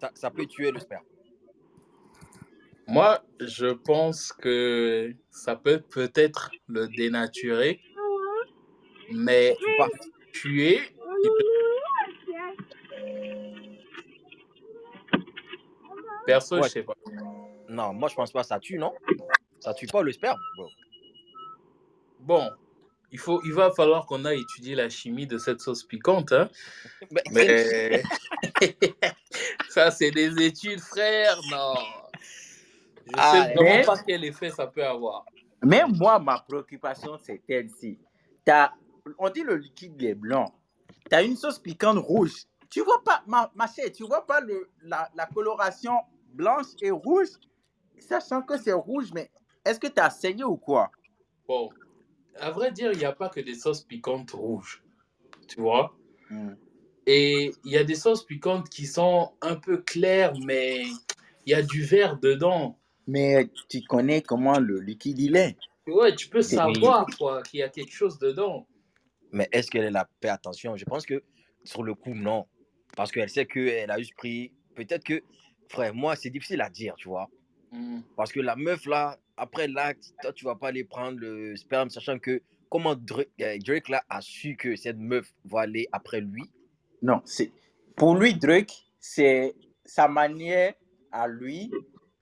ça, 0.00 0.10
ça 0.14 0.30
peut 0.30 0.46
tuer 0.46 0.70
le 0.70 0.78
sperme? 0.78 1.04
Moi, 2.86 3.18
je 3.40 3.66
pense 3.72 4.32
que 4.32 5.12
ça 5.30 5.56
peut 5.56 5.80
peut-être 5.80 6.50
le 6.68 6.86
dénaturer, 6.86 7.80
mais 9.10 9.56
Pas- 9.76 9.88
tuer, 10.32 10.80
Perso, 16.26 16.56
Ouais. 16.56 16.62
je 16.64 16.68
sais 16.68 16.82
pas. 16.82 16.94
Non, 17.68 17.92
moi 17.92 18.08
je 18.08 18.14
pense 18.14 18.32
pas 18.32 18.42
que 18.42 18.46
ça 18.46 18.58
tue, 18.58 18.78
non? 18.78 18.92
Ça 19.64 19.72
tue 19.72 19.86
pas 19.86 20.02
le 20.02 20.12
sperme, 20.12 20.38
bro. 20.56 20.68
Bon, 22.20 22.50
il, 23.10 23.18
faut, 23.18 23.40
il 23.44 23.52
va 23.54 23.70
falloir 23.70 24.04
qu'on 24.04 24.26
aille 24.26 24.42
étudier 24.42 24.74
la 24.74 24.90
chimie 24.90 25.26
de 25.26 25.38
cette 25.38 25.60
sauce 25.62 25.82
piquante. 25.84 26.32
Hein? 26.32 26.50
Mais, 27.10 27.22
Mais 27.32 28.02
ça, 29.70 29.90
c'est 29.90 30.10
des 30.10 30.42
études, 30.44 30.80
frère. 30.80 31.38
Non. 31.50 31.74
Je 33.06 33.12
Ah, 33.16 33.32
sais 33.32 33.54
vraiment 33.54 33.76
mais- 33.78 33.84
pas 33.84 33.98
quel 34.06 34.24
effet 34.24 34.50
ça 34.50 34.66
peut 34.66 34.84
avoir. 34.84 35.24
mais 35.62 35.82
moi, 35.86 36.18
ma 36.18 36.38
préoccupation, 36.40 37.18
c'est 37.22 37.40
celle-ci. 37.46 37.98
T'as- 38.44 38.72
On 39.18 39.28
dit 39.30 39.42
le 39.42 39.56
liquide 39.56 40.02
est 40.02 40.14
blanc. 40.14 40.54
Tu 41.10 41.14
as 41.16 41.22
une 41.22 41.36
sauce 41.36 41.58
piquante 41.58 41.98
rouge. 41.98 42.32
Tu 42.70 42.80
vois 42.82 43.02
pas, 43.04 43.22
ma, 43.26 43.50
ma 43.54 43.66
chère, 43.66 43.90
tu 43.92 44.04
vois 44.04 44.26
pas 44.26 44.40
le, 44.40 44.68
la, 44.82 45.10
la 45.14 45.26
coloration 45.26 45.92
blanche 46.32 46.66
et 46.82 46.90
rouge, 46.90 47.28
sachant 47.98 48.42
que 48.42 48.56
c'est 48.58 48.72
rouge, 48.72 49.10
mais 49.14 49.30
est-ce 49.64 49.80
que 49.80 49.86
tu 49.86 50.00
as 50.00 50.10
saigné 50.10 50.44
ou 50.44 50.56
quoi? 50.56 50.90
Bon, 51.48 51.70
à 52.36 52.50
vrai 52.50 52.72
dire, 52.72 52.92
il 52.92 52.98
n'y 52.98 53.04
a 53.04 53.12
pas 53.12 53.28
que 53.28 53.40
des 53.40 53.54
sauces 53.54 53.82
piquantes 53.82 54.32
rouges. 54.32 54.82
Tu 55.48 55.60
vois? 55.60 55.96
Hmm. 56.30 56.54
Et 57.06 57.52
il 57.64 57.72
y 57.72 57.76
a 57.76 57.84
des 57.84 57.94
sauces 57.94 58.24
piquantes 58.24 58.68
qui 58.68 58.86
sont 58.86 59.32
un 59.42 59.56
peu 59.56 59.78
claires, 59.78 60.34
mais 60.44 60.84
il 61.46 61.50
y 61.50 61.54
a 61.54 61.62
du 61.62 61.82
vert 61.82 62.18
dedans. 62.18 62.78
Mais 63.06 63.50
tu 63.68 63.82
connais 63.82 64.22
comment 64.22 64.58
le 64.58 64.80
liquide 64.80 65.18
il 65.18 65.36
est? 65.36 65.56
Ouais, 65.86 66.14
tu 66.14 66.28
peux 66.28 66.40
savoir 66.40 67.06
quoi, 67.18 67.42
qu'il 67.42 67.60
y 67.60 67.62
a 67.62 67.68
quelque 67.68 67.92
chose 67.92 68.18
dedans. 68.18 68.66
Mais 69.32 69.48
est-ce 69.52 69.70
qu'elle 69.70 69.94
a 69.96 70.08
fait 70.22 70.30
attention 70.30 70.76
Je 70.76 70.84
pense 70.84 71.04
que 71.04 71.22
sur 71.64 71.82
le 71.82 71.94
coup, 71.94 72.14
non. 72.14 72.46
Parce 72.96 73.12
qu'elle 73.12 73.28
sait 73.28 73.46
qu'elle 73.46 73.90
a 73.90 73.98
juste 73.98 74.14
pris. 74.14 74.52
Peut-être 74.74 75.04
que, 75.04 75.22
frère, 75.68 75.94
moi, 75.94 76.16
c'est 76.16 76.30
difficile 76.30 76.62
à 76.62 76.70
dire, 76.70 76.94
tu 76.96 77.08
vois. 77.08 77.28
Hmm. 77.70 78.00
Parce 78.16 78.32
que 78.32 78.40
la 78.40 78.56
meuf, 78.56 78.86
là, 78.86 79.18
après 79.36 79.68
l'acte, 79.68 80.14
toi, 80.22 80.32
tu 80.32 80.44
vas 80.44 80.54
pas 80.54 80.68
aller 80.68 80.84
prendre 80.84 81.18
le 81.18 81.56
sperme, 81.56 81.90
sachant 81.90 82.18
que 82.18 82.42
comment 82.68 82.94
Drake, 82.94 83.30
euh, 83.40 83.58
Drake, 83.64 83.88
là, 83.88 84.02
a 84.08 84.20
su 84.20 84.56
que 84.56 84.76
cette 84.76 84.98
meuf 84.98 85.32
va 85.44 85.62
aller 85.62 85.88
après 85.92 86.20
lui? 86.20 86.44
Non, 87.02 87.20
c'est 87.24 87.52
pour 87.96 88.16
lui, 88.16 88.34
Drake, 88.34 88.72
c'est 88.98 89.54
sa 89.84 90.08
manière 90.08 90.74
à 91.12 91.28
lui 91.28 91.70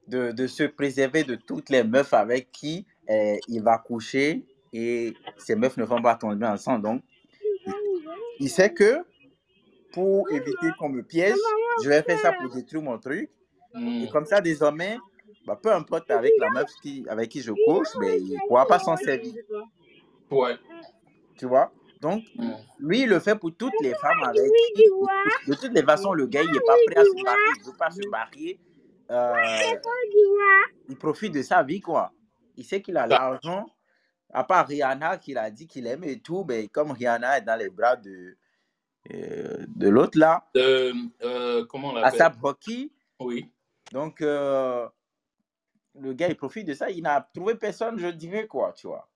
de, 0.08 0.32
de 0.32 0.46
se 0.46 0.64
préserver 0.64 1.24
de 1.24 1.36
toutes 1.36 1.70
les 1.70 1.84
meufs 1.84 2.12
avec 2.12 2.50
qui 2.52 2.86
euh, 3.08 3.36
il 3.48 3.62
va 3.62 3.78
coucher 3.78 4.44
et 4.72 5.14
ces 5.38 5.54
meufs 5.54 5.76
ne 5.76 5.84
vont 5.84 6.02
pas 6.02 6.14
tomber 6.14 6.46
ensemble. 6.46 6.82
Donc, 6.82 7.02
il, 8.40 8.50
sait 8.50 8.72
que 8.72 8.98
pour 9.92 10.30
éviter 10.30 10.68
qu'on 10.78 10.88
me 10.88 11.02
piège, 11.02 11.36
je 11.82 11.88
vais 11.88 12.02
faire 12.02 12.18
ça 12.18 12.32
pour 12.32 12.52
détruire 12.54 12.82
mon 12.82 12.98
truc. 12.98 13.30
Hmm. 13.74 14.02
Et 14.04 14.08
comme 14.08 14.26
ça, 14.26 14.40
désormais, 14.40 14.96
bah, 15.46 15.58
peu 15.60 15.72
importe 15.72 16.10
avec 16.10 16.32
la 16.38 16.50
meuf 16.50 16.70
qui, 16.82 17.04
avec 17.08 17.30
qui 17.30 17.40
je 17.42 17.52
couche, 17.66 17.88
mais 18.00 18.18
il 18.20 18.34
ne 18.34 18.38
pourra 18.48 18.66
pas 18.66 18.78
s'en 18.78 18.96
servir. 18.96 19.34
Ouais. 20.30 20.56
Tu 21.36 21.46
vois? 21.46 21.72
Donc, 22.00 22.24
lui, 22.78 23.02
il 23.02 23.08
le 23.08 23.20
fait 23.20 23.36
pour 23.36 23.54
toutes 23.56 23.72
les 23.80 23.94
femmes 23.94 24.22
avec 24.24 24.50
qui, 24.74 24.82
de 25.48 25.54
toutes 25.54 25.72
les 25.72 25.82
façons, 25.82 26.12
le 26.12 26.26
gars, 26.26 26.42
il 26.42 26.50
n'est 26.50 26.60
pas 26.60 26.74
prêt 26.86 26.96
à 27.00 27.04
se 27.04 27.22
marier. 27.22 27.40
Il 27.56 27.60
ne 27.60 27.66
veut 27.70 27.76
pas 27.78 27.90
se 27.90 28.08
marier. 28.08 28.60
Euh, 29.10 29.34
il 30.88 30.96
profite 30.96 31.32
de 31.34 31.42
sa 31.42 31.62
vie, 31.62 31.80
quoi. 31.80 32.12
Il 32.56 32.64
sait 32.64 32.80
qu'il 32.82 32.96
a 32.96 33.06
l'argent. 33.06 33.66
À 34.34 34.44
part 34.44 34.66
Rihanna, 34.66 35.18
qu'il 35.18 35.36
a 35.36 35.50
dit 35.50 35.66
qu'il 35.66 35.86
aime 35.86 36.04
et 36.04 36.18
tout, 36.18 36.44
mais 36.48 36.66
comme 36.68 36.90
Rihanna 36.92 37.38
est 37.38 37.42
dans 37.42 37.58
les 37.58 37.68
bras 37.68 37.96
de, 37.96 38.36
euh, 39.12 39.66
de 39.68 39.88
l'autre, 39.90 40.18
là, 40.18 40.48
De, 40.54 40.92
euh, 41.22 41.66
comment 41.66 41.90
on 41.90 41.94
l'appelle? 41.94 42.14
Asap 42.14 42.36
Rocky, 42.40 42.90
Oui. 43.20 43.50
donc 43.92 44.22
euh, 44.22 44.88
le 45.94 46.12
gars, 46.14 46.28
il 46.28 46.36
profite 46.36 46.66
de 46.66 46.74
ça. 46.74 46.90
Il 46.90 47.02
n'a 47.02 47.20
trouvé 47.34 47.54
personne, 47.54 47.98
je 47.98 48.08
dirais, 48.08 48.46
quoi, 48.46 48.72
tu 48.72 48.86
vois. 48.86 49.08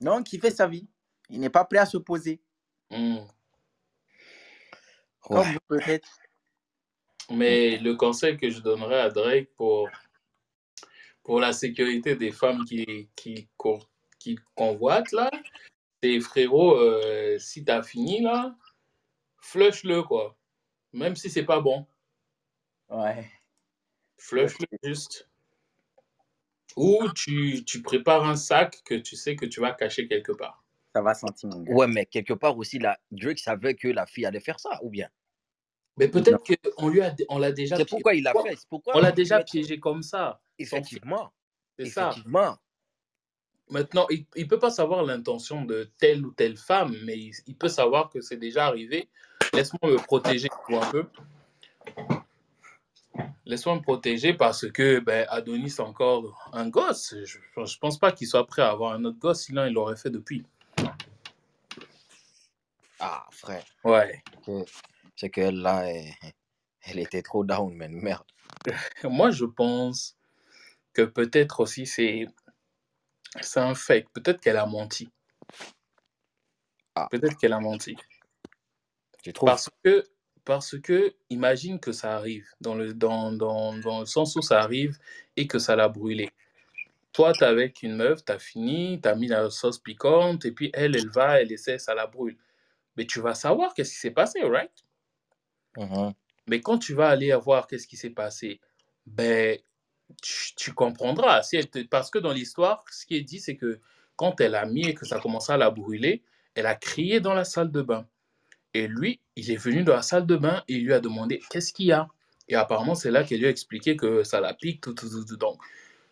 Donc, 0.00 0.32
il 0.32 0.40
fait 0.40 0.50
sa 0.50 0.66
vie. 0.66 0.88
Il 1.28 1.40
n'est 1.40 1.50
pas 1.50 1.64
prêt 1.64 1.78
à 1.78 1.86
se 1.86 1.98
poser. 1.98 2.40
Hmm. 2.90 3.18
Comme 5.20 5.38
Ouais. 5.38 5.52
vous, 5.52 5.58
peut-être. 5.68 6.08
Mais 7.30 7.76
le 7.78 7.94
conseil 7.96 8.36
que 8.38 8.48
je 8.48 8.60
donnerais 8.60 9.00
à 9.00 9.10
Drake 9.10 9.50
pour, 9.56 9.88
pour 11.22 11.40
la 11.40 11.52
sécurité 11.52 12.16
des 12.16 12.32
femmes 12.32 12.64
qui, 12.64 13.10
qui, 13.16 13.48
qui 14.18 14.38
convoitent, 14.54 15.12
là, 15.12 15.30
c'est 16.02 16.20
frérot, 16.20 16.76
euh, 16.76 17.38
si 17.38 17.64
t'as 17.64 17.82
fini, 17.82 18.22
là, 18.22 18.56
flush-le, 19.40 20.02
quoi. 20.04 20.36
Même 20.92 21.16
si 21.16 21.28
c'est 21.30 21.44
pas 21.44 21.60
bon, 21.60 21.86
Ouais. 22.88 23.30
Flush-le 24.18 24.66
juste. 24.82 25.28
Ou 26.76 27.08
tu, 27.14 27.64
tu 27.64 27.82
prépares 27.82 28.24
un 28.24 28.36
sac 28.36 28.82
que 28.84 28.94
tu 28.94 29.16
sais 29.16 29.36
que 29.36 29.46
tu 29.46 29.60
vas 29.60 29.72
cacher 29.72 30.06
quelque 30.06 30.32
part. 30.32 30.62
Ça 30.94 31.02
va 31.02 31.14
sentir, 31.14 31.48
mon 31.48 31.62
gars. 31.62 31.72
Ouais, 31.72 31.86
mais 31.86 32.06
quelque 32.06 32.34
part 32.34 32.56
aussi, 32.56 32.78
la, 32.78 32.98
Drake 33.10 33.38
savait 33.38 33.74
que 33.74 33.88
la 33.88 34.06
fille 34.06 34.26
allait 34.26 34.40
faire 34.40 34.60
ça, 34.60 34.78
ou 34.82 34.90
bien? 34.90 35.08
Mais 35.96 36.08
peut-être 36.08 36.40
qu'on 36.76 36.88
lui 36.88 37.00
a, 37.00 37.14
on 37.28 37.38
l'a 37.38 37.52
déjà, 37.52 37.76
C'est 37.76 37.88
pourquoi 37.88 38.14
il 38.14 38.22
l'a 38.22 38.32
fait. 38.32 38.56
pourquoi 38.68 38.96
on 38.96 39.00
l'a 39.00 39.10
déjà 39.10 39.42
piégé 39.42 39.80
comme 39.80 40.02
ça. 40.02 40.40
Effectivement. 40.58 41.32
C'est 41.78 41.86
ça. 41.86 42.10
Effectivement. 42.10 42.56
Maintenant, 43.70 44.06
il 44.10 44.26
ne 44.36 44.44
peut 44.44 44.58
pas 44.58 44.70
savoir 44.70 45.02
l'intention 45.02 45.64
de 45.64 45.90
telle 45.98 46.24
ou 46.24 46.30
telle 46.30 46.56
femme, 46.56 46.96
mais 47.04 47.18
il, 47.18 47.32
il 47.46 47.56
peut 47.56 47.68
savoir 47.68 48.08
que 48.08 48.20
c'est 48.20 48.36
déjà 48.36 48.66
arrivé. 48.66 49.08
Laisse-moi 49.52 49.92
me 49.92 49.96
protéger 49.98 50.48
un 50.68 50.90
peu. 50.90 51.04
Laisse-moi 53.46 53.76
me 53.76 53.80
protéger 53.80 54.34
parce 54.34 54.70
que 54.70 55.00
ben, 55.00 55.26
Adonis 55.30 55.66
est 55.68 55.80
encore 55.80 56.50
un 56.52 56.68
gosse. 56.68 57.14
Je 57.24 57.38
ne 57.38 57.78
pense 57.80 57.98
pas 57.98 58.12
qu'il 58.12 58.26
soit 58.26 58.46
prêt 58.46 58.62
à 58.62 58.70
avoir 58.70 58.92
un 58.92 59.04
autre 59.04 59.18
gosse, 59.18 59.44
sinon 59.44 59.64
il 59.66 59.72
l'aurait 59.72 59.96
fait 59.96 60.10
depuis. 60.10 60.44
Ah, 63.00 63.26
frère. 63.30 63.64
Ouais. 63.84 64.22
que- 64.44 64.64
C'est 65.16 65.30
qu'elle, 65.30 65.60
là, 65.62 65.84
elle, 65.88 66.12
elle 66.82 66.98
était 66.98 67.22
trop 67.22 67.44
down, 67.44 67.74
man. 67.74 67.92
Merde. 67.92 68.24
Moi, 69.04 69.30
je 69.30 69.44
pense 69.44 70.16
que 70.92 71.02
peut-être 71.02 71.60
aussi 71.60 71.86
c'est 71.86 72.26
c'est 73.40 73.60
un 73.60 73.74
fake. 73.74 74.08
Peut-être 74.12 74.40
qu'elle 74.40 74.56
a 74.56 74.66
menti. 74.66 75.10
Ah. 76.94 77.08
Peut-être 77.10 77.36
qu'elle 77.36 77.52
a 77.52 77.60
menti. 77.60 77.96
Tu 79.22 79.32
trouves 79.32 79.48
Parce 79.48 79.68
que, 79.84 80.04
parce 80.48 80.78
que, 80.78 81.14
imagine 81.28 81.78
que 81.78 81.92
ça 81.92 82.16
arrive, 82.16 82.48
dans 82.62 82.74
le, 82.74 82.94
dans, 82.94 83.32
dans, 83.32 83.76
dans 83.76 84.00
le 84.00 84.06
sens 84.06 84.34
où 84.34 84.40
ça 84.40 84.62
arrive 84.62 84.96
et 85.36 85.46
que 85.46 85.58
ça 85.58 85.76
l'a 85.76 85.90
brûlé. 85.90 86.30
Toi, 87.12 87.34
t'es 87.34 87.44
avec 87.44 87.82
une 87.82 87.96
meuf, 87.96 88.24
t'as 88.24 88.38
fini, 88.38 88.98
t'as 88.98 89.14
mis 89.14 89.26
la 89.26 89.50
sauce 89.50 89.78
piquante, 89.78 90.46
et 90.46 90.52
puis 90.52 90.70
elle, 90.72 90.96
elle 90.96 91.10
va, 91.10 91.42
elle 91.42 91.52
essaie, 91.52 91.78
ça 91.78 91.94
la 91.94 92.06
brûle. 92.06 92.38
Mais 92.96 93.04
tu 93.04 93.20
vas 93.20 93.34
savoir 93.34 93.74
qu'est-ce 93.74 93.92
qui 93.92 93.98
s'est 93.98 94.10
passé, 94.10 94.42
right? 94.42 94.72
Mhm. 95.76 96.14
Mais 96.46 96.62
quand 96.62 96.78
tu 96.78 96.94
vas 96.94 97.10
aller 97.10 97.30
voir 97.34 97.66
qu'est-ce 97.66 97.86
qui 97.86 97.98
s'est 97.98 98.08
passé, 98.08 98.58
ben, 99.04 99.58
tu, 100.22 100.54
tu 100.54 100.72
comprendras. 100.72 101.42
Si 101.42 101.56
elle 101.56 101.68
te- 101.68 101.86
parce 101.86 102.10
que 102.10 102.18
dans 102.18 102.32
l'histoire, 102.32 102.86
ce 102.90 103.04
qui 103.04 103.16
est 103.16 103.22
dit, 103.22 103.40
c'est 103.40 103.56
que 103.58 103.80
quand 104.16 104.40
elle 104.40 104.54
a 104.54 104.64
mis 104.64 104.88
et 104.88 104.94
que 104.94 105.04
ça 105.04 105.20
commençait 105.20 105.52
à 105.52 105.58
la 105.58 105.70
brûler, 105.70 106.22
elle 106.54 106.64
a 106.64 106.74
crié 106.74 107.20
dans 107.20 107.34
la 107.34 107.44
salle 107.44 107.70
de 107.70 107.82
bain. 107.82 108.08
Et 108.78 108.86
lui, 108.86 109.18
il 109.34 109.50
est 109.50 109.56
venu 109.56 109.82
dans 109.82 109.96
la 109.96 110.02
salle 110.02 110.24
de 110.24 110.36
bain 110.36 110.62
et 110.68 110.74
il 110.74 110.84
lui 110.84 110.92
a 110.92 111.00
demandé 111.00 111.40
qu'est-ce 111.50 111.72
qu'il 111.72 111.86
y 111.86 111.92
a? 111.92 112.06
Et 112.46 112.54
apparemment, 112.54 112.94
c'est 112.94 113.10
là 113.10 113.24
qu'elle 113.24 113.40
lui 113.40 113.46
a 113.46 113.50
expliqué 113.50 113.96
que 113.96 114.22
ça 114.22 114.40
la 114.40 114.54
pique, 114.54 114.80
tout, 114.80 114.94
tout, 114.94 115.10
tout, 115.10 115.24
tout. 115.24 115.36
Donc, 115.36 115.60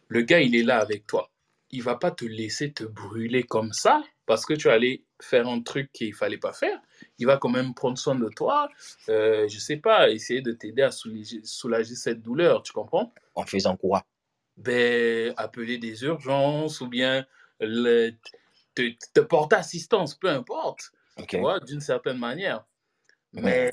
le 0.08 0.22
gars, 0.22 0.40
il 0.40 0.56
est 0.56 0.64
là 0.64 0.80
avec 0.80 1.06
toi. 1.06 1.30
Il 1.70 1.84
va 1.84 1.94
pas 1.94 2.10
te 2.10 2.24
laisser 2.24 2.72
te 2.72 2.82
brûler 2.82 3.44
comme 3.44 3.72
ça 3.72 4.02
parce 4.26 4.44
que 4.44 4.54
tu 4.54 4.68
allais 4.68 5.04
faire 5.22 5.46
un 5.46 5.60
truc 5.60 5.92
qu'il 5.92 6.12
fallait 6.12 6.38
pas 6.38 6.52
faire. 6.52 6.80
Il 7.20 7.26
va 7.26 7.36
quand 7.36 7.50
même 7.50 7.72
prendre 7.72 7.98
soin 7.98 8.16
de 8.16 8.28
toi, 8.28 8.68
euh, 9.10 9.46
je 9.46 9.58
sais 9.60 9.76
pas, 9.76 10.10
essayer 10.10 10.40
de 10.42 10.50
t'aider 10.50 10.82
à 10.82 10.90
soulager, 10.90 11.40
soulager 11.44 11.94
cette 11.94 12.20
douleur, 12.20 12.64
tu 12.64 12.72
comprends? 12.72 13.14
En 13.36 13.46
faisant 13.46 13.76
quoi? 13.76 14.04
Ben, 14.56 15.32
appeler 15.36 15.78
des 15.78 16.02
urgences 16.02 16.80
ou 16.80 16.88
bien 16.88 17.26
le- 17.60 18.10
te, 18.74 18.90
te 19.14 19.20
porter 19.20 19.54
assistance, 19.54 20.16
peu 20.16 20.28
importe, 20.28 20.90
Ok. 21.18 21.28
tu 21.28 21.38
vois, 21.38 21.60
d'une 21.60 21.80
certaine 21.80 22.18
manière. 22.18 22.66
Mais 23.32 23.70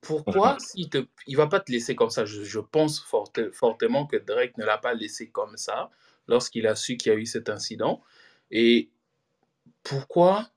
pourquoi 0.00 0.58
s'il 0.58 0.88
te, 0.90 1.06
il 1.26 1.36
va 1.36 1.46
pas 1.46 1.60
te 1.60 1.72
laisser 1.72 1.94
comme 1.94 2.10
ça? 2.10 2.24
Je, 2.24 2.44
je 2.44 2.60
pense 2.60 3.00
forte- 3.00 3.50
fortement 3.52 4.06
que 4.06 4.16
Drake 4.16 4.56
ne 4.56 4.64
l'a 4.64 4.78
pas 4.78 4.94
laissé 4.94 5.28
comme 5.28 5.56
ça 5.56 5.90
lorsqu'il 6.26 6.66
a 6.66 6.74
su 6.74 6.96
qu'il 6.96 7.12
y 7.12 7.14
a 7.14 7.18
eu 7.18 7.26
cet 7.26 7.48
incident. 7.48 8.02
Et 8.50 8.90
pourquoi, 9.82 10.50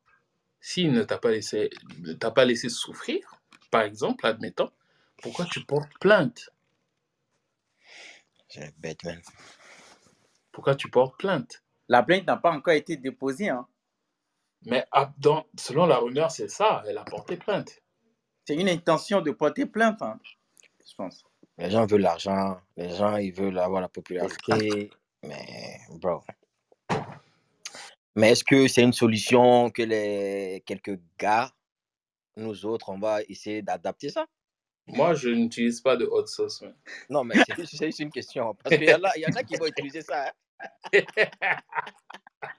s'il 0.60 0.92
ne 0.92 1.04
t'a 1.04 1.18
pas 1.18 1.32
laissé, 1.32 1.70
ne 2.00 2.14
t'a 2.14 2.32
pas 2.32 2.46
laissé 2.46 2.70
souffrir, 2.70 3.42
par 3.72 3.82
exemple, 3.82 4.26
admettons, 4.26 4.72
pourquoi 5.22 5.46
tu 5.46 5.64
portes 5.66 5.92
plainte? 6.00 6.50
C'est 8.50 8.78
bête, 8.80 9.04
man. 9.04 9.22
Pourquoi 10.52 10.76
tu 10.76 10.90
portes 10.90 11.18
plainte? 11.18 11.64
La 11.88 12.04
plainte 12.04 12.28
n'a 12.28 12.38
pas 12.38 12.52
encore 12.52 12.74
été 12.74 12.98
déposée. 12.98 13.50
Hein. 13.50 13.66
Mais 14.66 14.86
dans- 15.18 15.46
selon 15.58 15.86
la 15.88 15.98
rumeur, 15.98 16.30
c'est 16.32 16.48
ça, 16.50 16.84
elle 16.88 16.98
a 16.98 17.04
porté 17.04 17.36
plainte. 17.38 17.82
C'est 18.46 18.56
une 18.56 18.70
intention 18.70 19.22
de 19.22 19.32
porter 19.32 19.66
plainte, 19.66 20.02
hein, 20.02 20.20
je 20.86 20.94
pense. 20.96 21.24
Les 21.58 21.70
gens 21.72 21.86
veulent 21.86 22.02
l'argent. 22.02 22.60
Les 22.78 22.90
gens, 22.96 23.18
ils 23.18 23.32
veulent 23.34 23.58
avoir 23.60 23.82
la 23.82 23.90
popularité. 23.90 24.90
Mais, 25.24 25.78
bro. 25.92 26.22
Mais 28.16 28.32
est-ce 28.32 28.44
que 28.44 28.68
c'est 28.68 28.82
une 28.84 28.94
solution 28.94 29.70
que 29.70 29.84
les 29.84 30.64
quelques 30.66 31.00
gars, 31.20 31.52
nous 32.36 32.66
autres, 32.66 32.90
on 32.90 32.98
va 33.00 33.22
essayer 33.30 33.62
d'adapter 33.62 34.10
ça? 34.10 34.26
Moi, 34.88 35.14
je 35.14 35.30
n'utilise 35.30 35.80
pas 35.80 35.96
de 35.96 36.06
hot 36.06 36.26
sauce. 36.26 36.64
Non, 37.10 37.24
mais 37.24 37.36
c'est 37.48 37.56
juste- 37.56 38.00
une 38.00 38.10
question. 38.12 38.56
Parce 38.56 38.76
qu'il 38.76 38.90
y, 38.90 38.94
en 38.94 39.04
a- 39.04 39.16
il 39.16 39.22
y 39.22 39.26
en 39.28 39.36
a 39.36 39.44
qui 39.44 39.56
vont 39.56 39.68
utiliser 39.68 40.02
ça. 40.02 40.26
hein. 40.28 40.32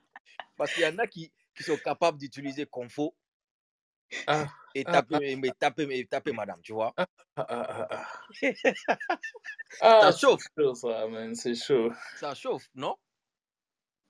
Parce 0.57 0.73
qu'il 0.73 0.85
y 0.85 0.87
en 0.87 0.99
a 0.99 1.07
qui, 1.07 1.33
qui 1.55 1.63
sont 1.65 1.79
capables 1.79 2.19
d'utiliser 2.19 2.67
Confo. 2.67 3.15
Ah. 4.27 4.49
et 4.75 4.85
Ah, 4.87 4.91
taper, 4.93 5.37
mais 5.37 5.53
taper, 5.53 5.87
mais 5.87 6.05
taper 6.05 6.33
madame, 6.33 6.61
tu 6.63 6.73
vois? 6.73 6.95
Ah, 6.97 7.07
ah, 7.37 7.67
ah, 7.69 7.87
ah. 7.91 8.07
Ah, 9.81 10.11
Ça 10.13 10.13
chauffe, 10.13 10.43
chaud, 10.59 10.75
ça, 10.75 11.07
man. 11.09 11.35
C'est 11.35 11.55
chaud. 11.55 11.93
ça 12.15 12.35
chauffe, 12.35 12.69
non? 12.75 12.97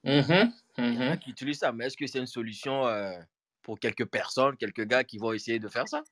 Mhm, 0.05 0.53
Il 0.93 0.99
y 0.99 0.99
en 0.99 1.07
a 1.09 1.17
mhm. 1.17 1.19
qui 1.19 1.31
utilisent 1.31 1.59
ça, 1.61 1.73
mais 1.73 1.87
est-ce 1.87 1.97
que 1.97 2.07
c'est 2.07 2.19
une 2.19 2.27
solution 2.27 2.87
euh, 2.87 3.19
pour 3.63 3.79
quelques 3.81 4.07
personnes, 4.07 4.57
quelques 4.57 4.85
gars 4.87 5.05
qui 5.05 5.19
vont 5.19 5.33
essayer 5.33 5.59
de 5.59 5.69
faire 5.69 5.89
ça? 5.89 6.03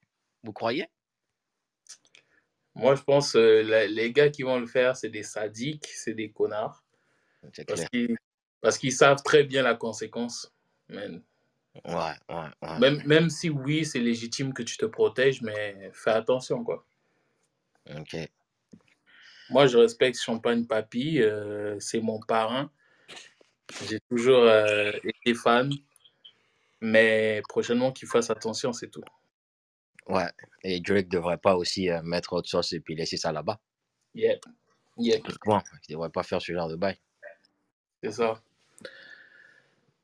Vous 0.42 0.52
croyez? 0.52 0.88
Moi, 2.74 2.94
je 2.94 3.02
pense 3.02 3.36
euh, 3.36 3.62
la- 3.62 3.86
les 3.86 4.12
gars 4.12 4.28
qui 4.30 4.42
vont 4.42 4.58
le 4.58 4.66
faire, 4.66 4.96
c'est 4.96 5.08
des 5.08 5.22
sadiques, 5.22 5.86
c'est 5.86 6.14
des 6.14 6.30
connards. 6.32 6.84
Qu'ils 7.92 8.16
parce 8.60 8.78
qu'ils 8.78 8.92
savent 8.92 9.22
très 9.22 9.44
bien 9.44 9.62
la 9.62 9.74
conséquence. 9.74 10.52
Man. 10.90 11.22
Ouais, 11.84 12.12
ouais, 12.28 12.50
ouais. 12.62 12.78
Même, 12.78 13.02
même 13.06 13.30
si 13.30 13.48
oui, 13.48 13.84
c'est 13.84 14.00
légitime 14.00 14.52
que 14.52 14.62
tu 14.62 14.76
te 14.76 14.86
protèges, 14.86 15.40
mais 15.42 15.90
fais 15.94 16.10
attention, 16.10 16.64
quoi. 16.64 16.84
Ok. 17.96 18.16
Moi, 19.50 19.66
je 19.66 19.78
respecte 19.78 20.18
Champagne 20.18 20.66
Papy, 20.66 21.20
euh, 21.20 21.78
c'est 21.80 22.00
mon 22.00 22.20
parrain. 22.20 22.70
J'ai 23.88 24.00
toujours 24.08 24.42
euh, 24.44 24.92
été 25.04 25.34
fan, 25.34 25.72
mais 26.80 27.42
prochainement 27.48 27.92
qu'il 27.92 28.08
fasse 28.08 28.30
attention, 28.30 28.72
c'est 28.72 28.88
tout. 28.88 29.02
Ouais. 30.08 30.28
Et 30.62 30.80
Drake 30.80 31.08
devrait 31.08 31.38
pas 31.38 31.56
aussi 31.56 31.90
euh, 31.90 32.02
mettre 32.02 32.32
autre 32.32 32.48
chose 32.48 32.72
et 32.72 32.80
puis 32.80 32.94
laisser 32.94 33.16
ça 33.16 33.32
là-bas. 33.32 33.60
Yep, 34.14 34.44
yep, 34.98 35.22
Techniquement, 35.22 35.62
il 35.88 35.92
devrait 35.92 36.10
pas 36.10 36.24
faire 36.24 36.42
ce 36.42 36.52
genre 36.52 36.68
de 36.68 36.76
bail. 36.76 36.98
c'est 38.02 38.12
ça. 38.12 38.40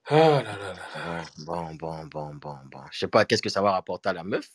Ah 0.08 0.42
là 0.42 0.42
là 0.42 0.72
là. 0.72 1.22
Bon, 1.44 1.74
bon, 1.74 2.06
bon, 2.06 2.34
bon, 2.34 2.56
bon. 2.70 2.80
Je 2.92 2.98
sais 2.98 3.08
pas, 3.08 3.24
qu'est-ce 3.24 3.42
que 3.42 3.48
ça 3.48 3.60
va 3.60 3.72
rapporter 3.72 4.08
à 4.08 4.12
la 4.12 4.22
meuf? 4.22 4.48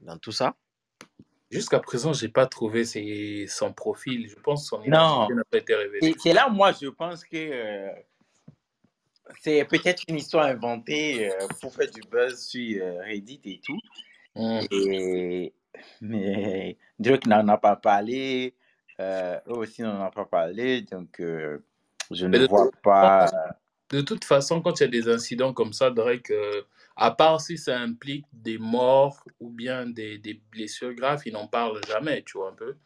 Dans 0.00 0.18
tout 0.18 0.32
ça? 0.32 0.54
Jusqu'à 1.50 1.80
présent, 1.80 2.12
j'ai 2.12 2.28
pas 2.28 2.46
trouvé 2.46 2.84
ses- 2.84 3.46
son 3.48 3.72
profil. 3.72 4.28
Je 4.28 4.34
pense 4.36 4.62
que 4.62 4.68
son 4.68 4.82
identité 4.82 5.34
n'a 5.34 5.44
pas 5.44 5.58
été 5.58 5.74
révélée. 5.74 6.14
C'est 6.18 6.32
là, 6.32 6.48
moi, 6.48 6.72
je 6.72 6.88
pense 6.88 7.24
que 7.24 7.36
euh, 7.36 7.90
c'est 9.40 9.64
peut-être 9.64 10.02
une 10.08 10.16
histoire 10.16 10.46
inventée 10.46 11.30
euh, 11.30 11.46
pour 11.60 11.74
faire 11.74 11.90
du 11.90 12.00
buzz 12.10 12.46
sur 12.46 12.82
euh, 12.82 13.02
Reddit 13.02 13.40
et 13.44 13.60
tout. 13.64 13.78
Hmm. 14.34 14.60
Et, 14.70 15.52
mais 16.00 16.76
Drake 16.98 17.26
n'en 17.26 17.46
a 17.48 17.58
pas 17.58 17.76
parlé, 17.76 18.54
euh, 19.00 19.38
eux 19.48 19.56
aussi 19.58 19.82
n'en 19.82 20.06
ont 20.06 20.10
pas 20.10 20.24
parlé, 20.24 20.82
donc 20.82 21.20
euh, 21.20 21.58
je 22.14 22.26
ne 22.26 22.38
de 22.38 22.46
vois 22.46 22.66
toute 22.66 22.80
pas. 22.82 23.26
façon, 23.26 23.36
de 23.90 24.00
toute 24.00 24.24
façon, 24.24 24.60
quand 24.62 24.80
il 24.80 24.84
y 24.84 24.86
a 24.86 24.88
des 24.88 25.08
incidents 25.08 25.52
comme 25.52 25.72
ça, 25.72 25.90
Drake, 25.90 26.30
euh, 26.30 26.62
à 26.96 27.10
part 27.10 27.40
si 27.40 27.58
ça 27.58 27.78
implique 27.78 28.26
des 28.32 28.58
morts 28.58 29.24
ou 29.40 29.50
bien 29.50 29.86
des, 29.86 30.18
des 30.18 30.40
blessures 30.50 30.94
graves, 30.94 31.22
il 31.26 31.32
n'en 31.34 31.46
parle 31.46 31.80
jamais, 31.86 32.22
tu 32.24 32.38
vois 32.38 32.50
un 32.50 32.54
peu. 32.54 32.76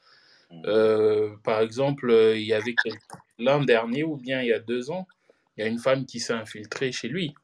Euh, 0.66 1.36
par 1.44 1.60
exemple, 1.60 2.10
euh, 2.10 2.36
il 2.36 2.46
y 2.46 2.54
avait 2.54 2.74
l'an 3.38 3.62
dernier 3.64 4.04
ou 4.04 4.16
bien 4.16 4.42
il 4.42 4.48
y 4.48 4.52
a 4.52 4.60
deux 4.60 4.90
ans, 4.90 5.06
il 5.56 5.62
y 5.62 5.64
a 5.64 5.68
une 5.68 5.78
femme 5.78 6.06
qui 6.06 6.20
s'est 6.20 6.32
infiltrée 6.34 6.92
chez 6.92 7.08
lui. 7.08 7.34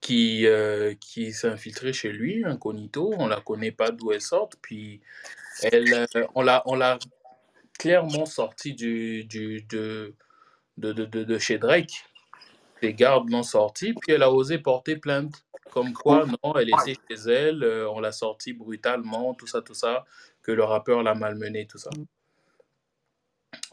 Qui, 0.00 0.46
euh, 0.48 0.94
qui 1.00 1.32
s'est 1.32 1.46
infiltrée 1.46 1.92
chez 1.92 2.10
lui, 2.10 2.44
incognito, 2.44 3.14
on 3.18 3.28
la 3.28 3.40
connaît 3.40 3.70
pas 3.70 3.92
d'où 3.92 4.10
elle 4.10 4.20
sort, 4.20 4.48
puis 4.60 5.00
elle, 5.62 5.94
euh, 5.94 6.26
on 6.34 6.42
l'a 6.42 6.62
on 6.66 6.74
l'a 6.74 6.98
clairement 7.78 8.26
sortie 8.26 8.74
du, 8.74 9.24
du, 9.24 9.62
de, 9.62 10.14
de, 10.78 10.92
de, 10.92 11.04
de, 11.24 11.38
chez 11.38 11.58
Drake. 11.58 12.04
Les 12.82 12.94
gardes 12.94 13.30
l'ont 13.30 13.42
sortie, 13.42 13.94
puis 13.94 14.12
elle 14.12 14.22
a 14.22 14.30
osé 14.32 14.58
porter 14.58 14.96
plainte. 14.96 15.44
Comme 15.70 15.92
quoi, 15.92 16.26
non, 16.26 16.54
elle 16.56 16.68
était 16.68 16.94
chez 17.08 17.30
elle, 17.30 17.62
euh, 17.62 17.90
on 17.90 18.00
l'a 18.00 18.12
sortie 18.12 18.52
brutalement, 18.52 19.34
tout 19.34 19.46
ça, 19.46 19.62
tout 19.62 19.74
ça, 19.74 20.04
que 20.42 20.52
le 20.52 20.64
rappeur 20.64 21.02
l'a 21.02 21.14
malmenée, 21.14 21.66
tout 21.66 21.78
ça. 21.78 21.90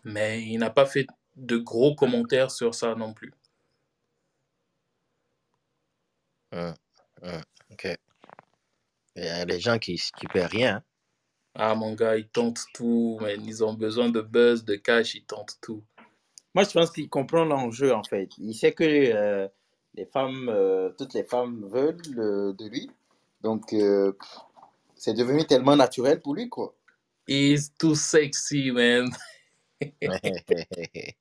Mais 0.04 0.44
il 0.44 0.58
n'a 0.58 0.70
pas 0.70 0.86
fait 0.86 1.08
de 1.36 1.58
gros 1.58 1.96
commentaires 1.96 2.52
sur 2.52 2.74
ça 2.76 2.96
non 2.96 3.14
plus. 3.14 3.34
Hum, 6.52 6.74
Ok. 7.72 7.88
Il 9.16 9.24
y 9.24 9.28
a 9.28 9.46
des 9.46 9.60
gens 9.60 9.78
qui 9.80 9.96
qui 9.96 10.28
paient 10.28 10.46
rien. 10.46 10.84
Ah, 11.62 11.76
mon 11.76 11.94
gars, 11.94 12.16
ils 12.16 12.30
tentent 12.30 12.68
tout, 12.74 13.20
mais 13.22 13.36
ils 13.36 13.66
ont 13.66 13.74
besoin 13.74 14.08
de 14.08 14.22
buzz, 14.22 14.64
de 14.64 14.76
cash, 14.76 15.16
ils 15.16 15.26
tentent 15.26 15.58
tout. 15.62 15.84
Moi, 16.56 16.64
je 16.64 16.72
pense 16.72 16.90
qu'il 16.90 17.10
comprend 17.10 17.44
l'enjeu, 17.44 17.94
en 17.94 18.02
fait. 18.02 18.30
Il 18.38 18.54
sait 18.54 18.72
que 18.72 18.86
euh, 18.86 19.46
les 19.94 20.06
femmes, 20.06 20.48
euh, 20.48 20.92
toutes 20.98 21.14
les 21.14 21.26
femmes 21.26 21.68
veulent 21.68 22.00
euh, 22.18 22.54
de 22.54 22.66
lui. 22.66 22.90
Donc, 23.42 23.76
c'est 24.96 25.14
devenu 25.14 25.46
tellement 25.46 25.76
naturel 25.76 26.22
pour 26.22 26.34
lui, 26.34 26.48
quoi. 26.48 26.74
He's 27.28 27.74
too 27.78 27.94
sexy, 27.94 28.72
man. 28.72 29.10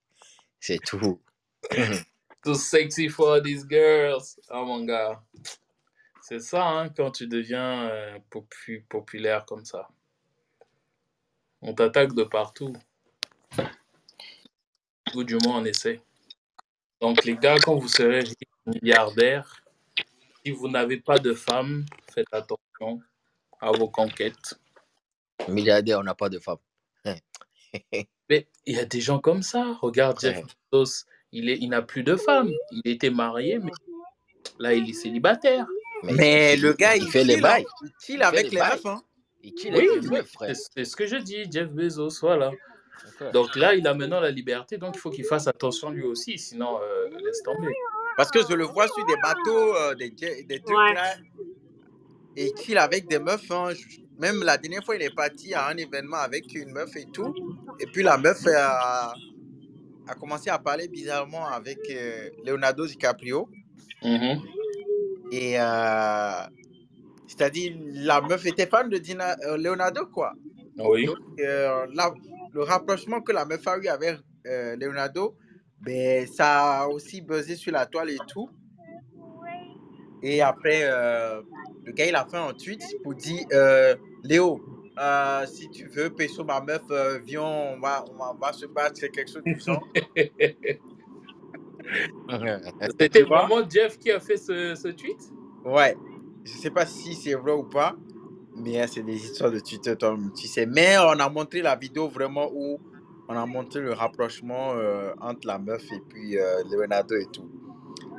C'est 0.60 0.78
tout. 0.84 1.20
Too 2.44 2.54
sexy 2.54 3.08
for 3.08 3.42
these 3.42 3.66
girls. 3.68 4.38
Oh, 4.50 4.64
mon 4.64 4.84
gars. 4.84 5.20
C'est 6.22 6.38
ça, 6.38 6.64
hein, 6.64 6.88
quand 6.90 7.10
tu 7.10 7.26
deviens 7.26 7.90
popu- 8.30 8.84
populaire 8.88 9.44
comme 9.44 9.64
ça. 9.64 9.88
On 11.62 11.74
t'attaque 11.74 12.14
de 12.14 12.24
partout. 12.24 12.72
Ou 15.14 15.24
du 15.24 15.34
moins, 15.44 15.58
on 15.58 15.64
essaie. 15.64 16.00
Donc, 17.00 17.24
les 17.24 17.36
gars, 17.36 17.56
quand 17.58 17.76
vous 17.76 17.88
serez 17.88 18.24
milliardaires, 18.66 19.62
si 20.44 20.50
vous 20.50 20.68
n'avez 20.68 20.98
pas 20.98 21.18
de 21.18 21.34
femme, 21.34 21.86
faites 22.12 22.32
attention 22.32 23.00
à 23.60 23.72
vos 23.72 23.88
conquêtes. 23.88 24.58
Milliardaire, 25.48 26.00
on 26.00 26.02
n'a 26.02 26.14
pas 26.14 26.28
de 26.28 26.38
femme. 26.38 26.58
Mais 28.30 28.46
il 28.66 28.76
y 28.76 28.78
a 28.78 28.84
des 28.84 29.00
gens 29.00 29.18
comme 29.18 29.42
ça. 29.42 29.76
Regarde 29.80 30.20
Jeff. 30.20 30.44
Bezos, 30.70 31.06
il, 31.32 31.48
est, 31.48 31.58
il 31.58 31.70
n'a 31.70 31.82
plus 31.82 32.02
de 32.02 32.16
femme. 32.16 32.50
Il 32.70 32.90
était 32.90 33.10
marié, 33.10 33.58
mais 33.58 33.72
là, 34.58 34.74
il 34.74 34.88
est 34.88 34.92
célibataire. 34.92 35.66
Mais, 36.02 36.56
le 36.56 36.74
gars, 36.74 36.96
il 36.96 37.04
il 37.04 37.10
fait 37.10 37.24
les 37.24 37.36
hein. 37.36 37.40
bails. 37.40 37.66
Il 37.82 37.88
chill 38.00 38.14
Il 38.16 38.18
fait 38.18 38.24
avec 38.24 38.50
les 38.50 38.60
meufs, 38.60 38.86
hein. 38.86 39.02
Oui, 39.44 39.52
avec 39.68 39.74
les 40.02 40.08
oui, 40.08 40.08
meufs, 40.10 40.30
frère. 40.32 40.54
c'est 40.74 40.84
ce 40.84 40.96
que 40.96 41.06
je 41.06 41.16
dis, 41.16 41.44
Jeff 41.50 41.68
Bezos, 41.70 42.20
voilà. 42.20 42.50
Donc 43.32 43.54
là, 43.56 43.74
il 43.74 43.86
a 43.86 43.94
maintenant 43.94 44.20
la 44.20 44.30
liberté, 44.30 44.76
donc 44.78 44.96
il 44.96 44.98
faut 44.98 45.10
qu'il 45.10 45.24
fasse 45.24 45.46
attention 45.46 45.90
lui 45.90 46.02
aussi, 46.02 46.38
sinon, 46.38 46.78
euh, 46.82 47.08
laisse 47.24 47.42
tomber. 47.42 47.72
Parce 48.16 48.30
que 48.30 48.40
je 48.48 48.54
le 48.54 48.64
vois 48.64 48.88
sur 48.88 49.06
des 49.06 49.14
bateaux, 49.22 49.74
euh, 49.76 49.94
des, 49.94 50.10
des 50.10 50.60
trucs 50.60 50.76
Ouais. 50.76 50.94
là. 50.94 51.14
Et 52.36 52.52
il 52.56 52.62
chill 52.62 52.78
avec 52.78 53.08
des 53.08 53.18
meufs. 53.18 53.50
hein. 53.50 53.70
Je- 53.72 54.00
Même 54.18 54.42
la 54.42 54.58
dernière 54.58 54.84
fois, 54.84 54.96
il 54.96 55.02
est 55.02 55.14
parti 55.14 55.54
à 55.54 55.68
un 55.68 55.76
événement 55.76 56.16
avec 56.16 56.52
une 56.54 56.72
meuf 56.72 56.94
et 56.96 57.06
tout. 57.12 57.32
Et 57.78 57.86
puis 57.86 58.02
la 58.02 58.18
meuf 58.18 58.44
a, 58.48 59.12
a 60.08 60.14
commencé 60.16 60.50
à 60.50 60.58
parler 60.58 60.88
bizarrement 60.88 61.46
avec 61.46 61.78
euh, 61.90 62.28
Leonardo 62.44 62.84
DiCaprio. 62.86 63.48
Mhm. 64.02 64.40
Et 65.30 65.54
euh, 65.60 66.42
c'est-à-dire, 67.28 67.76
la 67.92 68.20
meuf 68.22 68.44
était 68.46 68.66
fan 68.66 68.88
de 68.88 68.98
Dina- 68.98 69.36
euh, 69.46 69.56
Leonardo, 69.56 70.06
quoi. 70.06 70.32
Oui. 70.78 71.06
Donc, 71.06 71.18
euh, 71.40 71.86
la- 71.94 72.14
le 72.52 72.62
rapprochement 72.62 73.20
que 73.20 73.30
la 73.32 73.44
meuf 73.44 73.66
a 73.68 73.76
eu 73.78 73.86
avec 73.86 74.18
euh, 74.46 74.74
Leonardo, 74.76 75.36
ben, 75.80 76.26
ça 76.26 76.80
a 76.80 76.86
aussi 76.88 77.20
buzzé 77.20 77.54
sur 77.54 77.72
la 77.72 77.86
toile 77.86 78.10
et 78.10 78.18
tout. 78.26 78.48
Et 80.22 80.40
après, 80.40 80.80
euh, 80.84 81.42
le 81.84 81.92
gars, 81.92 82.06
il 82.06 82.16
a 82.16 82.24
fait 82.24 82.38
un 82.38 82.52
tweet 82.54 82.82
pour 83.04 83.14
dire 83.14 83.46
euh, 83.52 83.94
Léo, 84.24 84.60
euh, 84.98 85.46
si 85.46 85.68
tu 85.68 85.86
veux 85.86 86.10
pécho 86.10 86.42
ma 86.44 86.60
meuf, 86.60 86.82
euh, 86.90 87.18
viens, 87.18 87.42
on 87.42 87.78
va, 87.78 88.04
on 88.10 88.14
va, 88.16 88.32
on 88.34 88.38
va 88.38 88.52
se 88.52 88.66
battre, 88.66 88.96
c'est 88.98 89.10
quelque 89.10 89.30
chose 89.30 89.44
du 89.44 89.60
genre. 89.60 89.86
C'était 92.98 93.22
vraiment 93.22 93.68
Jeff 93.68 93.98
qui 93.98 94.10
a 94.10 94.20
fait 94.20 94.36
ce, 94.36 94.74
ce 94.74 94.88
tweet? 94.88 95.18
Ouais, 95.64 95.96
je 96.52 96.58
sais 96.58 96.70
pas 96.70 96.86
si 96.86 97.14
c'est 97.14 97.34
vrai 97.34 97.52
ou 97.52 97.64
pas, 97.64 97.94
mais 98.56 98.80
euh, 98.80 98.86
c'est 98.86 99.02
des 99.02 99.14
histoires 99.16 99.50
de 99.50 99.60
Twitter, 99.60 99.94
tu 100.36 100.46
sais. 100.48 100.66
Mais 100.66 100.96
on 100.98 101.18
a 101.20 101.28
montré 101.28 101.62
la 101.62 101.76
vidéo 101.76 102.08
vraiment 102.08 102.50
où 102.52 102.78
on 103.28 103.34
a 103.36 103.46
montré 103.46 103.80
le 103.80 103.92
rapprochement 103.92 104.72
euh, 104.74 105.12
entre 105.20 105.46
la 105.46 105.58
meuf 105.58 105.84
et 105.92 106.00
puis 106.08 106.38
euh, 106.38 106.62
Leonardo 106.70 107.14
et 107.16 107.26
tout. 107.32 107.48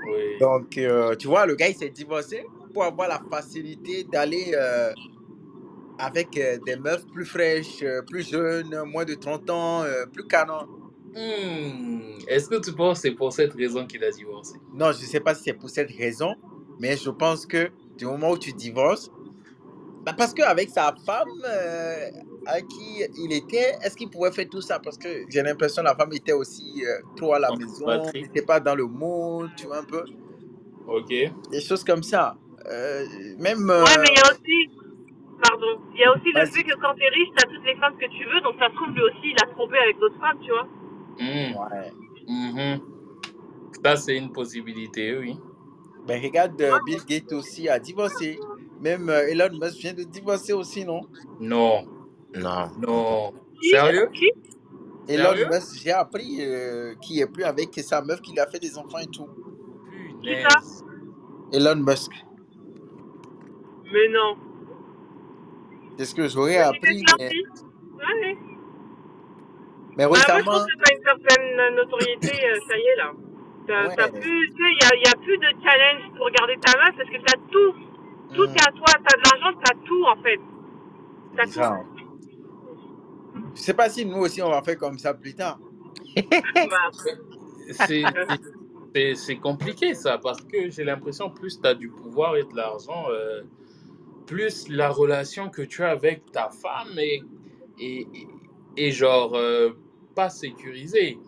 Oui. 0.08 0.38
Donc, 0.40 0.78
euh, 0.78 1.16
tu 1.16 1.28
vois, 1.28 1.46
le 1.46 1.56
gars, 1.56 1.68
il 1.68 1.76
s'est 1.76 1.90
divorcé 1.90 2.46
pour 2.74 2.84
avoir 2.84 3.08
la 3.10 3.20
facilité 3.30 4.04
d'aller 4.04 4.52
euh, 4.54 4.92
avec 5.98 6.30
des 6.66 6.76
meufs 6.78 7.06
plus 7.08 7.26
fraîches, 7.26 7.84
plus 8.08 8.30
jeunes, 8.30 8.84
moins 8.86 9.04
de 9.06 9.16
30 9.16 9.50
ans, 9.50 9.84
plus 10.14 10.26
canons. 10.28 10.68
Hmm, 11.16 12.20
Est-ce 12.28 12.48
que 12.48 12.62
tu 12.62 12.72
penses 12.74 13.02
que 13.02 13.10
c'est 13.10 13.16
pour 13.16 13.34
cette 13.34 13.54
raison 13.54 13.86
qu'il 13.86 14.04
a 14.04 14.12
divorcé? 14.12 14.56
Non, 14.74 14.92
je 14.92 15.02
ne 15.02 15.08
sais 15.08 15.20
pas 15.20 15.34
si 15.36 15.44
c'est 15.44 15.54
pour 15.54 15.70
cette 15.70 15.92
raison, 15.92 16.36
mais 16.80 16.96
je 16.96 17.10
pense 17.10 17.46
que 17.46 17.70
du 18.00 18.06
moment 18.06 18.32
où 18.32 18.38
tu 18.40 18.54
divorces, 18.54 19.12
bah, 20.06 20.14
parce 20.18 20.34
qu'avec 20.34 20.70
sa 20.70 20.96
femme 21.06 21.28
euh, 21.46 22.10
à 22.48 22.62
qui 22.62 23.04
il 23.18 23.34
était, 23.34 23.76
est-ce 23.84 23.96
qu'il 23.98 24.10
pouvait 24.10 24.32
faire 24.32 24.48
tout 24.50 24.62
ça? 24.62 24.80
Parce 24.80 24.98
que 24.98 25.10
j'ai 25.30 25.44
l'impression 25.44 25.84
que 25.84 25.88
la 25.88 25.96
femme 25.96 26.14
était 26.14 26.34
aussi 26.34 26.84
euh, 26.86 27.02
trop 27.18 27.34
à 27.34 27.40
la 27.40 27.52
En 27.52 27.58
maison, 27.58 27.86
n'était 28.16 28.42
pas 28.42 28.60
dans 28.62 28.76
le 28.76 28.86
mood, 28.86 29.50
tu 29.58 29.68
vois 29.68 29.80
un 29.80 29.84
peu. 29.84 30.04
Ok. 30.88 31.10
Des 31.10 31.62
choses 31.62 31.84
comme 31.84 32.04
ça. 32.04 32.38
euh, 32.72 33.06
même. 33.40 33.70
euh, 33.70 33.84
Ouais, 33.84 33.98
mais 34.02 34.08
il 34.12 34.18
y 34.18 34.22
a 34.22 34.32
aussi, 34.32 34.70
pardon, 35.44 35.82
il 35.94 36.00
y 36.00 36.04
a 36.06 36.12
aussi 36.16 36.32
le 36.34 36.46
fait 36.46 36.64
que 36.64 36.76
quand 36.82 36.96
t'es 36.96 37.10
riche, 37.10 37.30
t'as 37.38 37.48
toutes 37.48 37.66
les 37.66 37.76
femmes 37.76 37.98
que 37.98 38.08
tu 38.18 38.26
veux, 38.26 38.42
donc 38.42 38.56
ça 38.60 38.70
se 38.70 38.76
trouve 38.76 38.90
lui 38.96 39.04
aussi, 39.04 39.32
il 39.36 39.38
a 39.44 39.48
trompé 39.54 39.78
avec 39.78 40.00
d'autres 40.00 40.20
femmes, 40.20 40.40
tu 40.42 40.52
vois. 40.52 40.68
Hmm, 41.20 41.56
ouais. 41.60 41.92
mhm. 42.28 42.82
Ça, 43.84 43.96
c'est 43.98 44.18
une 44.18 44.32
possibilité, 44.32 45.18
oui. 45.18 45.38
Ben, 46.08 46.22
regarde, 46.24 46.60
euh, 46.62 46.80
Bill 46.86 47.00
Gates 47.08 47.32
aussi 47.34 47.70
a 47.70 47.80
divorcé. 47.80 48.40
Même 48.82 49.10
euh, 49.10 49.28
Elon 49.30 49.58
Musk 49.60 49.78
vient 49.80 49.94
de 49.94 50.04
divorcer 50.04 50.54
aussi, 50.54 50.86
non? 50.86 51.02
Non, 51.40 51.86
Non. 52.36 52.68
non. 52.80 53.34
Sérieux? 53.62 54.10
Elon 55.08 55.24
Sérieux? 55.32 55.48
Musk, 55.52 55.82
j'ai 55.84 55.92
appris 55.92 56.38
euh, 56.42 56.96
qu'il 57.02 57.20
est 57.20 57.28
plus 57.28 57.44
avec 57.44 57.74
sa 57.80 58.02
meuf, 58.02 58.22
qu'il 58.22 58.40
a 58.40 58.48
fait 58.48 58.60
des 58.60 58.78
enfants 58.78 59.00
et 59.00 59.08
tout. 59.08 59.28
Punaise. 60.22 60.84
Elon 61.52 61.76
Musk. 61.76 62.12
Mais 63.92 64.08
non. 64.10 64.36
C'est 65.98 66.06
ce 66.06 66.16
que 66.16 66.28
j'aurais 66.28 66.58
appris. 66.58 67.04
Mais. 67.20 67.26
Ouais, 67.28 68.38
mais 69.98 70.06
Bah, 70.06 70.08
moi, 70.08 70.18
je 70.18 70.22
récemment, 70.22 70.52
pense 70.52 70.66
que 70.66 70.78
t'as 70.82 70.96
une 70.96 71.04
certaine 71.04 71.76
notoriété, 71.76 72.28
ça 72.68 72.78
y 72.78 72.82
est, 72.82 72.96
là. 72.98 73.12
T'as 73.70 73.88
Ouais. 73.88 73.96
t'as 73.96 74.08
plus, 74.10 74.50
tu 74.50 74.64
sais, 74.64 74.72
il 74.96 75.02
y 75.04 75.08
a, 75.08 75.12
a 75.12 75.16
plus 75.16 75.38
de 75.38 75.46
challenge 75.64 76.12
pour 76.18 76.28
garder 76.32 76.58
ta 76.60 76.76
meuf 76.76 76.98
parce 76.98 77.08
que 77.08 77.18
t'as 77.24 77.38
tout. 77.52 77.74
Tout 78.34 78.48
hmm, 78.48 78.56
est 78.56 78.68
à 78.68 78.72
toi, 78.72 78.86
t'as 78.88 79.16
de 79.16 79.22
l'argent, 79.30 79.60
t'as 79.64 79.76
tout, 79.86 80.06
en 80.06 80.16
fait. 80.24 80.40
T'as 81.36 81.44
tout. 81.44 81.50
bizarre. 81.50 81.84
Je 83.54 83.62
sais 83.62 83.76
pas 83.76 83.90
si 83.90 84.08
nous 84.08 84.18
aussi 84.18 84.42
on 84.42 84.50
va 84.50 84.64
faire 84.64 84.78
comme 84.80 84.98
ça 84.98 85.14
plus 85.14 85.36
tard. 85.36 85.60
C'est- 87.72 89.36
compliqué 89.36 89.94
ça, 89.94 90.18
parce 90.18 90.42
que 90.42 90.72
j'ai 90.72 90.84
l'impression 90.84 91.30
plus 91.30 91.62
tu 91.62 91.68
as 91.68 91.76
du 91.76 91.90
pouvoir 91.90 92.38
et 92.38 92.44
de 92.46 92.56
l'argent, 92.56 93.06
euh, 93.10 93.44
plus 94.26 94.68
la 94.68 94.90
relation 94.90 95.50
que 95.50 95.62
tu 95.62 95.84
as 95.84 95.92
avec 95.92 96.32
ta 96.32 96.50
femme 96.50 96.98
est, 96.98 97.22
est, 97.80 98.08
est- 98.16 98.28
est 98.78 98.92
genre 98.92 99.36
euh, 99.36 99.70
pas 100.16 100.32
sécurisée. 100.32 101.20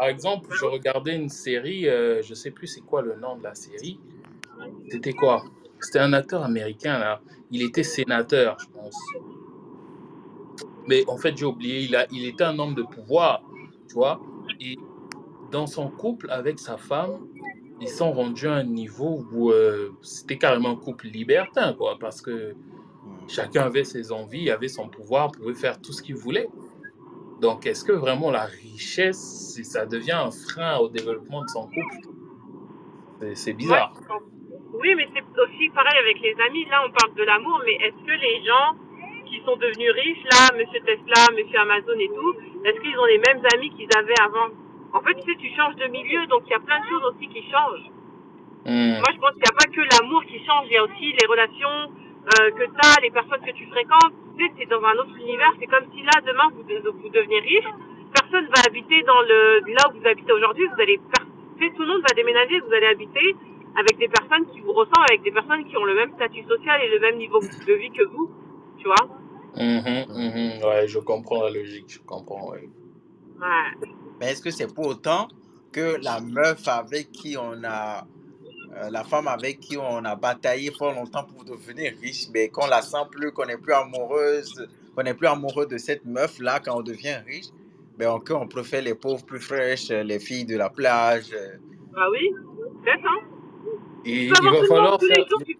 Par 0.00 0.08
exemple, 0.08 0.48
je 0.58 0.64
regardais 0.64 1.14
une 1.14 1.28
série, 1.28 1.86
euh, 1.86 2.22
je 2.22 2.32
sais 2.32 2.50
plus 2.50 2.66
c'est 2.66 2.80
quoi 2.80 3.02
le 3.02 3.16
nom 3.16 3.36
de 3.36 3.42
la 3.42 3.54
série. 3.54 4.00
C'était 4.88 5.12
quoi? 5.12 5.44
C'était 5.78 5.98
un 5.98 6.14
acteur 6.14 6.42
américain 6.42 6.98
là. 6.98 7.20
Il 7.50 7.60
était 7.60 7.82
sénateur, 7.82 8.56
je 8.58 8.66
pense. 8.68 8.96
Mais 10.88 11.04
en 11.06 11.18
fait, 11.18 11.36
j'ai 11.36 11.44
oublié, 11.44 11.80
il, 11.80 11.94
a, 11.96 12.06
il 12.12 12.24
était 12.24 12.44
un 12.44 12.58
homme 12.58 12.74
de 12.74 12.82
pouvoir, 12.82 13.42
tu 13.88 13.94
vois? 13.96 14.22
Et 14.58 14.78
dans 15.50 15.66
son 15.66 15.90
couple 15.90 16.30
avec 16.30 16.60
sa 16.60 16.78
femme, 16.78 17.26
ils 17.82 17.88
sont 17.90 18.10
rendus 18.10 18.48
à 18.48 18.54
un 18.54 18.64
niveau 18.64 19.26
où 19.34 19.50
euh, 19.50 19.90
c'était 20.00 20.38
carrément 20.38 20.70
un 20.70 20.76
couple 20.76 21.08
libertin, 21.08 21.74
quoi, 21.74 21.98
parce 22.00 22.22
que 22.22 22.54
chacun 23.28 23.64
avait 23.64 23.84
ses 23.84 24.12
envies, 24.12 24.50
avait 24.50 24.68
son 24.68 24.88
pouvoir, 24.88 25.30
pouvait 25.30 25.52
faire 25.52 25.78
tout 25.78 25.92
ce 25.92 26.00
qu'il 26.00 26.16
voulait. 26.16 26.48
Donc, 27.40 27.66
est-ce 27.66 27.84
que 27.84 27.92
vraiment 27.92 28.30
la 28.30 28.44
richesse, 28.44 29.54
si 29.54 29.64
ça 29.64 29.86
devient 29.86 30.20
un 30.28 30.30
frein 30.30 30.76
au 30.78 30.88
développement 30.88 31.42
de 31.42 31.48
son 31.48 31.64
couple? 31.64 33.32
C'est- 33.34 33.52
bizarre. 33.52 33.92
Oui, 34.72 34.94
mais 34.96 35.08
c'est 35.12 35.24
aussi 35.40 35.68
pareil 35.70 35.98
avec 35.98 36.20
les 36.20 36.34
amis. 36.46 36.64
Là, 36.70 36.82
on 36.86 36.90
parle 36.90 37.14
de 37.14 37.22
l'amour, 37.22 37.60
mais 37.64 37.74
est-ce 37.74 38.00
que 38.04 38.16
les 38.16 38.44
gens 38.44 38.76
qui 39.26 39.40
sont 39.44 39.56
devenus 39.56 39.92
riches, 39.92 40.24
là, 40.32 40.56
Monsieur 40.56 40.80
Tesla, 40.80 41.28
Monsieur 41.36 41.58
Amazon 41.60 41.98
et 41.98 42.08
tout, 42.08 42.34
est-ce 42.64 42.80
qu'ils 42.80 42.98
ont 42.98 43.04
les 43.06 43.18
mêmes 43.18 43.42
amis 43.54 43.70
qu'ils 43.76 43.92
avaient 43.96 44.20
avant? 44.20 44.48
En 44.92 45.00
fait, 45.00 45.14
tu 45.20 45.30
sais, 45.30 45.38
tu 45.38 45.48
changes 45.56 45.76
de 45.76 45.86
milieu, 45.88 46.26
donc 46.26 46.42
il 46.46 46.50
y 46.50 46.54
a 46.54 46.60
plein 46.60 46.80
de 46.80 46.86
choses 46.86 47.04
aussi 47.12 47.28
qui 47.28 47.42
changent. 47.50 47.90
Hmm. 48.66 49.00
Moi, 49.00 49.10
je 49.14 49.20
pense 49.20 49.32
qu'il 49.32 49.44
n'y 49.44 49.52
a 49.52 49.58
pas 49.58 49.68
que 49.68 49.80
l'amour 49.80 50.24
qui 50.24 50.38
change, 50.44 50.66
il 50.68 50.74
y 50.74 50.76
a 50.76 50.84
aussi 50.84 51.12
les 51.12 51.26
relations 51.26 51.92
euh, 52.40 52.50
que 52.52 52.64
tu 52.64 52.80
as, 52.84 53.00
les 53.02 53.10
personnes 53.10 53.40
que 53.40 53.52
tu 53.52 53.66
fréquentes. 53.68 54.12
C'est 54.58 54.66
dans 54.68 54.82
un 54.82 54.94
autre 54.94 55.16
univers. 55.18 55.52
C'est 55.60 55.66
comme 55.66 55.84
si 55.94 56.02
là, 56.02 56.12
demain, 56.26 56.48
vous, 56.54 56.62
de- 56.62 56.88
vous 56.90 57.08
devenez 57.10 57.40
riche, 57.40 57.68
personne 58.14 58.46
va 58.46 58.62
habiter 58.66 59.02
dans 59.02 59.20
le 59.22 59.60
là 59.74 59.82
où 59.90 59.98
vous 60.00 60.06
habitez 60.06 60.32
aujourd'hui. 60.32 60.66
Vous 60.74 60.80
allez, 60.80 60.98
tout 60.98 61.82
le 61.82 61.86
monde 61.88 62.02
va 62.02 62.14
déménager. 62.14 62.60
Vous 62.60 62.72
allez 62.72 62.86
habiter 62.86 63.36
avec 63.76 63.98
des 63.98 64.08
personnes 64.08 64.46
qui 64.52 64.60
vous 64.60 64.72
ressemblent, 64.72 65.06
avec 65.10 65.22
des 65.22 65.30
personnes 65.30 65.64
qui 65.68 65.76
ont 65.76 65.84
le 65.84 65.94
même 65.94 66.12
statut 66.14 66.42
social 66.44 66.80
et 66.82 66.88
le 66.90 67.00
même 67.00 67.16
niveau 67.18 67.38
de 67.40 67.72
vie 67.74 67.90
que 67.90 68.04
vous. 68.04 68.30
Tu 68.78 68.84
vois 68.84 69.08
Mhm, 69.56 70.06
mhm. 70.08 70.64
Ouais, 70.64 70.86
je 70.86 70.98
comprends 71.00 71.42
la 71.42 71.50
logique, 71.50 71.86
je 71.88 71.98
comprends, 72.00 72.50
ouais. 72.52 72.68
Ouais. 73.40 73.88
Mais 74.20 74.32
est-ce 74.32 74.42
que 74.42 74.50
c'est 74.50 74.72
pour 74.72 74.86
autant 74.86 75.26
que 75.72 75.96
la 76.02 76.20
meuf 76.20 76.66
avec 76.68 77.10
qui 77.10 77.36
on 77.36 77.62
a, 77.64 78.04
euh, 78.76 78.90
la 78.90 79.04
femme 79.04 79.28
avec 79.28 79.60
qui 79.60 79.76
on 79.78 80.04
a 80.04 80.16
bataillé 80.16 80.70
fort 80.72 80.92
longtemps 80.94 81.24
pour 81.24 81.44
devenir 81.44 81.92
riche, 82.00 82.26
mais 82.34 82.48
qu'on 82.48 82.66
la 82.66 82.82
sent 82.82 83.06
plus, 83.10 83.32
qu'on 83.32 83.46
n'est 83.46 83.58
plus 83.58 83.72
amoureuse, 83.72 84.68
qu'on 84.94 85.02
n'est 85.02 85.14
plus 85.14 85.26
amoureux 85.26 85.66
de 85.66 85.78
cette 85.78 86.04
meuf-là 86.04 86.60
quand 86.60 86.76
on 86.78 86.82
devient 86.82 87.18
riche, 87.26 87.48
ben 87.98 88.10
on, 88.10 88.20
qu'on 88.20 88.46
préfère 88.48 88.82
les 88.82 88.94
pauvres 88.94 89.24
plus 89.24 89.40
fraîches, 89.40 89.90
euh, 89.90 90.02
les 90.02 90.20
filles 90.20 90.46
de 90.46 90.56
la 90.56 90.70
plage. 90.70 91.32
euh. 91.32 91.56
Bah 91.94 92.06
oui, 92.12 92.30
peut-être, 92.84 93.04
hein. 93.06 93.20
Et 94.04 94.26
il 94.26 94.30
va 94.30 94.64
falloir 94.64 94.98
tous 94.98 95.06
les 95.06 95.14
faire... 95.14 95.28
jours, 95.28 95.42
tu- 95.46 95.58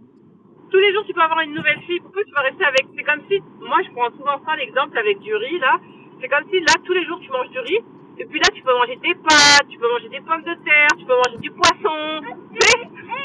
tous 0.71 0.79
les 0.79 0.93
jours, 0.93 1.05
tu 1.07 1.13
peux 1.13 1.21
avoir 1.21 1.41
une 1.41 1.55
nouvelle 1.55 1.81
fille. 1.87 2.01
Pourquoi 2.01 2.25
tu 2.25 2.33
vas 2.33 2.43
rester 2.43 2.65
avec 2.65 2.87
C'est 2.97 3.03
comme 3.05 3.21
si, 3.29 3.41
moi, 3.61 3.79
je 3.87 3.91
prends 3.93 4.11
souvent 4.13 4.41
ça, 4.47 4.57
l'exemple 4.57 4.97
avec 4.99 5.19
du 5.21 5.35
riz, 5.35 5.59
là. 5.59 5.81
C'est 6.21 6.29
comme 6.29 6.45
si, 6.51 6.61
là, 6.61 6.75
tous 6.85 6.93
les 6.93 7.05
jours, 7.07 7.19
tu 7.21 7.31
manges 7.31 7.51
du 7.51 7.59
riz. 7.61 7.81
Et 8.21 8.27
puis 8.27 8.39
là, 8.39 8.47
tu 8.55 8.63
peux 8.63 8.73
manger 8.75 8.97
des 8.97 9.15
pâtes, 9.15 9.67
tu 9.71 9.79
peux 9.79 9.89
manger 9.91 10.11
des 10.11 10.21
pommes 10.21 10.43
de 10.43 10.55
terre, 10.63 10.89
tu 10.99 11.07
peux 11.07 11.15
manger 11.17 11.39
du 11.39 11.51
poisson. 11.53 12.21
Tu 12.53 12.61
sais? 12.61 12.79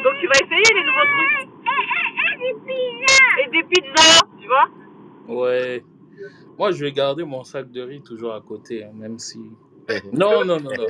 Donc, 0.04 0.14
tu 0.22 0.28
vas 0.28 0.40
essayer 0.42 0.64
les 0.74 0.86
nouveaux 0.86 1.10
trucs. 1.18 1.50
Et 3.44 3.50
des 3.50 3.64
pizzas, 3.64 4.22
tu 4.40 4.48
vois? 4.48 4.70
Ouais. 5.28 5.84
Moi, 6.58 6.72
je 6.72 6.86
vais 6.86 6.94
garder 6.94 7.26
mon 7.26 7.44
sac 7.44 7.70
de 7.72 7.82
riz 7.82 8.02
toujours 8.04 8.34
à 8.34 8.40
côté, 8.40 8.86
hein, 8.86 8.92
même 8.94 9.20
si... 9.20 9.40
Non, 10.14 10.46
non, 10.46 10.62
non, 10.62 10.72
non. 10.72 10.88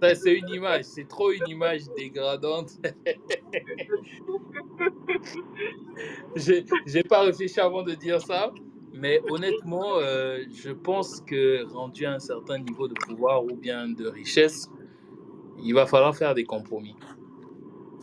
Ça, 0.00 0.14
c'est 0.14 0.32
une 0.32 0.48
image, 0.48 0.84
c'est 0.84 1.06
trop 1.06 1.30
une 1.30 1.46
image 1.46 1.82
dégradante. 1.94 2.70
J'ai 6.34 6.64
j'ai 6.86 7.02
pas 7.02 7.20
réfléchi 7.20 7.60
avant 7.60 7.82
de 7.82 7.94
dire 7.94 8.20
ça, 8.20 8.50
mais 8.94 9.20
honnêtement, 9.28 9.98
euh, 9.98 10.38
je 10.52 10.70
pense 10.70 11.20
que 11.20 11.64
rendu 11.72 12.04
à 12.06 12.14
un 12.14 12.18
certain 12.18 12.58
niveau 12.58 12.88
de 12.88 12.94
pouvoir 12.94 13.44
ou 13.44 13.56
bien 13.56 13.88
de 13.88 14.06
richesse, 14.06 14.68
il 15.62 15.72
va 15.74 15.86
falloir 15.86 16.14
faire 16.16 16.34
des 16.34 16.44
compromis. 16.44 16.96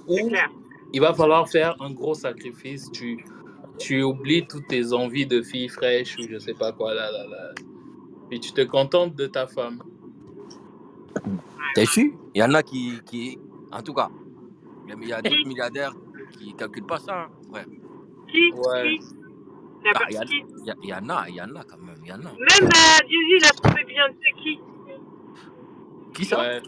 Ou 0.08 0.32
il 0.94 1.02
va 1.02 1.14
falloir 1.14 1.48
faire 1.48 1.76
un 1.82 1.92
gros 1.92 2.16
sacrifice. 2.16 2.90
Tu, 2.92 3.24
tu 3.78 4.02
oublies 4.02 4.48
toutes 4.48 4.68
tes 4.68 4.94
envies 4.94 5.28
de 5.28 5.42
fille 5.42 5.70
fraîche 5.70 6.18
ou 6.18 6.24
je 6.30 6.40
sais 6.40 6.54
pas 6.54 6.72
quoi 6.72 6.94
là, 6.94 7.12
là, 7.12 7.28
là. 7.28 7.52
Et 8.32 8.40
tu 8.40 8.52
te 8.52 8.62
contentes 8.62 9.16
de 9.16 9.28
ta 9.28 9.48
femme. 9.48 9.82
T'es 11.76 11.86
sûr? 11.86 12.12
Il 12.34 12.42
y 12.42 12.44
en 12.44 12.54
a 12.54 12.64
qui, 12.64 13.00
qui. 13.06 13.38
En 13.72 13.82
tout 13.82 13.94
cas, 13.94 14.10
il 14.88 15.08
y 15.08 15.14
a 15.14 15.22
d'autres 15.22 15.48
milliardaires 15.48 15.94
qui 16.38 16.54
ne 16.54 16.58
calculent 16.58 16.86
pas 16.86 17.00
ça. 17.00 17.30
hein. 17.54 17.64
Qui 18.28 18.52
Ouais. 18.54 18.98
Qui 20.26 20.44
Il 20.84 20.90
y 20.90 20.94
en 20.94 21.10
a, 21.10 21.26
il 21.30 21.36
y 21.36 21.42
en 21.42 21.56
a 21.56 21.64
quand 21.64 21.78
même. 21.80 21.96
Il 22.04 22.10
y 22.10 22.12
en 22.12 22.20
a. 22.20 22.32
Même 22.32 22.70
euh, 22.70 23.00
Jay-Z, 23.08 23.30
il 23.38 23.46
a 23.46 23.50
trouvé 23.52 23.84
bien, 23.86 24.06
sais 24.08 24.34
qui? 24.42 24.60
Qui 26.14 26.26
ça? 26.26 26.40
Ouais. 26.40 26.62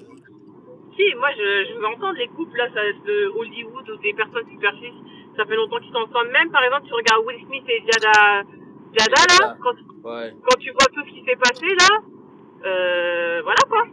Si, 0.96 1.04
moi 1.16 1.30
je, 1.38 1.66
je 1.70 1.80
veux 1.80 1.86
entendre 1.88 2.18
les 2.18 2.28
couples 2.30 2.58
là, 2.58 2.68
ça, 2.74 2.82
de 3.06 3.28
Hollywood 3.38 3.90
ou 3.90 3.98
des 4.02 4.14
personnes 4.14 4.48
super 4.50 4.72
riches, 4.74 4.94
ça 5.38 5.46
fait 5.46 5.56
longtemps 5.56 5.80
qu'ils 5.80 5.92
sont 5.92 6.00
ensemble. 6.08 6.32
Même 6.32 6.52
par 6.52 6.64
exemple, 6.64 6.88
tu 6.88 6.94
regardes 6.94 7.26
Will 7.26 7.40
Smith 7.48 7.64
et 7.68 7.84
Jada, 7.92 8.44
Jada 8.98 9.22
là, 9.40 9.58
quand, 9.62 9.76
Ouais. 10.10 10.34
quand 10.44 10.58
tu 10.60 10.72
vois 10.72 10.88
tout 10.94 11.02
ce 11.08 11.14
qui 11.14 11.24
s'est 11.26 11.38
passé 11.38 11.66
là, 11.66 12.02
euh, 12.66 13.42
voilà 13.44 13.62
quoi. 13.70 13.84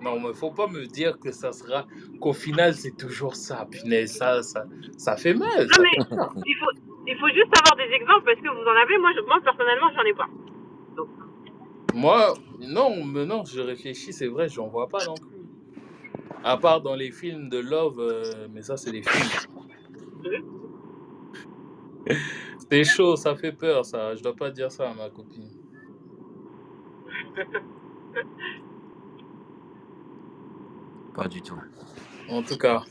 Non, 0.00 0.20
mais 0.20 0.34
faut 0.34 0.50
pas 0.50 0.66
me 0.66 0.86
dire 0.86 1.18
que 1.18 1.30
ça 1.30 1.52
sera 1.52 1.86
qu'au 2.20 2.32
final 2.32 2.74
c'est 2.74 2.96
toujours 2.96 3.36
ça. 3.36 3.66
Punaise, 3.70 4.16
ça, 4.16 4.42
ça, 4.42 4.64
ça 4.96 5.16
fait 5.16 5.34
mal. 5.34 5.48
Non 5.48 5.68
ça 5.72 5.82
mais 5.82 6.18
il 6.46 6.56
faut, 6.56 6.70
il 7.06 7.18
faut 7.18 7.28
juste 7.28 7.52
avoir 7.58 7.76
des 7.76 7.92
exemples 7.94 8.24
parce 8.24 8.40
que 8.40 8.48
vous 8.48 8.66
en 8.66 8.76
avez. 8.82 8.98
Moi, 8.98 9.10
je, 9.14 9.20
moi 9.22 9.40
personnellement, 9.42 9.90
j'en 9.94 10.02
ai 10.02 10.14
pas. 10.14 10.28
Moi, 11.94 12.34
non, 12.60 13.04
mais 13.04 13.24
non, 13.24 13.44
je 13.44 13.60
réfléchis, 13.60 14.12
c'est 14.12 14.26
vrai, 14.26 14.48
j'en 14.48 14.66
vois 14.68 14.88
pas 14.88 15.04
non 15.06 15.14
plus. 15.14 15.38
À 16.42 16.56
part 16.56 16.80
dans 16.80 16.94
les 16.94 17.10
films 17.12 17.48
de 17.48 17.58
love, 17.58 18.00
euh, 18.00 18.48
mais 18.52 18.62
ça 18.62 18.76
c'est 18.76 18.90
des 18.90 19.02
films. 19.02 19.30
C'est 22.70 22.84
chaud, 22.84 23.16
ça 23.16 23.36
fait 23.36 23.52
peur, 23.52 23.84
ça. 23.84 24.14
Je 24.16 24.22
dois 24.22 24.34
pas 24.34 24.50
dire 24.50 24.70
ça 24.72 24.90
à 24.90 24.94
ma 24.94 25.08
copine. 25.10 25.48
Pas 31.14 31.28
du 31.28 31.40
tout. 31.40 31.60
En 32.28 32.42
tout 32.42 32.58
cas, 32.58 32.82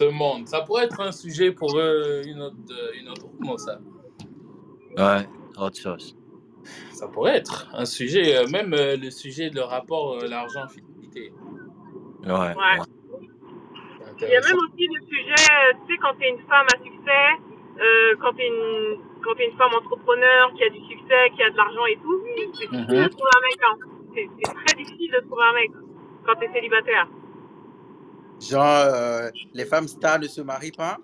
ce 0.00 0.04
monde, 0.08 0.46
ça 0.48 0.62
pourrait 0.62 0.84
être 0.84 1.00
un 1.00 1.12
sujet 1.12 1.50
pour 1.52 1.70
une 1.78 2.40
autre, 2.42 2.56
euh, 2.70 2.98
une 3.00 3.08
autre, 3.10 3.26
comment 3.38 3.58
ça? 3.58 3.78
Ouais, 4.96 5.28
autre 5.58 5.76
chose. 5.78 6.16
Ça 6.92 7.08
pourrait 7.08 7.36
être 7.36 7.68
un 7.74 7.84
sujet, 7.84 8.36
euh, 8.36 8.46
même 8.48 8.72
euh, 8.74 8.96
le 8.96 9.10
sujet 9.10 9.50
de 9.50 9.60
rapport 9.60 10.18
euh, 10.18 10.26
l'argent-fidélité. 10.26 11.32
Ouais. 12.24 12.30
Ouais. 12.32 12.78
Il 14.22 14.28
y 14.28 14.36
a 14.36 14.40
même 14.40 14.58
aussi 14.64 14.84
le 14.86 15.00
sujet, 15.06 15.44
tu 15.86 15.92
sais, 15.94 15.98
quand 16.02 16.14
tu 16.18 16.24
es 16.24 16.30
une 16.30 16.40
femme 16.46 16.66
à 16.74 16.76
succès, 16.84 17.26
euh, 17.80 18.14
quand 18.20 18.32
tu 18.34 18.42
es, 18.42 18.48
une, 18.48 18.98
quand 19.24 19.34
t'es 19.36 19.46
une 19.48 19.56
femme 19.56 19.72
entrepreneur 19.74 20.52
qui 20.54 20.64
a 20.64 20.68
du 20.68 20.80
succès, 20.80 21.30
qui 21.34 21.42
a 21.42 21.50
de 21.50 21.56
l'argent 21.56 21.86
et 21.86 21.96
tout, 22.02 22.20
c'est 22.36 22.46
difficile 22.46 22.68
Mhm. 22.84 23.04
de 23.04 23.08
trouver 23.08 23.32
un 23.36 23.42
mec. 23.48 23.60
Hein. 23.64 23.76
C'est 24.14 24.28
c'est 24.36 24.54
très 24.54 24.76
difficile 24.76 25.10
de 25.12 25.20
trouver 25.26 25.44
un 25.50 25.54
mec 25.54 25.70
quand 26.26 26.34
tu 26.38 26.44
es 26.46 26.52
célibataire. 26.52 27.08
Genre, 28.40 28.64
euh, 28.64 29.30
les 29.52 29.64
femmes 29.64 29.88
stars 29.88 30.18
ne 30.18 30.26
se 30.26 30.40
marient 30.40 30.72
pas? 30.72 30.98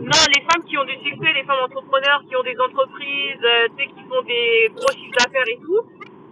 Non, 0.00 0.22
les 0.32 0.42
femmes 0.42 0.62
qui 0.64 0.78
ont 0.78 0.84
du 0.84 0.94
succès, 1.02 1.32
les 1.34 1.42
femmes 1.42 1.64
entrepreneurs 1.64 2.22
qui 2.28 2.36
ont 2.36 2.42
des 2.44 2.56
entreprises, 2.60 3.42
euh, 3.42 3.66
tu 3.76 3.84
sais, 3.84 3.90
qui 3.90 4.02
font 4.08 4.22
des 4.22 4.70
gros 4.76 4.92
chiffres 4.92 5.16
d'affaires 5.18 5.48
et 5.48 5.58
tout, 5.58 5.82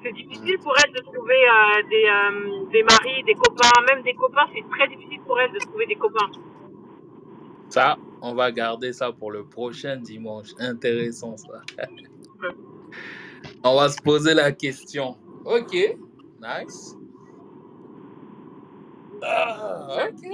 c'est 0.04 0.12
difficile 0.12 0.56
pour 0.62 0.72
elles 0.78 0.92
de 0.92 1.00
trouver 1.00 1.34
euh, 1.34 1.82
des, 1.90 2.04
euh, 2.06 2.70
des 2.70 2.84
maris, 2.84 3.24
des 3.24 3.34
copains, 3.34 3.82
même 3.88 4.04
des 4.04 4.14
copains, 4.14 4.46
c'est 4.54 4.64
très 4.70 4.86
difficile 4.86 5.20
pour 5.26 5.40
elles 5.40 5.52
de 5.52 5.58
trouver 5.58 5.86
des 5.86 5.96
copains. 5.96 6.30
Ça, 7.68 7.96
on 8.22 8.34
va 8.34 8.52
garder 8.52 8.92
ça 8.92 9.10
pour 9.10 9.32
le 9.32 9.44
prochain 9.44 9.96
dimanche. 9.96 10.50
Intéressant 10.60 11.36
ça. 11.36 11.62
on 13.64 13.74
va 13.74 13.88
se 13.88 14.00
poser 14.00 14.34
la 14.34 14.52
question. 14.52 15.16
Ok, 15.44 15.74
nice. 16.40 16.96
Ah, 19.29 20.09
ok. 20.09 20.31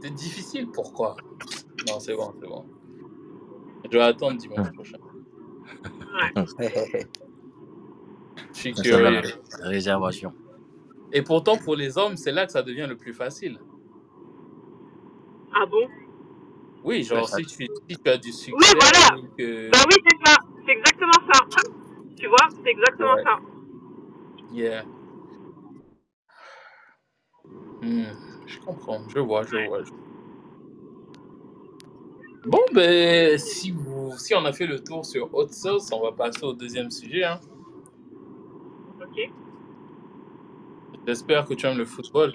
C'est 0.00 0.14
difficile, 0.14 0.70
pourquoi? 0.70 1.16
Non, 1.88 1.98
c'est 1.98 2.14
bon, 2.14 2.32
c'est 2.40 2.46
bon. 2.46 2.64
Je 3.84 3.98
vais 3.98 4.04
attendre 4.04 4.38
dimanche 4.38 4.70
prochain. 4.72 4.98
Je 8.52 8.52
suis 8.52 8.72
curieux. 8.74 9.20
la 9.60 9.68
réservation. 9.68 10.32
Et 11.12 11.22
pourtant, 11.22 11.56
pour 11.56 11.76
les 11.76 11.96
hommes, 11.98 12.16
c'est 12.16 12.32
là 12.32 12.46
que 12.46 12.52
ça 12.52 12.62
devient 12.62 12.86
le 12.88 12.96
plus 12.96 13.12
facile. 13.14 13.58
Ah 15.54 15.66
bon? 15.66 15.88
Oui, 16.82 17.02
genre, 17.02 17.28
si, 17.28 17.44
tu, 17.44 17.66
si 17.88 17.96
tu 17.96 18.10
as 18.10 18.18
du 18.18 18.32
succès, 18.32 18.72
voilà. 18.78 19.22
que... 19.38 19.70
Bah 19.70 19.78
oui, 19.88 19.94
c'est 20.08 20.30
ça. 20.30 20.36
C'est 20.66 20.72
exactement 20.72 21.32
ça. 21.32 21.40
Tu 22.18 22.26
vois, 22.26 22.48
c'est 22.62 22.70
exactement 22.70 23.14
Ouais. 23.14 23.22
ça. 23.22 23.38
Yeah. 24.52 24.84
Hmm, 27.84 28.04
je 28.46 28.58
comprends, 28.60 29.06
je 29.08 29.18
vois, 29.18 29.42
je 29.44 29.56
vois. 29.68 29.82
je- 29.84 29.90
Bon, 32.46 32.60
ben, 32.72 33.38
si, 33.38 33.70
vous, 33.70 34.12
si 34.18 34.34
on 34.34 34.44
a 34.44 34.52
fait 34.52 34.66
le 34.66 34.78
tour 34.82 35.04
sur 35.04 35.32
Hot 35.34 35.48
Sauce, 35.48 35.90
on 35.92 36.02
va 36.02 36.12
passer 36.12 36.44
au 36.44 36.52
deuxième 36.52 36.90
sujet. 36.90 37.24
Hein. 37.24 37.40
Ok. 39.00 39.30
J'espère 41.06 41.46
que 41.46 41.54
tu 41.54 41.66
aimes 41.66 41.78
le 41.78 41.84
football. 41.84 42.34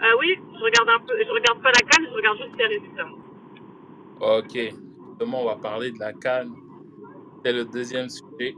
Ah 0.00 0.12
oui, 0.20 0.36
je 0.36 0.62
regarde 0.62 0.88
un 0.88 1.04
peu. 1.04 1.14
Je 1.24 1.30
regarde 1.30 1.62
pas 1.62 1.70
la 1.72 1.80
canne, 1.80 2.06
je 2.08 2.14
regarde 2.14 2.38
juste 2.38 2.56
les 2.58 2.66
résultats. 2.66 3.08
Ok, 4.20 4.74
justement, 5.10 5.42
on 5.42 5.46
va 5.46 5.56
parler 5.56 5.90
de 5.92 5.98
la 5.98 6.12
Cannes. 6.12 6.52
C'est 7.44 7.52
le 7.52 7.64
deuxième 7.64 8.08
sujet. 8.08 8.54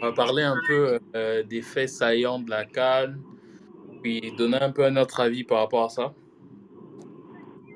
On 0.00 0.06
va 0.06 0.12
parler 0.12 0.42
un 0.42 0.56
peu 0.66 0.98
euh, 1.14 1.42
des 1.42 1.62
faits 1.62 1.88
saillants 1.88 2.38
de 2.38 2.50
la 2.50 2.64
Cannes, 2.66 3.22
puis 4.04 4.20
donner 4.36 4.60
un 4.60 4.70
peu 4.70 4.86
notre 4.90 5.18
avis 5.20 5.44
par 5.44 5.60
rapport 5.60 5.84
à 5.84 5.88
ça. 5.88 6.14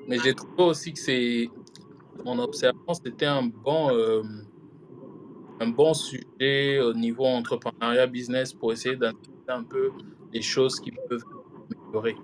Mais 0.07 0.19
j'ai 0.19 0.35
trouvé 0.35 0.63
aussi 0.63 0.93
que 0.93 0.99
c'est, 0.99 1.49
en 2.23 2.37
observant, 2.37 2.93
c'était 2.93 3.25
un 3.25 3.41
bon, 3.41 3.89
euh, 3.91 4.21
un 5.59 5.69
bon 5.69 5.95
sujet 5.95 6.79
au 6.81 6.93
niveau 6.93 7.25
entrepreneuriat 7.25 8.05
business 8.05 8.53
pour 8.53 8.71
essayer 8.71 8.95
d'analyser 8.95 9.23
un 9.47 9.63
peu 9.63 9.89
les 10.31 10.43
choses 10.43 10.79
qui 10.79 10.91
peuvent 10.91 11.23
améliorer. 11.71 12.15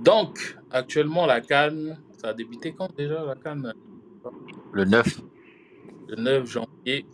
Donc, 0.00 0.56
actuellement, 0.70 1.26
la 1.26 1.42
Cannes, 1.42 1.98
ça 2.16 2.28
a 2.28 2.32
débuté 2.32 2.72
quand 2.72 2.88
déjà 2.96 3.26
la 3.26 3.34
Cannes? 3.34 3.74
Le 4.72 4.84
9. 4.86 5.20
Le 6.08 6.16
9 6.16 6.46
janvier. 6.46 7.04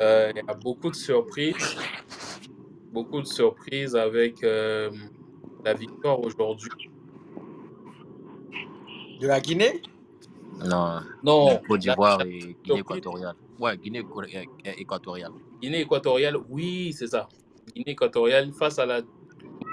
Euh, 0.00 0.32
Il 0.34 0.38
y 0.38 0.50
a 0.50 0.54
beaucoup 0.54 0.90
de 0.90 0.96
surprises. 0.96 1.76
Beaucoup 2.98 3.20
de 3.22 3.26
surprises 3.28 3.94
avec 3.94 4.42
euh, 4.42 4.90
la 5.64 5.72
victoire 5.72 6.18
aujourd'hui. 6.18 6.72
De 9.20 9.26
la 9.28 9.38
Guinée? 9.40 9.80
Non, 10.64 10.98
Non, 11.22 11.60
Côte 11.68 11.78
d'Ivoire 11.78 12.20
et 12.22 12.56
Guinée 12.64 12.80
équatoriale. 12.80 13.36
Ouais, 13.60 13.76
Guinée 13.78 14.02
é- 14.64 14.80
équatoriale. 14.80 15.30
Guinée 15.62 15.82
équatoriale, 15.82 16.38
oui, 16.48 16.92
c'est 16.92 17.06
ça. 17.06 17.28
Guinée 17.72 17.92
équatoriale 17.92 18.50
face 18.52 18.80
à 18.80 18.86
la. 18.86 19.02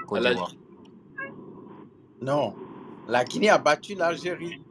Côte 0.06 0.20
la- 0.20 0.30
d'Ivoire. 0.30 0.52
Non. 2.22 2.54
La 3.08 3.24
Guinée 3.24 3.48
a 3.50 3.58
battu 3.58 3.96
l'Algérie. 3.96 4.62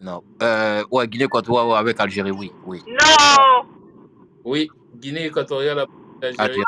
Non. 0.00 0.22
Euh, 0.44 0.84
ouais, 0.92 1.08
Guinée 1.08 1.24
équatoriale 1.24 1.76
avec 1.76 1.98
Algérie, 1.98 2.30
oui. 2.30 2.52
oui. 2.64 2.84
Non 2.86 3.68
Oui, 4.44 4.68
Guinée 4.94 5.26
équatoriale 5.26 5.80
a 5.80 5.86
battu 5.86 5.98
l'Algérie. 6.24 6.62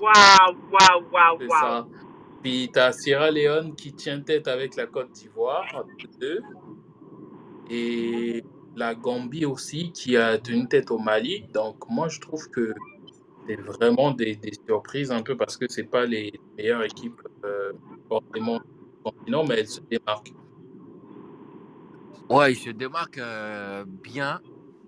Waouh, 0.00 0.56
waouh, 0.72 1.04
waouh, 1.12 1.38
C'est 1.40 1.48
ça. 1.48 1.86
Puis 2.42 2.70
tu 2.72 2.78
as 2.78 2.92
Sierra 2.92 3.30
Leone 3.30 3.74
qui 3.74 3.92
tient 3.92 4.20
tête 4.20 4.48
avec 4.48 4.76
la 4.76 4.86
Côte 4.86 5.12
d'Ivoire, 5.12 5.66
entre 5.74 6.18
deux. 6.18 6.40
Et 7.68 8.42
la 8.76 8.94
Gambie 8.94 9.44
aussi 9.44 9.92
qui 9.92 10.16
a 10.16 10.38
tenu 10.38 10.66
tête 10.68 10.90
au 10.90 10.98
Mali. 10.98 11.44
Donc 11.52 11.88
moi 11.88 12.08
je 12.08 12.20
trouve 12.20 12.48
que 12.50 12.72
c'est 13.46 13.56
vraiment 13.56 14.10
des, 14.12 14.36
des 14.36 14.52
surprises 14.66 15.10
un 15.10 15.22
peu 15.22 15.36
parce 15.36 15.56
que 15.56 15.66
c'est 15.68 15.84
pas 15.84 16.06
les 16.06 16.32
meilleures 16.56 16.82
équipes 16.82 17.20
euh, 17.44 17.72
forcément 18.08 18.56
du 18.58 19.02
continent, 19.04 19.44
mais 19.44 19.60
elles 19.60 19.68
se 19.68 19.80
démarquent. 19.80 20.32
Ouais, 22.28 22.52
il 22.52 22.56
se 22.56 22.70
démarque 22.70 23.18
euh, 23.18 23.84
bien. 23.86 24.40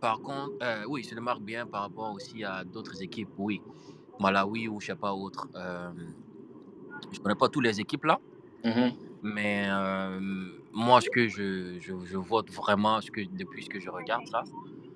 Par 0.03 0.21
contre, 0.21 0.53
euh, 0.63 0.85
oui, 0.89 1.05
se 1.05 1.15
démarque 1.15 1.43
bien 1.43 1.65
par 1.65 1.83
rapport 1.83 2.13
aussi 2.13 2.43
à 2.43 2.65
d'autres 2.65 3.01
équipes, 3.01 3.29
oui. 3.39 3.63
Malawi 4.19 4.67
ou 4.67 4.81
je 4.81 4.87
sais 4.87 4.97
pas 4.97 5.13
autre. 5.15 5.47
Euh, 5.55 5.93
je 7.13 7.21
connais 7.21 7.37
pas 7.37 7.49
toutes 7.49 7.63
les 7.63 7.79
équipes 7.81 8.05
là, 8.07 8.19
Mhm. 8.65 8.93
mais 9.23 9.67
euh, 9.69 10.19
moi, 10.73 11.01
ce 11.01 11.09
que 11.09 11.29
je, 11.29 11.79
je, 11.79 12.05
je 12.05 12.17
vote 12.17 12.51
vraiment, 12.51 13.01
ce 13.01 13.13
que, 13.13 13.21
depuis 13.21 13.63
ce 13.63 13.69
que 13.69 13.79
je 13.79 13.91
regarde 13.91 14.29
là, 14.33 14.43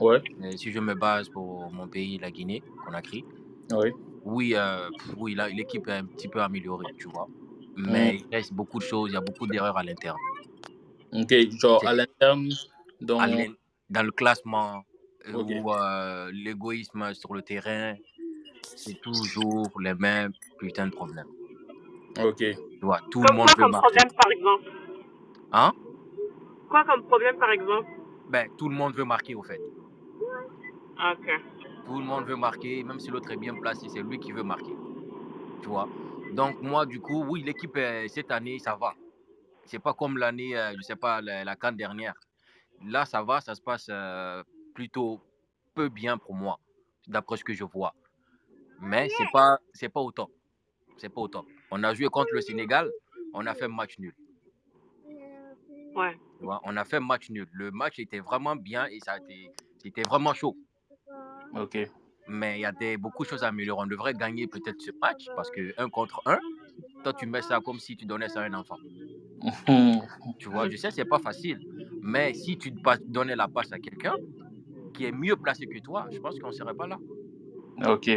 Ouais, 0.00 0.20
euh, 0.42 0.56
si 0.56 0.72
je 0.72 0.80
me 0.80 0.94
base 0.94 1.28
pour 1.28 1.70
mon 1.72 1.86
pays, 1.86 2.18
la 2.18 2.32
Guinée, 2.32 2.64
Conakry, 2.84 3.24
ouais. 3.70 3.92
oui, 4.24 4.54
euh, 4.56 4.90
pff, 4.90 5.14
oui 5.18 5.36
là, 5.36 5.48
l'équipe 5.48 5.86
est 5.86 5.98
un 6.02 6.04
petit 6.06 6.26
peu 6.28 6.42
améliorée, 6.42 6.92
tu 6.98 7.08
vois. 7.10 7.28
Mais 7.76 8.16
il 8.16 8.26
reste 8.32 8.52
beaucoup 8.52 8.80
de 8.80 8.84
choses, 8.84 9.10
il 9.10 9.14
y 9.14 9.16
a 9.16 9.20
beaucoup 9.20 9.46
d'erreurs 9.46 9.76
à 9.78 9.84
l'interne. 9.84 10.18
Ok, 11.12 11.32
genre 11.60 11.86
à 11.86 11.94
l'interne, 11.94 12.48
dans 13.00 14.02
le 14.02 14.10
classement 14.10 14.82
Ok. 15.34 15.46
ou 15.50 15.72
euh, 15.72 16.30
l'égoïsme 16.32 17.14
sur 17.14 17.34
le 17.34 17.42
terrain, 17.42 17.94
c'est 18.62 19.00
toujours 19.00 19.70
les 19.80 19.94
mêmes 19.94 20.32
putains 20.58 20.86
de 20.86 20.92
problèmes. 20.92 21.26
Ok. 22.22 22.36
Tu 22.38 22.56
vois, 22.82 23.00
tout 23.10 23.22
le 23.22 23.32
monde 23.34 23.46
quoi 23.46 23.54
veut 23.56 23.62
comme 23.62 23.72
marquer. 23.72 23.86
problème, 23.86 24.12
par 24.16 24.30
exemple? 24.32 24.70
Hein? 25.52 25.72
Quoi 26.68 26.84
comme 26.84 27.02
problème, 27.04 27.36
par 27.38 27.50
exemple? 27.50 27.88
Ben, 28.28 28.48
tout 28.56 28.68
le 28.68 28.74
monde 28.74 28.94
veut 28.94 29.04
marquer, 29.04 29.34
au 29.34 29.42
fait. 29.42 29.60
Ah, 30.98 31.14
Ok. 31.18 31.28
Tout 31.86 31.98
le 31.98 32.04
monde 32.04 32.24
veut 32.24 32.36
marquer, 32.36 32.82
même 32.82 32.98
si 32.98 33.10
l'autre 33.10 33.30
est 33.30 33.36
bien 33.36 33.54
placé, 33.54 33.88
c'est 33.88 34.02
lui 34.02 34.18
qui 34.18 34.32
veut 34.32 34.42
marquer. 34.42 34.74
Tu 35.62 35.68
vois? 35.68 35.88
Donc, 36.32 36.60
moi, 36.60 36.84
du 36.84 37.00
coup, 37.00 37.24
oui, 37.28 37.42
l'équipe, 37.44 37.76
euh, 37.76 38.08
cette 38.08 38.32
année, 38.32 38.58
ça 38.58 38.74
va. 38.74 38.94
C'est 39.64 39.78
pas 39.78 39.94
comme 39.94 40.18
l'année, 40.18 40.56
euh, 40.56 40.72
je 40.76 40.82
sais 40.82 40.96
pas, 40.96 41.20
la, 41.20 41.44
la 41.44 41.54
CAN 41.54 41.72
dernière. 41.72 42.14
Là, 42.84 43.04
ça 43.04 43.22
va, 43.22 43.40
ça 43.40 43.54
se 43.54 43.60
passe 43.62 43.86
euh, 43.88 44.42
plutôt 44.76 45.20
peu 45.74 45.88
bien 45.88 46.18
pour 46.18 46.34
moi, 46.34 46.60
d'après 47.08 47.38
ce 47.38 47.44
que 47.44 47.54
je 47.54 47.64
vois. 47.64 47.94
Mais 48.80 49.08
c'est 49.16 49.30
pas, 49.32 49.58
c'est 49.72 49.88
pas 49.88 50.00
au 50.00 50.12
top. 50.12 50.30
C'est 50.98 51.08
pas 51.08 51.22
au 51.22 51.28
top. 51.28 51.46
On 51.70 51.82
a 51.82 51.94
joué 51.94 52.08
contre 52.08 52.32
le 52.34 52.42
Sénégal, 52.42 52.90
on 53.32 53.46
a 53.46 53.54
fait 53.54 53.68
match 53.68 53.98
nul. 53.98 54.14
Ouais. 55.94 56.14
On 56.40 56.76
a 56.76 56.84
fait 56.84 57.00
match 57.00 57.30
nul. 57.30 57.48
Le 57.52 57.70
match 57.70 57.98
était 57.98 58.20
vraiment 58.20 58.54
bien 58.54 58.86
et 58.86 59.00
ça 59.00 59.12
a 59.12 59.18
été, 59.18 59.50
c'était 59.78 60.02
vraiment 60.02 60.34
chaud. 60.34 60.54
Ok. 61.54 61.78
Mais 62.28 62.58
il 62.58 62.60
y 62.60 62.66
a 62.66 62.72
des, 62.72 62.98
beaucoup 62.98 63.24
de 63.24 63.28
choses 63.30 63.44
à 63.44 63.48
améliorer. 63.48 63.82
On 63.82 63.86
devrait 63.86 64.12
gagner 64.12 64.46
peut-être 64.46 64.80
ce 64.82 64.90
match 65.00 65.24
parce 65.34 65.50
que 65.50 65.72
un 65.78 65.88
contre 65.88 66.20
un, 66.26 66.38
toi 67.02 67.14
tu 67.14 67.24
mets 67.26 67.40
ça 67.40 67.60
comme 67.64 67.78
si 67.78 67.96
tu 67.96 68.04
donnais 68.04 68.28
ça 68.28 68.42
à 68.42 68.44
un 68.44 68.52
enfant. 68.52 68.78
Tu 70.38 70.48
vois, 70.48 70.68
je 70.68 70.76
sais, 70.76 70.90
c'est 70.90 71.04
pas 71.04 71.18
facile. 71.18 71.60
Mais 72.02 72.34
si 72.34 72.58
tu 72.58 72.72
pas- 72.72 72.98
donnais 73.06 73.36
la 73.36 73.48
passe 73.48 73.72
à 73.72 73.78
quelqu'un 73.78 74.14
qui 74.96 75.04
est 75.04 75.12
mieux 75.12 75.36
placé 75.36 75.66
que 75.66 75.78
toi, 75.78 76.06
je 76.10 76.18
pense 76.18 76.38
qu'on 76.38 76.52
serait 76.52 76.74
pas 76.74 76.86
là. 76.86 76.98
ok. 77.86 78.10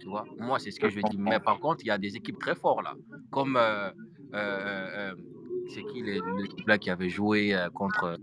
Tu 0.00 0.08
vois, 0.08 0.24
moi, 0.38 0.58
c'est 0.58 0.70
ce 0.70 0.80
que 0.80 0.88
je 0.88 1.00
dis. 1.00 1.18
Mais 1.18 1.38
par 1.38 1.60
contre, 1.60 1.84
il 1.84 1.88
y 1.88 1.90
a 1.90 1.98
des 1.98 2.16
équipes 2.16 2.38
très 2.38 2.54
fortes 2.54 2.82
là. 2.82 2.94
Comme, 3.30 3.56
euh, 3.56 3.90
euh, 4.34 4.88
euh, 5.12 5.14
c'est 5.68 5.82
qui 5.84 6.02
l'équipe 6.02 6.66
là 6.66 6.78
qui 6.78 6.90
avait 6.90 7.08
joué 7.08 7.56
contre, 7.74 8.18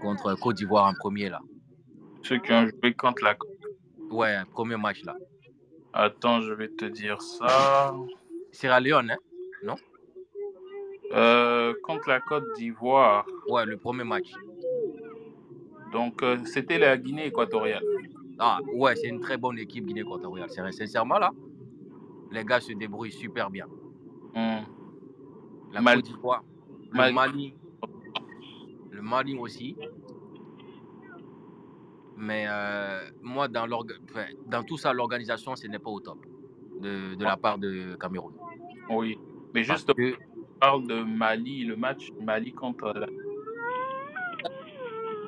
contre 0.00 0.34
Côte 0.34 0.56
d'Ivoire 0.56 0.86
en 0.86 0.94
premier 0.94 1.28
là? 1.28 1.40
Ceux 2.22 2.38
qui 2.38 2.52
ont 2.52 2.66
joué 2.66 2.94
contre 2.94 3.22
la... 3.22 3.36
Ouais, 4.10 4.36
premier 4.52 4.76
match 4.76 5.04
là. 5.04 5.16
Attends, 5.92 6.40
je 6.40 6.52
vais 6.52 6.68
te 6.68 6.86
dire 6.86 7.20
ça. 7.20 7.94
Sierra 8.52 8.80
Leone, 8.80 9.10
hein? 9.10 9.16
Non? 9.64 9.76
Euh, 11.12 11.74
contre 11.82 12.08
la 12.08 12.20
Côte 12.20 12.44
d'Ivoire. 12.56 13.26
Ouais, 13.48 13.66
le 13.66 13.76
premier 13.76 14.04
match. 14.04 14.32
Donc, 15.94 16.22
euh, 16.24 16.36
c'était 16.44 16.78
la 16.78 16.98
Guinée 16.98 17.26
équatoriale. 17.26 17.84
Ah, 18.38 18.58
ouais, 18.74 18.96
c'est 18.96 19.06
une 19.08 19.20
très 19.20 19.36
bonne 19.38 19.58
équipe 19.60 19.86
Guinée 19.86 20.00
équatoriale. 20.00 20.50
C'est- 20.50 20.72
Sincèrement, 20.72 21.18
là, 21.20 21.30
les 22.32 22.44
gars 22.44 22.58
se 22.60 22.72
débrouillent 22.72 23.12
super 23.12 23.48
bien. 23.48 23.66
Hmm. 24.34 24.64
La 25.72 25.80
Mali. 25.80 26.02
Côte 26.02 26.10
d'Ivoire, 26.12 26.42
le 26.90 27.12
Mali. 27.12 27.54
Le 28.90 29.02
Mali 29.02 29.38
aussi. 29.38 29.76
Mais 32.16 32.46
euh, 32.48 33.10
moi, 33.22 33.46
dans, 33.48 33.66
l'orga- 33.66 33.94
enfin, 34.10 34.26
dans 34.46 34.62
tout 34.64 34.76
ça, 34.76 34.92
l'organisation, 34.92 35.54
ce 35.56 35.66
n'est 35.68 35.78
pas 35.78 35.90
au 35.90 36.00
top 36.00 36.18
de, 36.80 37.14
de 37.14 37.24
la 37.24 37.36
part 37.36 37.58
de 37.58 37.96
Cameroun. 38.00 38.34
Oui. 38.90 39.18
Mais 39.54 39.64
Parce 39.64 39.78
juste, 39.78 39.90
on 39.90 39.94
que, 39.94 40.14
parle 40.60 40.86
de 40.88 41.02
Mali, 41.04 41.64
le 41.64 41.76
match 41.76 42.10
Mali 42.20 42.52
contre 42.52 42.92
la 42.94 43.06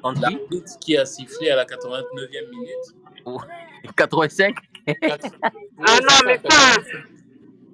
L'arbitre 0.05 0.78
qui 0.80 0.97
a 0.97 1.05
sifflé 1.05 1.51
à 1.51 1.57
la 1.57 1.64
89e 1.64 2.51
minute. 2.51 3.38
85 3.97 4.55
Ah 4.86 5.99
non, 6.01 6.18
mais 6.26 6.38
ça, 6.49 6.76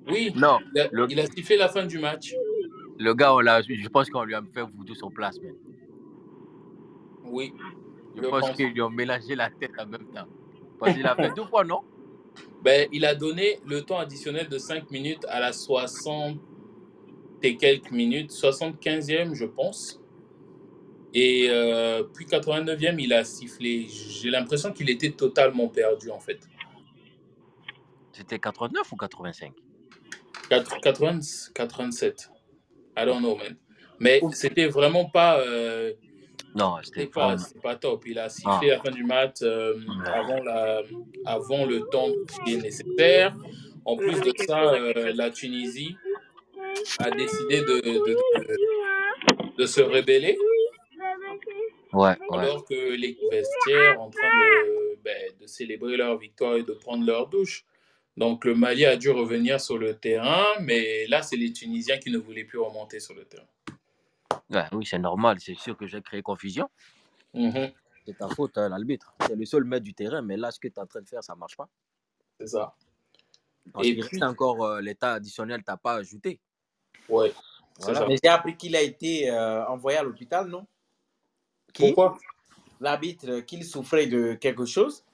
Oui, 0.09 0.33
Non, 0.35 0.59
il 0.75 0.81
a, 0.81 0.89
le, 0.91 1.07
il 1.11 1.21
a 1.21 1.27
sifflé 1.27 1.57
la 1.57 1.69
fin 1.69 1.85
du 1.87 1.99
match. 1.99 2.35
le 2.99 3.15
gars, 3.15 3.35
on 3.35 3.41
l'a- 3.41 3.63
je 3.63 3.89
pense 3.89 4.09
qu'on 4.11 4.25
lui 4.25 4.35
a 4.35 4.43
fait 4.55 4.63
voodoo 4.63 4.95
sur 4.95 5.11
place. 5.13 5.39
Mais. 5.43 5.53
Oui, 7.25 7.53
Je 8.17 8.23
je 8.23 8.29
pense 8.29 8.41
pense. 8.41 8.57
qu'ils 8.57 8.73
lui 8.73 8.81
ont 8.83 8.91
mélangé 8.91 9.35
la 9.35 9.51
tête 9.51 9.73
en 9.79 9.87
même 9.87 10.07
temps. 10.07 10.27
Parce 10.79 10.95
qu'il 10.95 11.07
a 11.07 11.15
fait 11.15 11.31
deux 11.37 11.45
fois, 11.45 11.65
non? 11.65 11.81
Ben, 12.63 12.89
il 12.93 13.05
a 13.05 13.15
donné 13.15 13.59
le 13.67 13.83
temps 13.83 13.99
additionnel 13.99 14.49
de 14.49 14.59
5 14.59 14.91
minutes 14.91 15.25
à 15.29 15.39
la 15.41 15.53
60 15.53 16.39
et 17.43 17.57
quelques 17.57 17.91
minutes, 17.91 18.31
75e, 18.31 19.35
je 19.35 19.45
pense. 19.45 20.01
Et 21.15 21.47
euh, 21.51 22.03
puis 22.15 22.25
89e, 22.27 22.97
il 22.99 23.13
a 23.13 23.25
sifflé. 23.25 23.87
J'ai 23.89 24.31
l'impression 24.31 24.73
qu'il 24.73 24.89
était 24.91 25.11
totalement 25.11 25.69
perdu, 25.69 26.11
en 26.11 26.21
fait. 26.21 26.41
C'était 28.13 28.39
89 28.39 28.93
ou 28.93 28.97
85 28.97 29.53
Quatre- 30.49 30.81
80 30.81 31.21
87. 31.55 32.31
I 32.97 33.05
don't 33.07 33.19
know, 33.21 33.37
man. 33.37 33.57
Mais 34.01 34.21
c'était 34.33 34.67
vraiment 34.67 35.07
pas. 35.07 35.39
euh, 35.41 35.93
Non, 36.55 36.77
c'était 36.83 37.07
pas, 37.07 37.37
top. 37.81 38.05
Il 38.07 38.19
a 38.19 38.25
Ah. 38.25 38.29
sifflé 38.29 38.69
la 38.71 38.81
fin 38.81 38.91
du 38.91 39.05
match 39.05 39.37
euh, 39.43 39.75
avant, 40.07 40.43
la, 40.43 40.83
avant 41.25 41.65
le 41.65 41.81
temps 41.91 42.09
qui 42.45 42.55
est 42.55 42.59
nécessaire. 42.63 43.35
En 43.85 43.97
plus 43.97 44.21
de 44.21 44.33
ça, 44.47 44.61
euh, 44.75 45.13
la 45.15 45.31
Tunisie 45.31 45.97
a 46.99 47.11
décidé 47.11 47.61
de, 47.61 47.81
de, 47.81 47.99
de- 47.99 49.57
de 49.59 49.67
se 49.67 49.81
rebeller 49.81 50.37
Ouais, 51.93 52.17
ouais. 52.31 52.39
alors 52.39 52.65
que 52.65 52.75
les 52.75 53.19
vestiaires 53.31 54.01
en 54.01 54.09
train 54.11 54.29
de, 54.29 54.97
ben, 55.05 55.33
de 55.41 55.47
célébrer 55.47 55.97
leur 55.97 56.17
victoire 56.19 56.57
et 56.57 56.63
de 56.63 56.73
prendre 56.73 57.05
leur 57.05 57.29
douche. 57.29 57.65
Donc 58.17 58.45
le 58.45 58.55
Mali 58.55 58.85
a 58.85 58.97
dû 58.97 59.11
revenir 59.11 59.61
sur 59.61 59.79
le 59.79 59.95
terrain, 59.97 60.45
mais 60.61 61.07
là, 61.07 61.23
c'est 61.23 61.37
les 61.37 61.53
Tunisiens 61.53 61.99
qui 61.99 62.11
ne 62.11 62.19
voulaient 62.19 62.45
plus 62.45 62.59
remonter 62.59 63.01
sur 63.01 63.15
le 63.15 63.25
terrain. 63.25 63.47
Ouais, 64.51 64.67
oui, 64.73 64.87
c'est 64.87 64.99
normal. 64.99 65.39
C'est 65.41 65.55
sûr 65.55 65.77
que 65.77 65.87
j'ai 65.87 66.03
créé 66.03 66.21
confusion. 66.23 66.69
Mhm, 67.35 67.73
C'est 68.07 68.19
ta 68.19 68.29
faute, 68.29 68.59
hein, 68.59 68.69
l'arbitre. 68.69 69.15
C'est 69.27 69.35
le 69.37 69.45
seul 69.47 69.65
maître 69.65 69.85
du 69.85 69.95
terrain, 69.95 70.21
mais 70.21 70.37
là, 70.37 70.51
ce 70.51 70.61
que 70.61 70.69
tu 70.69 70.75
es 70.75 70.79
en 70.79 70.87
train 70.87 71.01
de 71.01 71.09
faire, 71.09 71.25
ça 71.25 71.35
marche 71.35 71.57
pas. 71.57 71.69
c'est 72.39 72.49
ça. 72.49 72.75
Parce 73.73 73.87
Et 73.87 73.93
puis, 73.93 74.03
reste 74.03 74.23
encore 74.23 74.65
euh, 74.65 74.81
l'état 74.81 75.15
additionnel, 75.15 75.63
t'as 75.65 75.77
pas 75.77 75.95
ajouté. 75.95 76.41
Voilà. 77.09 77.33
ça. 77.79 78.07
Mais 78.07 78.17
j'ai 78.23 78.29
appris 78.29 78.57
qu'il 78.57 78.75
a 78.77 78.83
été 78.83 79.31
euh, 79.31 79.65
envoyé 79.67 79.99
à 79.99 80.03
l'hôpital, 80.03 80.49
non? 80.49 80.67
Qui? 81.73 81.87
Pourquoi? 81.87 82.19
L'arbitre, 82.81 83.29
euh, 83.29 83.41
qu'il 83.43 83.65
souffrait 83.65 84.07
de 84.07 84.35
quelque 84.35 84.65
chose, 84.65 85.05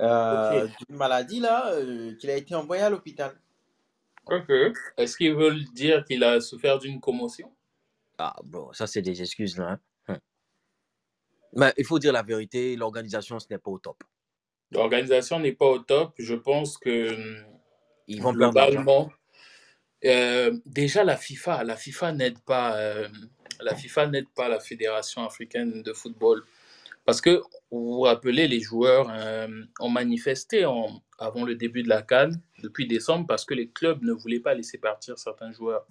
euh, 0.00 0.66
d'une 0.88 0.96
maladie, 0.96 1.40
là, 1.40 1.72
euh, 1.74 2.14
qu'il 2.16 2.30
a 2.30 2.36
été 2.36 2.54
envoyé 2.54 2.82
à 2.82 2.90
l'hôpital. 2.90 3.38
Ok. 4.26 4.50
Est-ce 4.96 5.16
qu'ils 5.16 5.34
veulent 5.34 5.64
dire 5.74 6.04
qu'il 6.04 6.24
a 6.24 6.40
souffert 6.40 6.78
d'une 6.78 7.00
commotion? 7.00 7.52
Ah, 8.18 8.34
bon, 8.44 8.72
ça, 8.72 8.86
c'est 8.86 9.02
des 9.02 9.20
excuses, 9.20 9.58
là. 9.58 9.72
hein. 9.72 9.78
Hum. 10.08 10.18
Mais 11.54 11.74
il 11.76 11.84
faut 11.84 11.98
dire 11.98 12.12
la 12.12 12.22
vérité, 12.22 12.76
l'organisation, 12.76 13.38
ce 13.38 13.46
n'est 13.50 13.58
pas 13.58 13.70
au 13.70 13.78
top. 13.78 14.02
L'organisation 14.70 15.38
n'est 15.38 15.52
pas 15.52 15.66
au 15.66 15.78
top. 15.80 16.14
Je 16.18 16.34
pense 16.34 16.78
que 16.78 17.42
Ils 18.06 18.22
vont 18.22 18.32
l'argent. 18.32 18.52
globalement, 18.52 19.12
euh, 20.04 20.56
déjà 20.64 21.04
la 21.04 21.16
FIFA, 21.16 21.64
la 21.64 21.76
FIFA 21.76 22.12
n'aide 22.12 22.38
pas, 22.40 22.76
euh, 22.78 23.08
la 23.62 23.74
FIFA 23.74 24.06
n'aide 24.08 24.28
pas 24.34 24.48
la 24.48 24.60
Fédération 24.60 25.24
africaine 25.24 25.82
de 25.82 25.92
football 25.92 26.42
parce 27.04 27.20
que 27.20 27.42
vous 27.70 27.94
vous 27.94 28.00
rappelez, 28.02 28.46
les 28.46 28.60
joueurs 28.60 29.08
euh, 29.10 29.48
ont 29.80 29.88
manifesté 29.90 30.64
en- 30.66 31.02
avant 31.18 31.44
le 31.44 31.54
début 31.56 31.82
de 31.82 31.88
la 31.88 32.02
CAN 32.02 32.30
depuis 32.62 32.86
décembre 32.86 33.26
parce 33.26 33.44
que 33.44 33.54
les 33.54 33.68
clubs 33.68 34.02
ne 34.02 34.12
voulaient 34.12 34.40
pas 34.40 34.54
laisser 34.54 34.78
partir 34.78 35.18
certains 35.18 35.52
joueurs. 35.52 35.84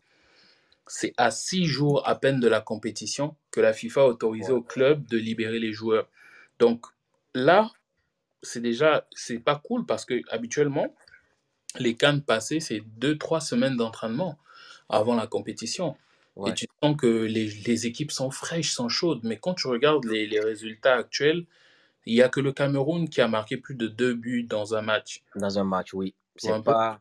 C'est 0.88 1.14
à 1.18 1.32
six 1.32 1.66
jours 1.66 2.08
à 2.08 2.16
peine 2.20 2.40
de 2.40 2.48
la 2.48 2.62
compétition 2.62 3.36
que 3.52 3.60
la 3.62 3.74
FIFA 3.74 4.02
a 4.02 4.06
autorisé 4.06 4.52
Ouais. 4.52 4.58
aux 4.58 4.62
clubs 4.64 5.06
de 5.08 5.18
libérer 5.18 5.60
les 5.60 5.74
joueurs. 5.74 6.08
Donc 6.60 6.86
là, 7.34 7.72
c'est 8.42 8.62
déjà, 8.62 9.08
c'est 9.12 9.40
pas 9.40 9.62
cool 9.64 9.86
parce 9.86 10.06
que 10.06 10.22
habituellement, 10.30 10.96
les 11.78 11.96
cannes 11.96 12.22
passées, 12.24 12.60
c'est 12.60 12.82
deux, 12.98 13.18
trois 13.18 13.40
semaines 13.42 13.78
d'entraînement 13.78 14.38
avant 14.90 15.16
la 15.16 15.28
compétition. 15.28 15.96
Et 16.48 16.54
tu 16.54 16.66
sens 16.82 16.96
que 16.98 17.08
les, 17.08 17.48
les 17.48 17.86
équipes 17.88 18.12
sont 18.12 18.32
fraîches, 18.32 18.72
sont 18.74 18.90
chaudes. 18.90 19.20
Mais 19.24 19.38
quand 19.38 19.54
tu 19.54 19.68
regardes 19.68 20.06
les, 20.06 20.26
les 20.28 20.40
résultats 20.40 20.96
actuels, 20.96 21.46
il 22.06 22.16
n'y 22.16 22.22
a 22.22 22.30
que 22.30 22.40
le 22.40 22.52
Cameroun 22.52 23.08
qui 23.10 23.22
a 23.22 23.28
marqué 23.28 23.58
plus 23.58 23.76
de 23.76 23.88
deux 23.88 24.14
buts 24.16 24.44
dans 24.44 24.74
un 24.76 24.82
match. 24.82 25.24
Dans 25.36 25.60
un 25.60 25.64
match, 25.64 25.94
oui. 25.94 26.16
C'est 26.38 26.64
pas. 26.64 27.00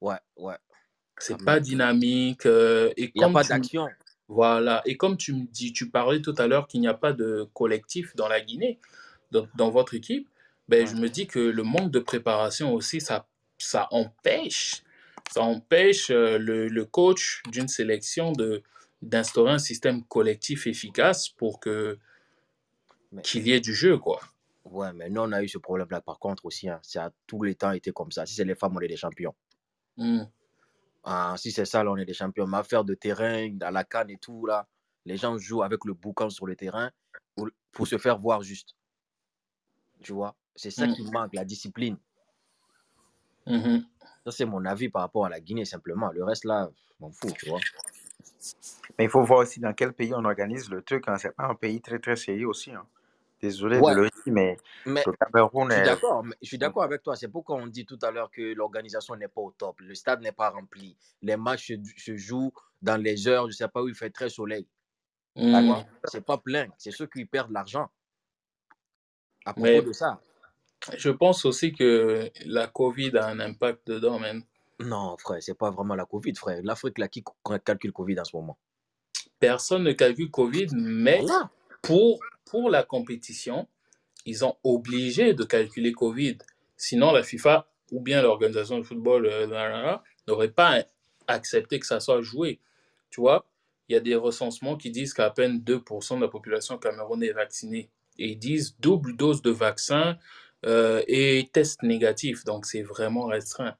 Ouais, 0.00 0.18
ouais. 0.36 0.56
C'est 1.18 1.42
pas 1.42 1.60
dynamique. 1.60 2.44
euh, 2.46 2.92
et 2.96 3.10
Il 3.14 3.18
n'y 3.20 3.24
a 3.24 3.30
pas 3.30 3.42
tu, 3.42 3.48
d'action. 3.50 3.88
voilà. 4.28 4.82
Et 4.84 4.96
comme 4.96 5.16
tu 5.16 5.32
me 5.32 5.46
dis, 5.46 5.72
tu 5.72 5.88
parlais 5.90 6.20
tout 6.20 6.34
à 6.38 6.46
l'heure 6.46 6.66
qu'il 6.66 6.80
n'y 6.80 6.88
a 6.88 6.94
pas 6.94 7.12
de 7.12 7.48
collectif 7.54 8.14
dans 8.16 8.28
la 8.28 8.40
Guinée, 8.40 8.78
dans, 9.30 9.46
dans 9.56 9.70
votre 9.70 9.94
équipe, 9.94 10.28
ben, 10.68 10.80
Ouais. 10.80 10.86
je 10.86 10.96
me 10.96 11.08
dis 11.08 11.26
que 11.26 11.38
le 11.38 11.62
manque 11.62 11.90
de 11.90 12.00
préparation 12.00 12.74
aussi, 12.74 13.00
ça, 13.00 13.26
ça 13.58 13.88
empêche, 13.92 14.82
ça 15.30 15.42
empêche 15.42 16.10
euh, 16.10 16.38
le, 16.38 16.68
le 16.68 16.84
coach 16.84 17.42
d'une 17.50 17.68
sélection 17.68 18.32
de, 18.32 18.62
d'instaurer 19.02 19.52
un 19.52 19.58
système 19.58 20.04
collectif 20.04 20.66
efficace 20.66 21.28
pour 21.28 21.60
que, 21.60 21.98
qu'il 23.22 23.46
y 23.46 23.52
ait 23.52 23.60
du 23.60 23.74
jeu, 23.74 23.98
quoi. 23.98 24.20
ouais, 24.64 24.92
mais 24.92 25.10
nous, 25.10 25.20
on 25.22 25.32
a 25.32 25.42
eu 25.42 25.48
ce 25.48 25.58
problème-là, 25.58 26.00
par 26.00 26.18
contre, 26.18 26.44
aussi. 26.46 26.68
hein. 26.68 26.80
Ça 26.82 27.06
a 27.06 27.10
tous 27.26 27.42
les 27.42 27.54
temps 27.54 27.72
été 27.72 27.92
comme 27.92 28.10
ça. 28.12 28.26
Si 28.26 28.34
c'est 28.34 28.44
les 28.44 28.54
femmes, 28.54 28.76
on 28.76 28.80
est 28.80 28.88
des 28.88 28.96
champions. 28.96 29.34
Hmm. 29.96 30.24
Ah, 31.04 31.34
si 31.38 31.52
c'est 31.52 31.64
ça, 31.66 31.84
là, 31.84 31.90
on 31.92 31.96
est 31.96 32.04
des 32.06 32.14
champions. 32.14 32.46
Mais 32.46 32.56
affaire 32.58 32.84
de 32.84 32.94
terrain, 32.94 33.48
dans 33.52 33.70
la 33.70 33.84
canne 33.84 34.10
et 34.10 34.16
tout, 34.18 34.46
là, 34.46 34.66
les 35.04 35.16
gens 35.16 35.36
jouent 35.38 35.62
avec 35.62 35.84
le 35.84 35.94
boucan 35.94 36.30
sur 36.30 36.46
le 36.46 36.56
terrain 36.56 36.90
pour, 37.36 37.48
pour 37.72 37.86
se 37.86 37.98
faire 37.98 38.18
voir 38.18 38.42
juste. 38.42 38.74
Tu 40.02 40.12
vois? 40.12 40.36
C'est 40.56 40.70
ça 40.70 40.86
Hmm. 40.86 40.94
qui 40.94 41.02
manque, 41.10 41.34
la 41.34 41.44
discipline. 41.44 41.96
Mhm. 43.46 43.84
Ça, 44.24 44.30
c'est 44.30 44.44
mon 44.46 44.64
avis 44.64 44.88
par 44.88 45.02
rapport 45.02 45.26
à 45.26 45.28
la 45.28 45.40
Guinée, 45.40 45.64
simplement. 45.64 46.10
Le 46.12 46.24
reste, 46.24 46.44
là, 46.44 46.70
je 46.88 46.94
m'en 47.00 47.10
fous, 47.10 47.30
tu 47.38 47.48
vois. 47.48 47.60
Mais 48.98 49.04
il 49.04 49.10
faut 49.10 49.22
voir 49.22 49.40
aussi 49.40 49.60
dans 49.60 49.72
quel 49.72 49.92
pays 49.92 50.14
on 50.14 50.24
organise 50.24 50.70
le 50.70 50.82
truc. 50.82 51.08
Hein. 51.08 51.18
C'est 51.18 51.34
pas 51.34 51.44
un 51.44 51.54
pays 51.54 51.80
très 51.80 51.98
très 51.98 52.16
sérieux 52.16 52.48
aussi. 52.48 52.72
Hein. 52.72 52.86
Désolé 53.40 53.78
Ouais, 53.78 53.94
de 53.94 54.00
le 54.00 54.08
dire, 54.08 54.32
mais 54.32 54.56
mais 54.86 55.02
le 55.06 55.12
Cameroun 55.12 55.68
je 55.68 55.74
suis 55.74 55.82
est. 55.82 55.84
d'accord. 55.84 56.24
mais 56.24 56.34
Je 56.40 56.46
suis 56.46 56.58
d'accord 56.58 56.82
avec 56.84 57.02
toi. 57.02 57.16
C'est 57.16 57.28
pourquoi 57.28 57.56
on 57.56 57.66
dit 57.66 57.84
tout 57.84 57.98
à 58.02 58.10
l'heure 58.10 58.30
que 58.30 58.54
l'organisation 58.54 59.16
n'est 59.16 59.28
pas 59.28 59.40
au 59.40 59.50
top. 59.50 59.80
Le 59.80 59.94
stade 59.94 60.22
n'est 60.22 60.32
pas 60.32 60.50
rempli. 60.50 60.96
Les 61.20 61.36
matchs 61.36 61.72
se, 61.98 62.16
jouent 62.16 62.52
dans 62.80 62.96
les 62.96 63.28
heures, 63.28 63.44
je 63.44 63.48
ne 63.48 63.52
sais 63.52 63.68
pas 63.68 63.82
où 63.82 63.88
il 63.88 63.94
fait 63.94 64.10
très 64.10 64.28
soleil. 64.30 64.66
Vois? 65.36 65.84
C'est 66.04 66.24
pas 66.24 66.38
plein. 66.38 66.68
C'est 66.78 66.92
ceux 66.92 67.06
qui 67.06 67.24
perdent 67.24 67.50
l'argent. 67.50 67.90
À 69.44 69.52
propos 69.52 69.62
Mais 69.62 69.82
de 69.82 69.92
ça. 69.92 70.20
Je 70.96 71.10
pense 71.10 71.44
aussi 71.44 71.72
que 71.72 72.30
la 72.44 72.66
Covid 72.66 73.16
a 73.16 73.26
un 73.26 73.40
impact 73.40 73.86
dedans, 73.88 74.18
même. 74.18 74.42
Non, 74.80 75.16
frère, 75.18 75.42
c'est 75.42 75.56
pas 75.56 75.70
vraiment 75.70 75.94
la 75.94 76.04
Covid, 76.04 76.34
frère. 76.34 76.60
L'Afrique, 76.62 76.98
là, 76.98 77.08
qui 77.08 77.22
calcule 77.64 77.92
Covid 77.92 78.20
en 78.20 78.24
ce 78.24 78.36
moment? 78.36 78.58
Personne 79.38 79.84
ne 79.84 79.92
calcule 79.92 80.30
Covid, 80.30 80.68
mais 80.72 81.20
Voilà. 81.20 81.50
pour, 81.82 82.20
pour 82.44 82.70
la 82.70 82.82
compétition, 82.82 83.68
ils 84.26 84.44
ont 84.44 84.56
obligé 84.64 85.34
de 85.34 85.44
calculer 85.44 85.92
Covid. 85.92 86.38
Sinon, 86.76 87.12
la 87.12 87.22
FIFA 87.22 87.66
ou 87.92 88.00
bien 88.00 88.22
l'organisation 88.22 88.78
de 88.78 88.82
football 88.82 89.26
euh, 89.26 89.96
n'aurait 90.26 90.50
pas 90.50 90.82
accepté 91.28 91.78
que 91.78 91.86
ça 91.86 92.00
soit 92.00 92.22
joué. 92.22 92.58
Tu 93.10 93.20
vois, 93.20 93.46
il 93.88 93.92
y 93.92 93.96
a 93.96 94.00
des 94.00 94.16
recensements 94.16 94.76
qui 94.76 94.90
disent 94.90 95.14
qu'à 95.14 95.30
peine 95.30 95.58
2% 95.58 96.16
de 96.16 96.22
la 96.22 96.28
population 96.28 96.78
camerounaise 96.78 97.30
est 97.30 97.34
vaccinée. 97.34 97.90
Et 98.18 98.30
ils 98.30 98.38
disent 98.38 98.76
double 98.80 99.16
dose 99.16 99.42
de 99.42 99.50
vaccin, 99.50 100.18
euh, 100.64 101.02
et 101.06 101.48
test 101.52 101.82
négatif. 101.82 102.44
Donc, 102.44 102.66
c'est 102.66 102.82
vraiment 102.82 103.26
restreint. 103.26 103.76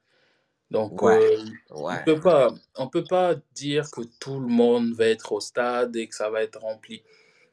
Donc, 0.71 1.01
Ouais, 1.01 1.37
euh, 1.37 1.45
on 1.69 2.03
peut 2.03 2.19
pas, 2.19 2.53
on 2.75 2.87
peut 2.89 3.03
pas 3.03 3.35
dire 3.53 3.89
que 3.91 4.01
tout 4.19 4.39
le 4.39 4.47
monde 4.47 4.93
va 4.93 5.05
être 5.07 5.31
au 5.31 5.39
stade 5.39 5.95
et 5.95 6.07
que 6.07 6.15
ça 6.15 6.29
va 6.29 6.41
être 6.41 6.59
rempli. 6.59 7.03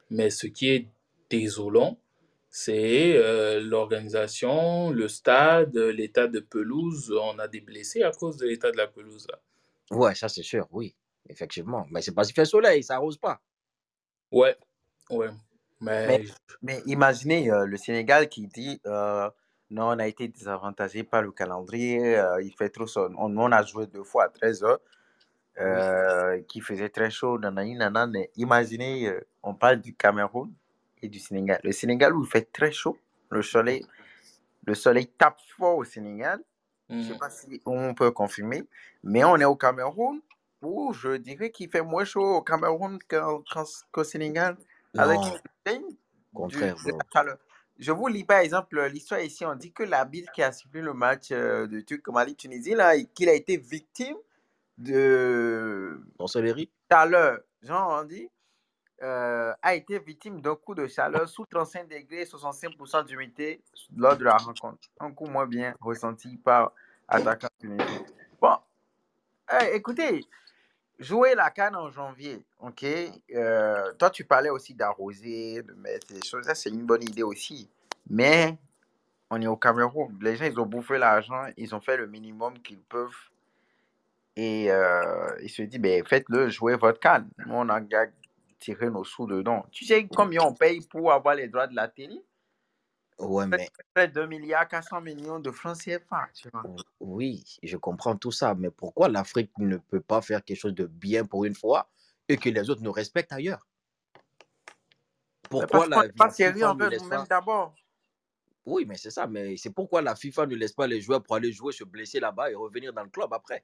Mais 0.09 0.29
ce 0.29 0.47
qui 0.47 0.69
est 0.69 0.87
désolant, 1.29 1.97
c'est 2.49 3.15
euh, 3.15 3.59
l'organisation, 3.61 4.91
le 4.91 5.07
stade, 5.07 5.75
l'état 5.75 6.27
de 6.27 6.39
pelouse. 6.39 7.11
On 7.19 7.39
a 7.39 7.47
des 7.47 7.61
blessés 7.61 8.03
à 8.03 8.11
cause 8.11 8.37
de 8.37 8.45
l'état 8.45 8.71
de 8.71 8.77
la 8.77 8.87
pelouse. 8.87 9.27
Ouais, 9.91 10.15
ça 10.15 10.29
c'est 10.29 10.43
sûr, 10.43 10.67
oui, 10.71 10.95
effectivement. 11.29 11.87
Mais 11.91 12.01
c'est 12.01 12.13
parce 12.13 12.27
qu'il 12.27 12.35
fait 12.35 12.45
soleil, 12.45 12.83
ça 12.83 12.95
arrose 12.95 13.17
pas. 13.17 13.41
Ouais, 14.31 14.55
ouais. 15.09 15.29
Mais, 15.83 16.07
Mais 16.07 16.25
mais 16.61 16.81
imaginez 16.85 17.51
euh, 17.51 17.65
le 17.65 17.77
Sénégal 17.77 18.29
qui 18.29 18.47
dit 18.47 18.81
euh, 18.85 19.29
non, 19.69 19.87
on 19.89 19.99
a 19.99 20.07
été 20.07 20.27
désavantagé 20.27 21.03
par 21.03 21.21
le 21.21 21.31
calendrier, 21.31 22.17
euh, 22.17 22.41
il 22.41 22.53
fait 22.55 22.69
trop 22.69 22.87
chaud. 22.87 23.09
On, 23.17 23.35
on 23.37 23.51
a 23.51 23.63
joué 23.63 23.87
deux 23.87 24.03
fois 24.03 24.25
à 24.25 24.29
13 24.29 24.63
heures, 24.63 24.79
oui, 25.65 25.87
qui 26.47 26.61
faisait 26.61 26.89
très 26.89 27.09
chaud. 27.11 27.39
Nanani, 27.39 27.77
imaginez, 28.35 29.11
on 29.41 29.53
parle 29.55 29.81
du 29.81 29.95
Cameroun 29.95 30.53
et 31.01 31.09
du 31.09 31.19
Sénégal. 31.19 31.59
Le 31.63 31.71
Sénégal 31.71 32.15
où 32.15 32.23
il 32.23 32.29
fait 32.29 32.51
très 32.51 32.71
chaud, 32.71 32.97
le 33.29 33.41
soleil, 33.41 33.85
le 34.65 34.75
soleil 34.75 35.07
tape 35.07 35.39
fort 35.57 35.77
au 35.77 35.83
Sénégal. 35.83 36.39
Je 36.89 36.95
ne 36.95 37.01
sais 37.01 37.13
Mhm. 37.13 37.19
pas 37.19 37.29
si 37.29 37.61
on 37.65 37.93
peut 37.95 38.11
confirmer, 38.11 38.63
mais 39.03 39.23
on 39.23 39.37
est 39.37 39.45
au 39.45 39.55
Cameroun 39.55 40.21
où 40.61 40.93
je 40.93 41.17
dirais 41.17 41.51
qu'il 41.51 41.69
fait 41.69 41.81
moins 41.81 42.05
chaud 42.05 42.37
au 42.37 42.41
Cameroun 42.41 42.99
qu'au 43.91 44.03
Sénégal 44.03 44.57
avec 44.97 45.19
du, 45.19 45.97
contraire, 46.33 46.75
bro. 46.83 46.97
chaleur. 47.11 47.37
Je 47.79 47.91
vous 47.91 48.07
lis 48.07 48.23
par 48.23 48.39
exemple 48.39 48.81
l'histoire 48.85 49.21
ici. 49.21 49.45
On 49.45 49.55
dit 49.55 49.71
que 49.71 49.83
l'arbitre 49.83 50.31
qui 50.31 50.43
a 50.43 50.51
suivi 50.51 50.81
le 50.81 50.93
match 50.93 51.29
euh, 51.31 51.67
de 51.67 51.81
Turc 51.81 52.07
Mali-Tunisie, 52.07 52.75
qu'il 53.15 53.29
a 53.29 53.33
été 53.33 53.57
victime 53.57 54.17
de 54.77 55.99
chaleur. 56.89 57.39
Genre, 57.61 57.99
on 58.01 58.03
dit, 58.03 58.29
euh, 59.01 59.53
a 59.61 59.75
été 59.75 59.99
victime 59.99 60.41
d'un 60.41 60.55
coup 60.55 60.75
de 60.75 60.87
chaleur 60.87 61.27
sous 61.27 61.45
35 61.45 61.89
degrés, 61.89 62.25
65% 62.25 63.05
d'humidité 63.05 63.61
lors 63.95 64.15
de 64.15 64.23
la 64.23 64.37
rencontre. 64.37 64.89
Un 64.99 65.11
coup 65.11 65.25
moins 65.25 65.47
bien 65.47 65.75
ressenti 65.81 66.37
par 66.37 66.71
attaquant 67.07 67.47
tunisien. 67.59 68.05
Bon, 68.39 68.55
eh, 69.51 69.75
écoutez, 69.75 70.25
jouer 70.99 71.35
la 71.35 71.49
canne 71.49 71.75
en 71.75 71.89
janvier, 71.89 72.45
ok? 72.59 72.85
Euh, 73.35 73.93
toi, 73.93 74.09
tu 74.09 74.25
parlais 74.25 74.49
aussi 74.49 74.73
d'arroser, 74.73 75.61
de 75.63 75.73
mettre 75.73 76.07
des 76.07 76.23
choses. 76.25 76.45
Ça, 76.45 76.55
c'est 76.55 76.69
une 76.69 76.85
bonne 76.85 77.03
idée 77.03 77.23
aussi. 77.23 77.69
Mais 78.09 78.57
on 79.29 79.41
est 79.41 79.47
au 79.47 79.57
Cameroun. 79.57 80.17
Les 80.21 80.35
gens, 80.35 80.45
ils 80.45 80.59
ont 80.59 80.65
bouffé 80.65 80.97
l'argent, 80.97 81.45
ils 81.57 81.73
ont 81.73 81.81
fait 81.81 81.97
le 81.97 82.07
minimum 82.07 82.59
qu'ils 82.59 82.81
peuvent. 82.81 83.29
Et 84.35 84.71
euh, 84.71 85.35
ils 85.41 85.49
se 85.49 85.61
disent, 85.61 85.79
ben, 85.79 86.03
faites-le, 86.05 86.49
jouez 86.49 86.75
votre 86.75 86.99
canne. 86.99 87.29
Nous, 87.45 87.53
on 87.53 87.69
a 87.69 87.79
tiré 88.59 88.89
nos 88.89 89.03
sous 89.03 89.27
dedans. 89.27 89.65
Tu 89.71 89.85
sais 89.85 90.07
combien 90.07 90.41
on 90.41 90.53
paye 90.53 90.81
pour 90.81 91.11
avoir 91.11 91.35
les 91.35 91.47
droits 91.47 91.67
de 91.67 91.75
la 91.75 91.87
télé? 91.87 92.23
Ouais, 93.19 93.47
mais 93.47 93.69
près 93.93 94.07
de 94.07 94.13
2 94.13 94.27
milliards 94.27 94.67
400 94.67 95.01
millions 95.01 95.39
de 95.39 95.51
francs 95.51 95.77
CFA, 95.77 96.27
tu 96.33 96.49
vois. 96.49 96.63
oui, 96.99 97.43
je 97.61 97.77
comprends 97.77 98.15
tout 98.15 98.31
ça. 98.31 98.55
Mais 98.55 98.71
pourquoi 98.71 99.09
l'Afrique 99.09 99.51
ne 99.57 99.77
peut 99.77 100.01
pas 100.01 100.21
faire 100.21 100.43
quelque 100.43 100.57
chose 100.57 100.73
de 100.73 100.85
bien 100.85 101.25
pour 101.25 101.45
une 101.45 101.55
fois 101.55 101.89
et 102.27 102.37
que 102.37 102.49
les 102.49 102.69
autres 102.69 102.81
nous 102.81 102.91
respectent 102.91 103.33
ailleurs? 103.33 103.67
Pourquoi 105.49 105.87
la, 105.87 106.09
pas 106.17 106.31
sérieux 106.31 106.65
envers 106.65 106.89
nous-mêmes 106.91 107.27
d'abord. 107.29 107.75
Oui, 108.65 108.85
mais 108.85 108.97
c'est 108.97 109.11
ça. 109.11 109.27
Mais 109.27 109.57
c'est 109.57 109.71
pourquoi 109.71 110.01
la 110.01 110.15
FIFA 110.15 110.47
ne 110.47 110.55
laisse 110.55 110.73
pas 110.73 110.87
les 110.87 111.01
joueurs 111.01 111.21
pour 111.21 111.35
aller 111.35 111.51
jouer, 111.51 111.73
se 111.73 111.83
blesser 111.83 112.19
là-bas 112.19 112.49
et 112.49 112.55
revenir 112.55 112.93
dans 112.93 113.03
le 113.03 113.09
club 113.09 113.31
après? 113.33 113.63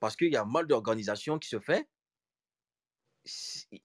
Parce 0.00 0.16
qu'il 0.16 0.32
y 0.32 0.36
a 0.36 0.44
mal 0.44 0.66
d'organisation 0.66 1.38
qui 1.38 1.48
se 1.48 1.60
fait. 1.60 1.88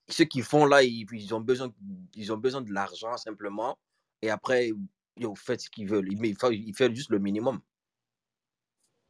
Ceux 0.07 0.25
qui 0.25 0.41
font 0.41 0.65
là, 0.65 0.83
ils 0.83 1.33
ont 1.33 1.41
besoin, 1.41 1.73
ils 2.13 2.31
ont 2.31 2.37
besoin 2.37 2.61
de 2.61 2.71
l'argent 2.71 3.17
simplement. 3.17 3.77
Et 4.21 4.29
après, 4.29 4.71
ils 5.17 5.27
font 5.35 5.57
ce 5.57 5.69
qu'ils 5.69 5.87
veulent. 5.87 6.09
Mais 6.17 6.29
il 6.29 6.37
faut, 6.37 6.51
il 6.51 6.73
fait 6.75 6.93
juste 6.93 7.09
le 7.09 7.19
minimum. 7.19 7.61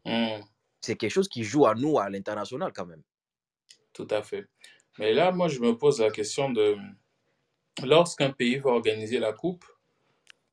Mhm. 0.06 0.44
C'est 0.82 0.96
quelque 0.96 1.12
chose 1.12 1.28
qui 1.28 1.44
joue 1.44 1.66
à 1.66 1.76
nous 1.76 2.00
à 2.00 2.10
l'international 2.10 2.72
quand 2.74 2.86
même. 2.86 3.04
Tout 3.94 4.08
à 4.10 4.24
fait. 4.24 4.48
Mais 4.98 5.14
là, 5.14 5.32
moi, 5.32 5.48
je 5.48 5.60
me 5.60 5.78
pose 5.78 6.00
la 6.02 6.10
question 6.10 6.50
de 6.50 6.76
lorsqu'un 7.84 8.32
pays 8.32 8.58
va 8.58 8.72
organiser 8.72 9.20
la 9.20 9.34
coupe, 9.34 9.66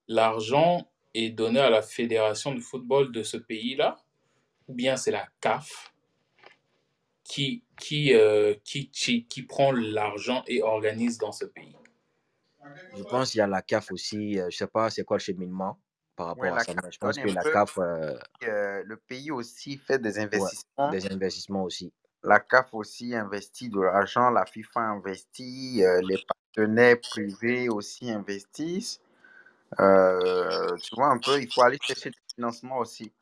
l'argent 0.07 0.91
est 1.15 1.31
donné 1.31 1.61
à 1.61 1.71
la 1.71 1.83
fédération 1.83 2.55
de 2.55 2.61
football 2.61 3.13
de 3.13 3.23
ce 3.23 3.37
pays-là, 3.37 3.97
ou 4.69 4.75
bien 4.75 4.97
c'est 4.97 5.11
la 5.11 5.27
CAF 5.41 5.93
qui, 7.25 7.65
qui, 7.81 8.15
euh, 8.15 8.55
qui, 8.65 8.91
qui, 8.91 9.27
qui 9.27 9.43
prend 9.43 9.73
l'argent 9.73 10.45
et 10.47 10.63
organise 10.63 11.19
dans 11.19 11.33
ce 11.33 11.45
pays? 11.45 11.77
Je 12.93 13.03
pense 13.05 13.31
qu'il 13.31 13.39
y 13.39 13.43
a 13.43 13.47
la 13.47 13.63
CAF 13.63 13.91
aussi. 13.93 14.39
euh, 14.41 14.49
je 14.51 14.57
sais 14.57 14.67
pas 14.67 14.91
c'est 14.91 15.05
quoi 15.05 15.17
le 15.19 15.23
cheminement 15.23 15.81
par 16.17 16.27
Ouais, 16.35 16.51
rapport 16.51 16.55
à 16.55 16.59
ça. 16.59 16.73
Je 16.91 16.99
pense 16.99 17.19
que 17.19 17.29
la. 17.29 17.45
CAF, 17.45 17.79
euh, 17.79 18.19
euh, 18.45 18.83
le 18.85 18.97
pays 18.97 19.31
aussi 19.31 19.77
fait 19.79 19.99
des 19.99 20.19
ouais, 20.33 20.51
investissements. 20.51 20.65
des 20.85 21.07
investissements 21.13 21.65
aussi. 21.65 21.93
La 22.23 22.39
CAF 22.39 22.75
aussi 22.75 23.17
investit 23.17 23.71
de 23.71 23.81
l'argent, 23.81 24.31
la 24.31 24.47
FIFA 24.47 24.81
investit, 24.81 25.83
euh, 25.85 26.01
les 26.03 26.19
partenaires 26.19 27.01
privés 27.01 27.69
aussi 27.69 28.09
investissent. 28.11 29.01
Tu 30.83 30.95
vois 30.97 31.09
un 31.09 31.19
peu, 31.19 31.41
il 31.41 31.49
faut 31.49 31.63
aller 31.63 31.79
chercher 31.81 32.11
des 32.11 32.17
financements 32.35 32.79
aussi. 32.79 33.13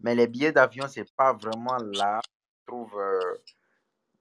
Mais 0.00 0.14
les 0.14 0.28
billets 0.28 0.52
d'avion, 0.52 0.88
c'est 0.88 1.10
pas 1.16 1.34
vraiment 1.34 1.78
là, 1.78 2.20
je 2.68 2.72
trouve, 2.72 2.96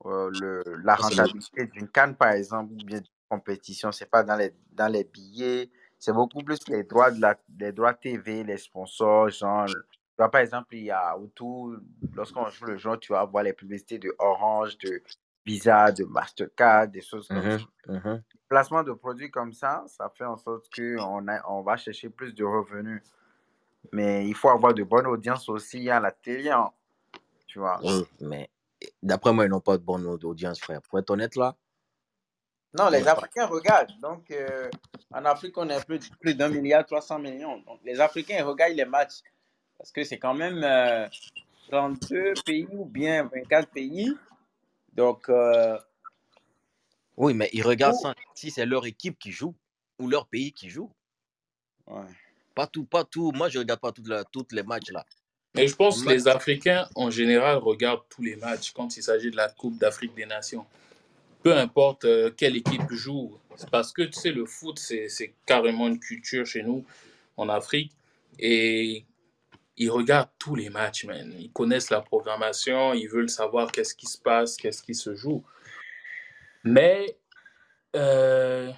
le, 0.06 0.64
la 0.84 0.96
rentabilité 0.96 1.66
d'une 1.68 1.90
canne, 1.90 2.16
par 2.16 2.32
exemple, 2.32 2.72
ou 2.74 2.82
bien 2.82 3.02
compétition. 3.30 3.92
C'est 3.92 4.10
pas 4.10 4.24
dans 4.24 4.36
les, 4.36 4.54
dans 4.72 4.92
les 4.92 5.04
billets. 5.04 5.70
C'est 5.98 6.14
beaucoup 6.14 6.44
plus 6.44 6.60
les 6.68 6.84
droits, 6.84 7.12
de 7.12 7.22
la, 7.22 7.36
les 7.60 7.72
droits 7.72 7.94
TV, 7.94 8.44
les 8.44 8.58
sponsors. 8.58 9.30
Genre, 9.30 9.68
tu 9.68 9.76
vois, 10.18 10.30
par 10.30 10.42
exemple, 10.42 10.76
il 10.76 10.86
y 10.86 10.92
a 10.92 11.18
autour, 11.18 11.76
lorsqu'on 12.14 12.48
joue 12.50 12.66
le 12.66 12.78
jeu, 12.78 12.98
tu 12.98 13.14
vas 13.14 13.26
voir 13.26 13.44
les 13.44 13.54
publicités 13.54 14.00
de 14.00 14.14
Orange, 14.20 14.78
de 14.78 15.02
Visa, 15.46 15.92
de 15.92 16.04
Mastercard, 16.06 16.88
des 16.88 17.02
choses 17.02 17.28
comme 17.28 17.42
ça. 17.42 17.66
Mhm, 17.88 18.02
mhm. 18.04 18.24
Placement 18.48 18.84
de 18.84 18.94
produits 18.94 19.30
comme 19.30 19.54
ça, 19.54 19.84
ça 19.88 20.12
fait 20.16 20.26
en 20.26 20.38
sorte 20.38 20.68
qu'on 20.76 21.28
a, 21.28 21.42
on 21.50 21.62
va 21.62 21.78
chercher 21.78 22.10
plus 22.10 22.34
de 22.34 22.44
revenus. 22.44 23.02
Mais 23.92 24.28
il 24.28 24.34
faut 24.34 24.50
avoir 24.50 24.74
de 24.74 24.84
bonnes 24.84 25.06
audiences 25.08 25.48
aussi 25.50 25.90
à 25.90 26.00
la 26.00 26.12
télé, 26.12 26.50
hein, 26.50 26.72
tu 27.46 27.60
vois. 27.60 27.80
Oui, 27.84 28.06
mais 28.22 28.50
d'après 29.04 29.34
moi, 29.34 29.46
ils 29.46 29.50
n'ont 29.50 29.60
pas 29.62 29.78
de 29.78 29.84
bonne 29.84 30.06
audience, 30.06 30.60
frère. 30.60 30.82
Pour 30.82 30.98
être 30.98 31.12
honnête, 31.12 31.36
là, 31.36 31.56
Non, 32.78 32.90
les. 32.90 33.08
Africains 33.08 33.46
regardent. 33.46 33.92
Donc, 34.02 34.30
euh, 34.32 34.70
en 35.12 35.24
Afrique, 35.26 35.58
on 35.58 35.70
est 35.70 35.86
plus, 35.86 36.10
plus 36.20 36.36
d'un 36.36 36.50
milliard 36.50 36.86
300 36.86 37.20
millions. 37.20 37.58
Donc, 37.60 37.80
les 37.86 38.00
Africains 38.00 38.44
regardent 38.44 38.76
les 38.76 38.86
matchs. 38.86 39.22
Parce 39.78 39.92
que 39.92 40.04
c'est 40.04 40.18
quand 40.18 40.34
même 40.34 40.64
euh, 40.64 41.08
32 41.70 42.34
pays 42.46 42.68
ou 42.72 42.86
bien 42.86 43.30
24 43.34 43.70
pays. 43.70 44.14
Donc, 44.94 45.30
euh, 45.30 45.78
Oui, 47.18 47.34
mais 47.34 47.50
ils 47.54 47.64
regardent 47.64 47.96
si 48.34 48.52
c'est 48.52 48.66
leur 48.66 48.86
équipe 48.86 49.18
qui 49.20 49.32
joue 49.32 49.54
ou 50.00 50.10
leur 50.10 50.28
pays 50.28 50.52
qui 50.52 50.70
joue. 50.70 50.92
Ouais. 51.88 52.06
Pas 52.56 52.68
tout, 52.68 52.86
pas 52.86 53.04
tout. 53.04 53.32
Moi, 53.34 53.50
je 53.50 53.60
regarde 53.60 53.80
pas 53.80 53.92
toutes 54.32 54.52
les 54.52 54.64
matchs 54.64 54.92
là. 54.92 55.06
Mais 55.54 55.68
je 55.70 55.76
pense 55.76 56.04
que 56.04 56.10
les 56.10 56.28
Africains, 56.28 56.90
en 56.96 57.10
général, 57.10 57.58
regardent 57.58 58.04
tous 58.10 58.22
les 58.22 58.36
matchs 58.36 58.72
quand 58.72 58.98
il 58.98 59.04
s'agit 59.04 59.32
de 59.32 59.38
la 59.38 59.48
Coupe 59.48 59.78
d'Afrique 59.78 60.14
des 60.14 60.26
Nations. 60.26 60.66
Peu 61.46 61.56
importe 61.56 62.06
euh, 62.06 62.32
quelle 62.36 62.56
équipe 62.56 62.92
joue. 62.92 63.38
Parce 63.72 63.94
que, 63.94 64.02
tu 64.02 64.14
sais, 64.14 64.32
le 64.32 64.48
foot, 64.48 64.80
c'est 64.80 65.36
carrément 65.46 65.88
une 65.88 66.00
culture 66.00 66.44
chez 66.44 66.64
nous, 66.64 66.84
en 67.38 67.50
Afrique. 67.50 67.92
Et 68.40 69.06
ils 69.78 69.92
regardent 69.92 70.32
tous 70.40 70.56
les 70.56 70.72
matchs, 70.72 71.06
man. 71.06 71.32
Ils 71.38 71.52
connaissent 71.52 71.92
la 71.92 72.02
programmation, 72.02 72.96
ils 72.96 73.08
veulent 73.08 73.30
savoir 73.30 73.72
qu'est-ce 73.72 73.94
qui 73.94 74.08
se 74.08 74.18
passe, 74.18 74.58
qu'est-ce 74.58 74.82
qui 74.82 74.96
se 74.96 75.14
joue. 75.14 75.44
Mais 76.64 77.16
euh, 77.96 78.72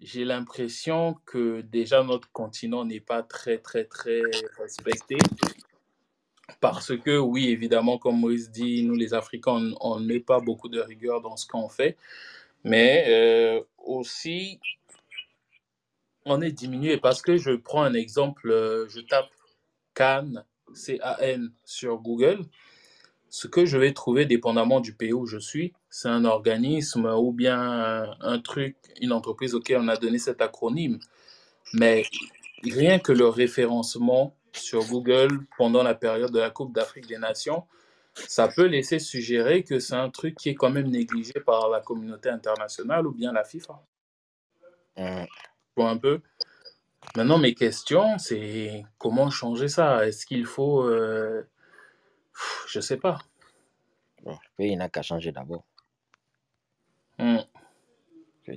j'ai 0.00 0.24
l'impression 0.24 1.16
que 1.26 1.60
déjà 1.62 2.04
notre 2.04 2.30
continent 2.30 2.84
n'est 2.84 3.00
pas 3.00 3.24
très, 3.24 3.58
très, 3.58 3.84
très 3.84 4.22
respecté. 4.60 5.16
Parce 6.60 6.96
que, 6.96 7.18
oui, 7.18 7.48
évidemment, 7.48 7.98
comme 7.98 8.20
Maurice 8.20 8.50
dit, 8.50 8.82
nous 8.82 8.94
les 8.94 9.14
Africains, 9.14 9.52
on 9.52 9.74
on 9.80 10.00
n'est 10.00 10.20
pas 10.20 10.40
beaucoup 10.40 10.68
de 10.68 10.80
rigueur 10.80 11.20
dans 11.20 11.36
ce 11.36 11.46
qu'on 11.46 11.68
fait. 11.68 11.96
Mais 12.64 13.04
euh, 13.08 13.62
aussi, 13.78 14.60
on 16.24 16.40
est 16.42 16.52
diminué. 16.52 16.98
Parce 16.98 17.22
que 17.22 17.36
je 17.36 17.52
prends 17.52 17.82
un 17.82 17.94
exemple, 17.94 18.50
euh, 18.50 18.86
je 18.88 19.00
tape 19.00 19.30
Cannes, 19.94 20.44
C-A-N, 20.74 21.50
sur 21.64 21.98
Google. 21.98 22.40
Ce 23.30 23.46
que 23.46 23.64
je 23.64 23.78
vais 23.78 23.92
trouver, 23.92 24.26
dépendamment 24.26 24.80
du 24.80 24.92
pays 24.92 25.12
où 25.12 25.26
je 25.26 25.38
suis, 25.38 25.72
c'est 25.88 26.08
un 26.08 26.24
organisme 26.24 27.06
ou 27.06 27.32
bien 27.32 28.10
un 28.20 28.38
truc, 28.40 28.76
une 29.00 29.12
entreprise 29.12 29.54
auquel 29.54 29.78
on 29.78 29.88
a 29.88 29.96
donné 29.96 30.18
cet 30.18 30.42
acronyme. 30.42 30.98
Mais 31.72 32.02
rien 32.64 32.98
que 32.98 33.12
le 33.12 33.28
référencement 33.28 34.34
sur 34.52 34.84
Google 34.86 35.46
pendant 35.56 35.82
la 35.82 35.94
période 35.94 36.32
de 36.32 36.38
la 36.40 36.50
Coupe 36.50 36.72
d'Afrique 36.74 37.06
des 37.06 37.18
Nations, 37.18 37.66
ça 38.14 38.48
peut 38.48 38.66
laisser 38.66 38.98
suggérer 38.98 39.62
que 39.64 39.78
c'est 39.78 39.94
un 39.94 40.10
truc 40.10 40.36
qui 40.36 40.48
est 40.50 40.54
quand 40.54 40.70
même 40.70 40.88
négligé 40.88 41.32
par 41.34 41.68
la 41.68 41.80
communauté 41.80 42.28
internationale 42.28 43.06
ou 43.06 43.12
bien 43.12 43.32
la 43.32 43.44
FIFA. 43.44 43.82
Tu 44.96 45.02
vois 45.76 45.90
un 45.90 45.96
peu? 45.98 46.20
Maintenant, 47.16 47.38
mes 47.38 47.54
questions, 47.54 48.18
c'est 48.18 48.84
comment 48.98 49.30
changer 49.30 49.68
ça? 49.68 50.06
Est-ce 50.06 50.26
qu'il 50.26 50.44
faut... 50.44 50.82
euh, 50.82 51.42
pff, 52.32 52.64
Je 52.68 52.80
sais 52.80 52.96
pas. 52.98 53.18
bon, 54.22 54.32
le 54.32 54.56
pays 54.56 54.76
n'a 54.76 54.88
qu'à 54.88 55.02
changer 55.02 55.32
d'abord. 55.32 55.64
Hmm. 57.18 57.38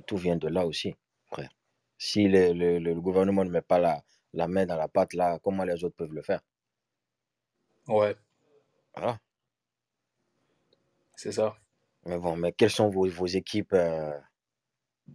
Tout 0.06 0.16
vient 0.16 0.36
de 0.36 0.48
là 0.48 0.66
aussi, 0.66 0.94
frère. 1.30 1.50
Si 1.98 2.26
le, 2.28 2.52
le- 2.52 2.78
le 2.78 3.00
gouvernement 3.00 3.44
ne 3.44 3.50
met 3.50 3.62
pas 3.62 3.78
la, 3.78 4.02
la 4.34 4.48
main 4.48 4.66
dans 4.66 4.76
la 4.76 4.88
pâte, 4.88 5.14
là, 5.14 5.38
comment 5.42 5.64
les 5.64 5.84
autres 5.84 5.96
peuvent 5.96 6.14
le 6.14 6.22
faire 6.22 6.42
Ouais, 7.88 8.16
Voilà. 8.94 9.20
c'est 11.16 11.32
ça. 11.32 11.56
Mais 12.06 12.18
bon, 12.18 12.36
mais 12.36 12.52
quelles 12.52 12.70
sont 12.70 12.88
vos, 12.88 13.06
vos 13.10 13.26
équipes 13.26 13.74
euh, 13.74 14.18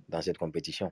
dans 0.10 0.22
cette 0.22 0.38
compétition, 0.38 0.92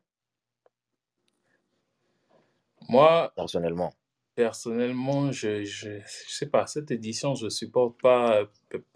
Moi, 2.90 3.32
personnellement 3.36 3.94
Personnellement, 4.36 5.32
je, 5.32 5.64
je, 5.64 6.00
je 6.00 6.32
sais 6.32 6.46
pas, 6.46 6.68
cette 6.68 6.92
édition, 6.92 7.34
je 7.34 7.50
supporte 7.50 8.00
pas 8.00 8.48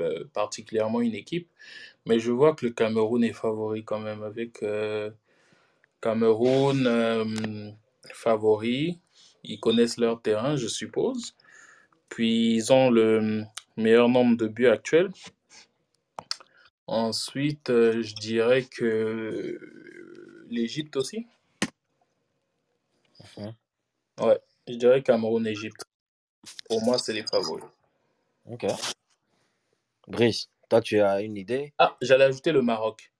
euh, 0.02 0.26
particulièrement 0.34 1.02
une 1.02 1.16
équipe, 1.16 1.50
mais 2.06 2.20
je 2.20 2.32
vois 2.32 2.56
que 2.56 2.68
le 2.68 2.74
Cameroun 2.74 3.24
est 3.24 3.34
favori 3.34 3.84
quand 3.84 4.00
même 4.00 4.24
avec 4.24 4.64
euh, 4.64 5.12
Cameroun 6.02 6.88
favori. 8.14 9.00
Ils 9.44 9.60
connaissent 9.60 9.98
leur 9.98 10.22
terrain, 10.22 10.56
je 10.56 10.68
suppose. 10.68 11.36
Puis 12.10 12.56
ils 12.56 12.74
ont 12.74 12.90
le 12.90 13.44
meilleur 13.78 14.10
nombre 14.10 14.38
de 14.38 14.48
buts 14.48 14.68
actuels. 14.68 15.12
Ensuite, 16.88 17.70
euh, 17.70 18.02
je 18.02 18.16
dirais 18.16 18.64
que 18.64 19.60
l'Égypte 20.50 20.98
aussi. 20.98 21.26
Ouais, 24.20 24.40
je 24.68 24.74
dirais 24.76 25.02
Cameroun-Égypte. 25.02 25.86
Pour 26.68 26.84
moi, 26.84 26.98
c'est 26.98 27.14
les 27.14 27.24
favoris. 27.24 27.64
Ok. 28.46 28.66
Brice, 30.08 30.50
toi, 30.70 30.82
tu 30.82 31.00
as 31.00 31.22
une 31.22 31.38
idée? 31.38 31.74
Ah, 31.78 31.96
j'allais 32.02 32.26
ajouter 32.26 32.52
le 32.52 32.62
Maroc. 32.62 33.14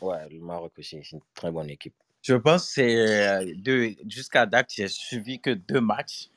Ouais, 0.00 0.28
le 0.28 0.40
Maroc 0.40 0.78
aussi, 0.78 1.00
c'est 1.02 1.12
une 1.12 1.22
très 1.34 1.50
bonne 1.50 1.70
équipe. 1.70 1.94
Je 2.24 2.34
pense 2.36 2.66
que 2.66 2.72
c'est 2.72 2.96
euh. 2.96 3.90
Jusqu'à 4.08 4.46
date, 4.46 4.70
j'ai 4.74 4.88
suivi 4.88 5.40
que 5.40 5.50
deux 5.50 5.82
matchs. 5.82 6.30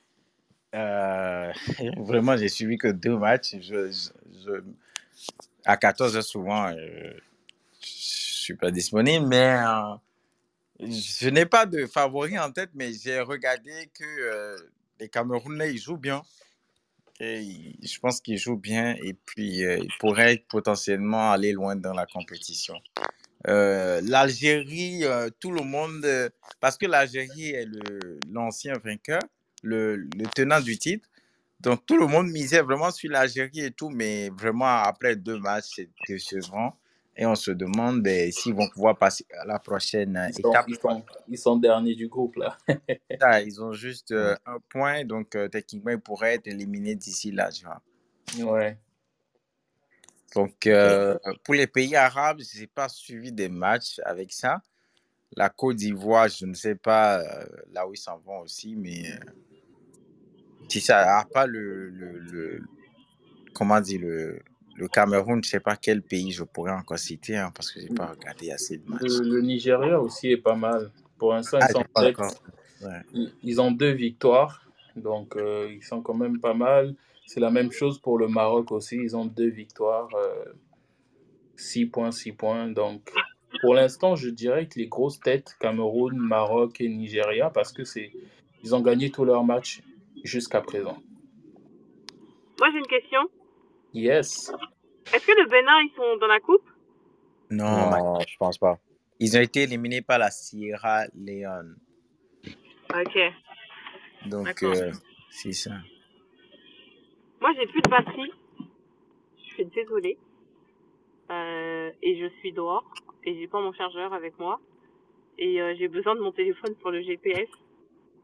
Euh, 0.75 1.51
vraiment, 1.97 2.35
j'ai 2.35 2.49
suivi 2.49 2.77
que 2.77 2.89
deux 2.89 3.17
matchs. 3.17 3.55
À 5.63 5.77
14 5.77 6.17
heures, 6.17 6.23
souvent, 6.23 6.67
euh, 6.67 7.13
je 7.79 7.88
suis 7.88 8.55
pas 8.55 8.69
disponible, 8.69 9.27
mais 9.27 9.59
euh, 9.65 9.95
je 10.81 11.29
n'ai 11.29 11.45
pas 11.45 11.65
de 11.65 11.85
favori 11.85 12.38
en 12.38 12.51
tête, 12.51 12.71
mais 12.73 12.91
j'ai 12.91 13.21
regardé 13.21 13.89
que 13.93 14.57
les 14.99 15.07
Camerounais, 15.07 15.71
ils 15.71 15.79
jouent 15.79 15.97
bien. 15.97 16.21
Je 17.21 17.99
pense 17.99 18.19
qu'ils 18.19 18.38
jouent 18.38 18.57
bien 18.57 18.95
et 19.01 19.13
puis 19.13 19.59
ils 19.59 19.93
pourraient 19.99 20.43
potentiellement 20.49 21.31
aller 21.31 21.53
loin 21.53 21.77
dans 21.77 21.93
la 21.93 22.05
compétition. 22.05 22.75
Euh, 23.49 24.01
L'Algérie, 24.03 25.03
euh, 25.03 25.29
tout 25.39 25.51
le 25.51 25.61
monde, 25.61 26.03
euh, 26.05 26.29
parce 26.59 26.77
que 26.77 26.85
l'Algérie 26.85 27.51
est 27.51 27.67
l'ancien 28.29 28.73
vainqueur, 28.83 29.21
le, 29.63 29.95
le 29.95 30.25
tenant 30.35 30.59
du 30.59 30.77
titre. 30.77 31.07
Donc 31.59 31.85
tout 31.85 31.97
le 31.97 32.07
monde 32.07 32.29
misait 32.29 32.61
vraiment 32.61 32.91
sur 32.91 33.09
l'Algérie 33.09 33.61
et 33.61 33.71
tout, 33.71 33.89
mais 33.89 34.29
vraiment 34.29 34.65
après 34.65 35.15
deux 35.15 35.39
matchs, 35.39 35.71
c'est 35.75 35.89
décevant. 36.07 36.77
Et 37.19 37.25
on 37.25 37.33
se 37.33 37.49
demande 37.49 38.03
ben, 38.03 38.31
s'ils 38.31 38.53
vont 38.53 38.69
pouvoir 38.69 38.95
passer 38.95 39.25
à 39.41 39.45
la 39.45 39.57
prochaine 39.57 40.29
sont, 40.33 40.51
étape. 40.51 40.65
ils 40.67 40.75
sont, 40.75 41.03
ils 41.27 41.37
sont 41.39 41.55
derniers 41.57 41.95
du 41.95 42.07
groupe, 42.07 42.35
là. 42.35 42.57
Ils 43.43 43.59
ont 43.59 43.73
juste 43.73 44.11
euh, 44.11 44.35
un 44.45 44.59
point, 44.69 45.03
donc 45.03 45.35
euh, 45.35 45.47
techniquement, 45.47 45.91
ils 45.91 45.99
pourraient 45.99 46.35
être 46.35 46.45
éliminés 46.45 46.93
d'ici 46.93 47.31
là. 47.31 47.49
tu 47.51 47.65
vois. 47.65 47.81
Ouais. 48.51 48.77
Donc, 50.36 50.67
euh, 50.67 51.17
pour 51.43 51.53
les 51.55 51.67
pays 51.67 51.95
arabes, 51.95 52.41
je 52.41 52.59
n'ai 52.59 52.67
pas 52.67 52.89
suivi 52.89 53.32
des 53.32 53.49
matchs 53.49 53.99
avec 54.03 54.32
ça. 54.32 54.61
La 55.36 55.49
Côte 55.49 55.78
d'Ivoire, 55.78 56.28
je 56.30 56.45
ne 56.45 56.53
sais 56.53 56.75
pas 56.75 57.19
euh, 57.19 57.45
là 57.71 57.88
où 57.88 57.93
ils 57.93 57.97
s'en 57.97 58.17
vont 58.19 58.39
aussi, 58.39 58.75
mais 58.75 59.11
euh, 59.11 59.17
si 60.69 60.80
ça 60.82 61.05
n'a 61.05 61.25
pas 61.32 61.45
le, 61.45 61.89
le, 61.89 62.19
le- 62.19 62.63
comment 63.53 63.80
dire, 63.82 64.01
le, 64.01 64.39
le 64.75 64.88
Cameroun, 64.88 65.43
je 65.43 65.47
ne 65.47 65.51
sais 65.51 65.59
pas 65.59 65.75
quel 65.75 66.01
pays 66.01 66.32
je 66.32 66.43
pourrais 66.43 66.71
encore 66.71 66.99
citer, 66.99 67.38
hein, 67.38 67.51
parce 67.53 67.71
que 67.71 67.80
je 67.82 67.88
n'ai 67.88 67.93
pas 67.95 68.07
regardé 68.07 68.51
assez 68.51 68.78
de 68.78 68.89
matchs. 68.89 69.01
Le, 69.03 69.23
le 69.36 69.41
Nigeria 69.41 69.99
aussi 69.99 70.32
est 70.32 70.38
pas 70.38 70.55
mal. 70.55 70.91
Pour 71.17 71.34
l'instant, 71.34 71.59
Ah, 71.61 71.67
ils. 71.71 72.15
Ouais. 72.86 73.01
Ils, 73.13 73.34
ils 73.43 73.61
ont 73.61 73.71
deux 73.71 73.91
victoires. 73.91 74.63
Donc, 74.95 75.36
euh, 75.36 75.67
ils 75.71 75.84
sont 75.84 76.01
quand 76.01 76.13
même 76.13 76.39
pas 76.39 76.53
mal. 76.53 76.95
C'est 77.28 77.39
la 77.41 77.51
même 77.51 77.71
chose 77.71 77.99
pour 77.99 78.17
le 78.17 78.28
Maroc 78.28 78.71
aussi. 78.71 78.95
Ils 78.95 79.15
ont 79.15 79.25
deux 79.25 79.49
victoires. 79.49 80.09
6 81.57 81.86
points, 81.88 82.11
6 82.11 82.32
points. 82.34 82.67
Donc, 82.69 83.11
pour 83.61 83.73
l'instant, 83.73 84.15
je 84.15 84.30
dirais 84.30 84.67
que 84.67 84.80
les 84.80 84.88
grosses 84.88 85.19
têtes, 85.19 85.55
Cameroun, 85.59 86.15
Maroc 86.17 86.80
et 86.82 86.88
Nigeria, 86.88 87.49
parce 87.49 87.71
que 87.73 87.84
c'est, 87.84 88.11
ils 88.63 88.73
ont 88.73 88.82
gagné 88.82 89.09
tous 89.11 89.25
leurs 89.25 89.43
matchs 89.43 89.82
jusqu'à 90.23 90.61
présent. 90.61 90.97
Moi, 92.59 92.69
j'ai 92.71 92.78
une 92.80 92.88
question. 92.88 93.19
Yes. 93.93 94.51
Est-ce 95.13 95.25
que 95.25 95.32
le 95.32 95.49
Bénin, 95.49 95.80
ils 95.84 95.93
sont 95.95 96.17
dans 96.17 96.28
la 96.28 96.39
coupe? 96.39 96.67
Non, 97.49 97.89
Non, 97.91 98.19
je 98.28 98.38
pense 98.38 98.57
pas. 98.57 98.78
ils 99.19 99.38
ont 99.38 99.41
été 99.41 99.63
éliminés 99.63 100.01
par 100.01 100.19
la 100.19 100.32
Sierra 100.32 101.05
Leone. 101.15 101.78
Ok. 102.93 103.17
Donc, 104.28 104.63
euh, 104.63 104.91
c'est 105.30 105.53
ça. 105.53 105.71
Moi, 107.41 107.51
j'ai 107.57 107.67
plus 107.67 107.81
de 107.81 107.89
batterie. 107.89 108.31
Je 109.38 109.53
suis 109.53 109.65
désolée. 109.65 110.17
Euh, 111.29 111.91
et 112.01 112.19
je 112.19 112.27
suis 112.39 112.51
dehors. 112.51 112.85
Et 113.23 113.35
j'ai 113.35 113.47
pas 113.47 113.61
mon 113.61 113.73
chargeur 113.73 114.13
avec 114.13 114.38
moi. 114.39 114.59
Et 115.38 115.61
euh, 115.61 115.75
j'ai 115.77 115.88
besoin 115.88 116.15
de 116.15 116.21
mon 116.21 116.31
téléphone 116.31 116.75
pour 116.75 116.91
le 116.91 117.01
GPS. 117.01 117.49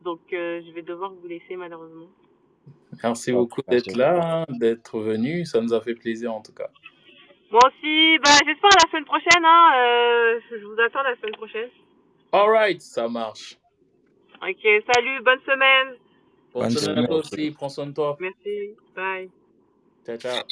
Donc, 0.04 0.22
euh, 0.34 0.62
je 0.66 0.72
vais 0.72 0.82
devoir 0.82 1.14
vous 1.14 1.28
laisser 1.28 1.56
malheureusement. 1.56 2.08
Merci 3.02 3.32
beaucoup 3.32 3.62
d'être 3.68 3.96
là, 3.96 4.42
hein, 4.42 4.46
d'être 4.50 5.00
venu. 5.00 5.46
Ça 5.46 5.62
nous 5.62 5.74
a 5.74 5.82
fait 5.82 5.96
plaisir 5.96 6.34
en 6.34 6.42
tout 6.42 6.54
cas. 6.54 6.70
Moi 7.52 7.62
aussi, 7.68 8.18
bah, 8.20 8.32
j'espère 8.46 8.72
à 8.72 8.86
la 8.86 8.90
semaine 8.90 9.06
prochaine. 9.06 9.44
Hein. 9.46 9.72
Euh, 9.76 10.40
je 10.52 10.66
vous 10.66 10.80
attends 10.80 11.04
la 11.04 11.16
semaine 11.18 11.36
prochaine. 11.36 11.70
Alright, 12.32 12.82
ça 12.82 13.08
marche. 13.08 13.58
Ok, 14.42 14.68
salut, 14.94 15.22
bonne 15.22 15.40
semaine. 15.46 15.96
Bonne 16.54 16.64
Bonne 16.64 16.72
semaine 16.72 16.98
à 17.00 17.08
toi 17.08 17.18
aussi. 17.18 17.52
Prends 17.52 17.70
soin 17.70 17.88
de 17.88 17.94
toi. 17.94 18.16
Merci, 18.20 18.76
bye. 18.96 19.30
Ciao, 20.06 20.18
ciao. 20.18 20.44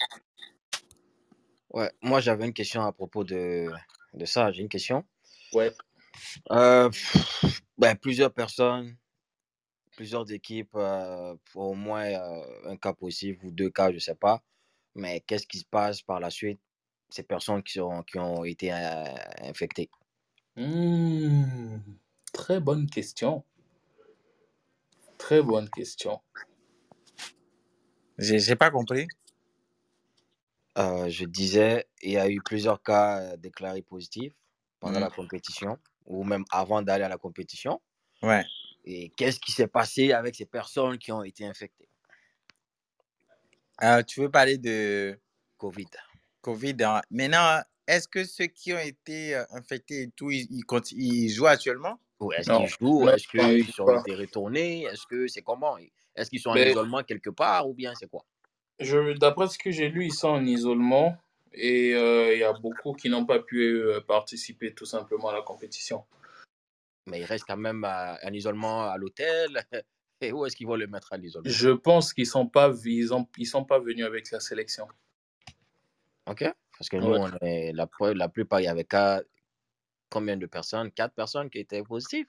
Ouais, 1.73 1.91
moi 2.01 2.19
j'avais 2.19 2.45
une 2.45 2.53
question 2.53 2.81
à 2.83 2.91
propos 2.91 3.23
de, 3.23 3.69
de 4.13 4.25
ça. 4.25 4.51
J'ai 4.51 4.63
une 4.63 4.69
question. 4.69 5.05
Ouais. 5.53 5.71
Euh, 6.51 6.89
pff, 6.89 7.61
ben, 7.77 7.95
plusieurs 7.95 8.33
personnes, 8.33 8.95
plusieurs 9.95 10.31
équipes, 10.31 10.75
euh, 10.75 11.35
pour 11.51 11.69
au 11.69 11.73
moins 11.75 12.05
euh, 12.05 12.43
un 12.65 12.77
cas 12.77 12.93
possible 12.93 13.45
ou 13.45 13.51
deux 13.51 13.69
cas, 13.69 13.91
je 13.91 13.99
sais 13.99 14.15
pas. 14.15 14.41
Mais 14.95 15.21
qu'est-ce 15.21 15.47
qui 15.47 15.59
se 15.59 15.65
passe 15.65 16.01
par 16.01 16.19
la 16.19 16.29
suite 16.29 16.59
Ces 17.09 17.23
personnes 17.23 17.63
qui, 17.63 17.73
sont, 17.73 18.03
qui 18.03 18.19
ont 18.19 18.43
été 18.43 18.73
euh, 18.73 19.05
infectées? 19.43 19.89
Hmm, 20.57 21.77
très 22.33 22.59
bonne 22.59 22.89
question. 22.89 23.45
Très 25.21 25.43
bonne 25.43 25.69
question. 25.69 26.19
J'ai 28.17 28.39
j'ai 28.39 28.55
pas 28.55 28.71
compris. 28.71 29.07
Euh, 30.79 31.09
je 31.09 31.25
disais, 31.25 31.87
il 32.01 32.13
y 32.13 32.17
a 32.17 32.27
eu 32.27 32.41
plusieurs 32.41 32.81
cas 32.81 33.37
déclarés 33.37 33.83
positifs 33.83 34.33
pendant 34.79 34.99
Mhm. 34.99 35.05
la 35.05 35.11
compétition 35.11 35.77
ou 36.07 36.23
même 36.23 36.43
avant 36.49 36.81
d'aller 36.81 37.03
à 37.03 37.09
la 37.09 37.17
compétition. 37.19 37.79
Ouais. 38.23 38.43
Et 38.83 39.09
qu'est-ce 39.15 39.39
qui 39.39 39.51
s'est 39.51 39.67
passé 39.67 40.11
avec 40.11 40.35
ces 40.35 40.47
personnes 40.47 40.97
qui 40.97 41.11
ont 41.11 41.23
été 41.23 41.45
infectées? 41.45 41.87
Euh, 43.83 44.01
tu 44.01 44.21
veux 44.21 44.31
parler 44.31 44.57
de 44.57 45.19
Covid. 45.57 45.87
Covid. 46.41 46.77
hein. 46.83 47.01
Maintenant, 47.11 47.61
est-ce 47.85 48.07
que 48.07 48.23
ceux 48.23 48.47
qui 48.47 48.73
ont 48.73 48.79
été 48.79 49.35
euh, 49.35 49.45
infectés 49.51 50.01
et 50.03 50.09
tout, 50.09 50.31
ils, 50.31 50.47
ils, 50.49 50.65
conti- 50.65 50.95
ils 50.97 51.29
jouent 51.29 51.45
actuellement? 51.47 51.99
Ou 52.21 52.31
est-ce 52.33 52.49
qu'ils 52.51 52.67
jouent? 52.79 53.09
Est-ce 53.09 53.25
ils 53.33 53.65
qu'ils 53.65 53.81
ont 53.81 53.99
été 53.99 54.15
retournés 54.15 54.83
Est-ce 54.83 55.05
que 55.07 55.27
c'est 55.27 55.41
comment? 55.41 55.77
Est-ce 56.15 56.29
qu'ils 56.29 56.39
sont 56.39 56.51
en 56.51 56.55
Mais 56.55 56.71
isolement 56.71 57.03
quelque 57.03 57.29
part 57.31 57.67
ou 57.67 57.73
bien 57.73 57.93
c'est 57.95 58.07
quoi? 58.07 58.23
D'après 59.19 59.47
ce 59.47 59.57
que 59.57 59.71
j'ai 59.71 59.89
lu, 59.89 60.05
ils 60.05 60.13
sont 60.13 60.29
en 60.29 60.45
isolement 60.45 61.17
et 61.53 61.93
euh, 61.93 62.33
il 62.33 62.39
y 62.39 62.43
a 62.43 62.53
beaucoup 62.53 62.93
qui 62.93 63.09
n'ont 63.09 63.25
pas 63.25 63.39
pu 63.39 63.59
euh, 63.81 64.01
participer 64.01 64.73
tout 64.73 64.85
simplement 64.85 65.29
à 65.29 65.33
la 65.33 65.41
compétition. 65.41 66.05
Mais 67.07 67.19
il 67.19 67.25
reste 67.25 67.45
quand 67.47 67.57
même 67.57 67.83
en 67.83 68.31
isolement 68.33 68.89
à 68.89 68.97
l'hôtel. 68.97 69.49
Et 70.23 70.31
où 70.31 70.45
est-ce 70.45 70.55
qu'ils 70.55 70.67
vont 70.67 70.75
le 70.75 70.85
mettre 70.85 71.13
à 71.13 71.17
l'isolement? 71.17 71.49
Je 71.49 71.69
pense 71.71 72.13
qu'ils 72.13 72.27
sont 72.27 72.45
pas 72.47 72.71
ils 72.85 73.11
ont, 73.11 73.27
ils 73.39 73.47
sont 73.47 73.65
pas 73.65 73.79
venus 73.79 74.05
avec 74.05 74.29
la 74.29 74.39
sélection. 74.39 74.87
Ok 76.29 76.45
Parce 76.77 76.89
que 76.89 76.97
nous, 76.97 77.07
Ouais. 77.13 77.19
on 77.19 77.45
est, 77.45 77.71
la, 77.73 77.87
pre- 77.87 78.13
la 78.13 78.29
plupart, 78.29 78.61
il 78.61 78.65
y 78.65 78.67
avait 78.67 78.83
qu'à- 78.83 79.23
combien 80.11 80.37
de 80.37 80.45
personnes? 80.45 80.91
Quatre 80.91 81.15
personnes 81.15 81.49
qui 81.49 81.59
étaient 81.59 81.81
positives. 81.81 82.27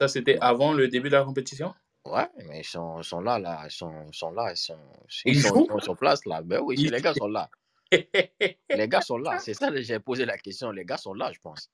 Ça, 0.00 0.08
c'était 0.08 0.38
avant 0.40 0.72
le 0.72 0.88
début 0.88 1.08
de 1.10 1.16
la 1.16 1.24
compétition? 1.24 1.74
Ouais, 2.06 2.28
mais 2.48 2.60
ils 2.60 2.64
sont, 2.64 3.00
là, 3.20 3.38
là. 3.38 3.62
Ils 3.64 3.70
sont, 3.70 4.12
sont 4.12 4.30
là. 4.30 4.52
Ils 4.52 4.56
sont, 4.56 4.78
Ils 5.24 5.36
ils 5.36 5.42
sont, 5.42 5.66
sont 5.66 5.78
sur 5.80 5.96
place, 5.96 6.24
là. 6.26 6.42
Ben 6.42 6.60
oui, 6.60 6.76
Ils- 6.78 6.90
les 6.90 7.00
gars 7.00 7.14
sont 7.14 7.28
là. 7.28 7.50
Les 8.70 8.88
gars 8.88 9.00
sont 9.00 9.18
là. 9.18 9.38
C'est 9.38 9.54
ça 9.54 9.70
que 9.70 9.80
j'ai 9.80 10.00
posé 10.00 10.24
la 10.24 10.36
question. 10.38 10.70
Les 10.70 10.84
gars 10.84 10.96
sont 10.96 11.14
là, 11.14 11.30
je 11.32 11.38
pense. 11.38 11.70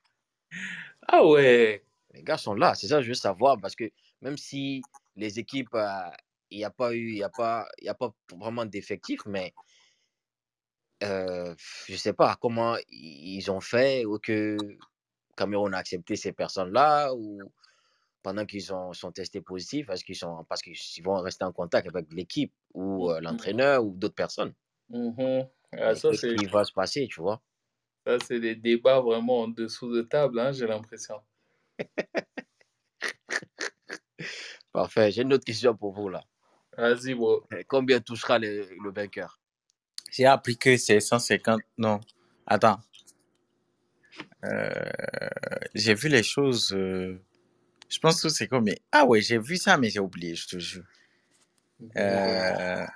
Ah 1.08 1.24
ouais. 1.24 1.84
Les 2.12 2.22
gars 2.22 2.36
sont 2.36 2.54
là. 2.54 2.74
C'est 2.74 2.88
ça 2.88 2.96
que 2.96 3.02
je 3.02 3.08
veux 3.08 3.14
savoir. 3.14 3.58
Parce 3.60 3.74
que 3.74 3.90
même 4.20 4.36
si 4.36 4.82
les 5.16 5.38
équipes, 5.38 5.74
euh, 5.74 6.10
il 6.50 6.58
n'y 6.58 6.64
a 6.64 6.70
pas 6.70 6.92
eu, 6.94 7.10
il 7.12 7.18
y 7.18 7.22
a 7.22 7.30
pas, 7.30 7.68
il 7.78 7.86
y 7.86 7.88
a 7.88 7.94
pas 7.94 8.12
vraiment 8.36 8.66
d'effectifs, 8.66 9.24
mais 9.26 9.54
euh, 11.02 11.54
je 11.86 11.96
sais 11.96 12.12
pas 12.12 12.36
comment 12.40 12.76
ils 12.88 13.50
ont 13.50 13.60
fait 13.60 14.04
ou 14.04 14.18
que 14.18 14.56
Cameroun 15.40 15.74
a 15.74 15.78
accepté 15.78 16.16
ces 16.16 16.32
personnes-là 16.32 17.14
ou 17.14 17.40
pendant 18.22 18.44
qu'ils 18.44 18.62
sont, 18.62 18.92
sont 18.92 19.10
testés 19.10 19.40
positifs, 19.40 19.88
est-ce 19.88 20.04
qu'ils 20.04 20.16
sont 20.16 20.44
parce 20.48 20.60
qu'ils 20.60 21.02
vont 21.02 21.20
rester 21.22 21.44
en 21.44 21.52
contact 21.52 21.88
avec 21.88 22.12
l'équipe 22.12 22.52
ou 22.74 23.10
euh, 23.10 23.20
l'entraîneur 23.20 23.82
ou 23.82 23.94
d'autres 23.96 24.14
personnes? 24.14 24.52
Mhm. 24.90 25.48
Ah, 25.72 25.94
ça, 25.94 26.10
Qu'est-ce 26.10 26.28
c'est 26.28 26.36
qui 26.36 26.46
va 26.46 26.64
se 26.64 26.72
passer, 26.72 27.08
tu 27.10 27.22
vois? 27.22 27.40
Ça, 28.06 28.18
c'est 28.26 28.40
des 28.40 28.54
débats 28.54 29.00
vraiment 29.00 29.40
en 29.40 29.48
dessous 29.48 29.90
de 29.90 30.02
table, 30.02 30.38
hein, 30.38 30.52
j'ai 30.52 30.66
l'impression. 30.66 31.16
Parfait. 34.72 35.10
J'ai 35.10 35.22
une 35.22 35.32
autre 35.32 35.44
question 35.44 35.74
pour 35.74 35.92
vous 35.92 36.10
là. 36.10 36.22
Vas-y, 36.76 37.14
bro. 37.14 37.42
Euh, 37.52 37.62
Combien 37.66 38.00
touchera 38.00 38.38
le, 38.38 38.68
le 38.82 38.92
vainqueur? 38.92 39.40
J'ai 40.10 40.26
appris 40.26 40.58
que 40.58 40.76
c'est 40.76 41.00
150. 41.00 41.60
Non. 41.78 42.00
Attends. 42.46 42.78
Euh, 44.44 44.70
j'ai 45.74 45.94
vu 45.94 46.08
les 46.08 46.22
choses. 46.22 46.72
euh, 46.72 47.20
Je 47.88 47.98
pense 47.98 48.22
que 48.22 48.28
c'est 48.28 48.48
combien? 48.48 48.74
Ah 48.92 49.04
ouais, 49.04 49.20
j'ai 49.20 49.38
vu 49.38 49.56
ça, 49.56 49.76
mais 49.76 49.90
j'ai 49.90 50.00
oublié, 50.00 50.34
je 50.34 50.46
te 50.48 50.58
jure. 50.58 50.84
Euh, 51.96 52.86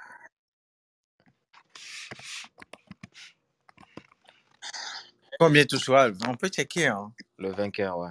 Combien 5.38 5.64
touchera? 5.64 6.08
On 6.28 6.36
peut 6.36 6.48
checker, 6.48 6.86
hein. 6.86 7.12
Le 7.38 7.50
vainqueur, 7.50 7.98
ouais. 7.98 8.10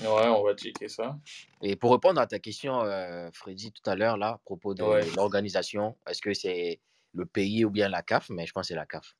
Ouais, 0.00 0.28
on 0.28 0.44
va 0.44 0.54
checker 0.54 0.88
ça. 0.88 1.18
Et 1.62 1.74
pour 1.74 1.90
répondre 1.92 2.20
à 2.20 2.26
ta 2.26 2.38
question, 2.38 2.82
euh, 2.84 3.30
Freddy, 3.32 3.72
tout 3.72 3.88
à 3.90 3.96
l'heure, 3.96 4.16
là, 4.16 4.28
à 4.28 4.38
propos 4.44 4.74
de 4.74 4.82
Ouais. 4.82 5.10
l'organisation, 5.16 5.96
est-ce 6.08 6.20
que 6.22 6.34
c'est 6.34 6.80
le 7.14 7.26
pays 7.26 7.64
ou 7.64 7.70
bien 7.70 7.88
la 7.88 8.02
CAF 8.02 8.28
Mais 8.30 8.46
je 8.46 8.52
pense 8.52 8.62
que 8.64 8.68
c'est 8.68 8.74
la 8.74 8.86
CAF. 8.86 9.16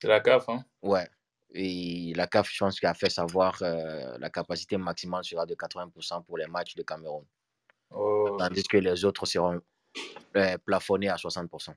C'est 0.00 0.08
la 0.08 0.20
CAF, 0.20 0.48
hein. 0.48 0.64
Ouais. 0.82 1.08
Et 1.54 2.12
la 2.16 2.26
CAF, 2.26 2.50
je 2.50 2.58
pense, 2.58 2.82
a 2.82 2.94
fait 2.94 3.10
savoir 3.10 3.56
euh, 3.62 4.18
la 4.18 4.28
capacité 4.28 4.76
maximale 4.76 5.24
sera 5.24 5.46
de 5.46 5.54
80% 5.54 6.24
pour 6.24 6.36
les 6.36 6.46
matchs 6.46 6.74
de 6.74 6.82
Cameroun. 6.82 7.24
Oh. 7.90 8.36
Tandis 8.38 8.64
que 8.64 8.76
les 8.76 9.04
autres 9.04 9.24
seront 9.24 9.60
euh, 10.36 10.58
plafonnés 10.58 11.08
à 11.08 11.14
60%. 11.14 11.74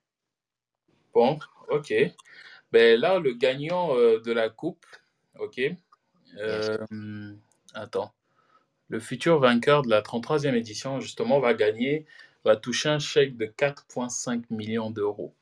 Bon, 1.13 1.37
ok. 1.69 1.93
Ben 2.71 2.99
là, 2.99 3.19
le 3.19 3.33
gagnant 3.33 3.95
euh, 3.95 4.19
de 4.19 4.31
la 4.31 4.49
coupe, 4.49 4.85
ok. 5.39 5.61
Euh, 6.37 7.33
attends. 7.73 8.11
Le 8.89 8.99
futur 8.99 9.39
vainqueur 9.39 9.83
de 9.83 9.89
la 9.89 10.01
33e 10.01 10.55
édition, 10.55 10.99
justement, 10.99 11.39
va 11.39 11.53
gagner, 11.53 12.05
va 12.45 12.55
toucher 12.55 12.89
un 12.89 12.99
chèque 12.99 13.37
de 13.37 13.45
4,5 13.45 14.43
millions 14.49 14.89
d'euros. 14.89 15.33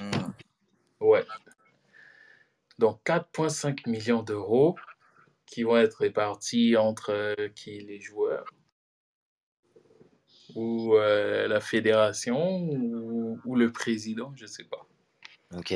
Hmm. 0.00 0.32
Ouais. 1.00 1.24
Donc 2.78 3.00
4,5 3.04 3.88
millions 3.88 4.22
d'euros 4.22 4.76
qui 5.46 5.62
vont 5.62 5.76
être 5.76 5.96
répartis 6.00 6.76
entre 6.76 7.10
euh, 7.10 7.48
qui 7.54 7.80
les 7.80 8.00
joueurs 8.00 8.44
ou 10.54 10.94
euh, 10.94 11.46
la 11.48 11.60
fédération 11.60 12.60
ou, 12.60 13.40
ou 13.44 13.56
le 13.56 13.72
président, 13.72 14.32
je 14.36 14.46
sais 14.46 14.64
pas. 14.64 14.86
Ok. 15.56 15.74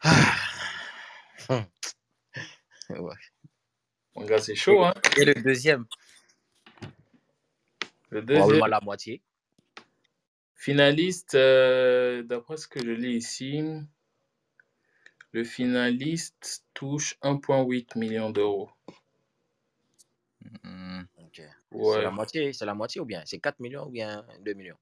Ah. 0.00 0.34
Hum. 1.48 1.64
Ouais. 2.90 3.14
Mon 4.14 4.24
gars, 4.24 4.38
c'est 4.38 4.54
chaud, 4.54 4.84
hein. 4.84 4.94
Et 5.16 5.24
le 5.24 5.34
deuxième? 5.34 5.86
Le 8.10 8.22
deuxième 8.22 8.66
la 8.66 8.80
moitié. 8.80 9.22
finaliste, 10.54 11.34
euh, 11.34 12.22
d'après 12.22 12.56
ce 12.56 12.68
que 12.68 12.80
je 12.84 12.90
lis 12.90 13.16
ici, 13.16 13.62
le 15.38 15.44
finaliste 15.44 16.64
touche 16.74 17.16
1,8 17.22 17.96
million 17.96 18.30
d'euros. 18.30 18.70
Hmm. 20.64 21.02
Ok. 21.18 21.42
C'est 21.70 22.02
la 22.02 22.10
moitié, 22.10 22.52
c'est 22.52 22.66
la 22.66 22.74
moitié 22.74 23.00
ou 23.00 23.04
bien? 23.04 23.22
C'est 23.24 23.38
4 23.38 23.60
millions 23.60 23.86
ou 23.86 23.90
bien 23.90 24.26
2 24.44 24.54
millions? 24.54 24.78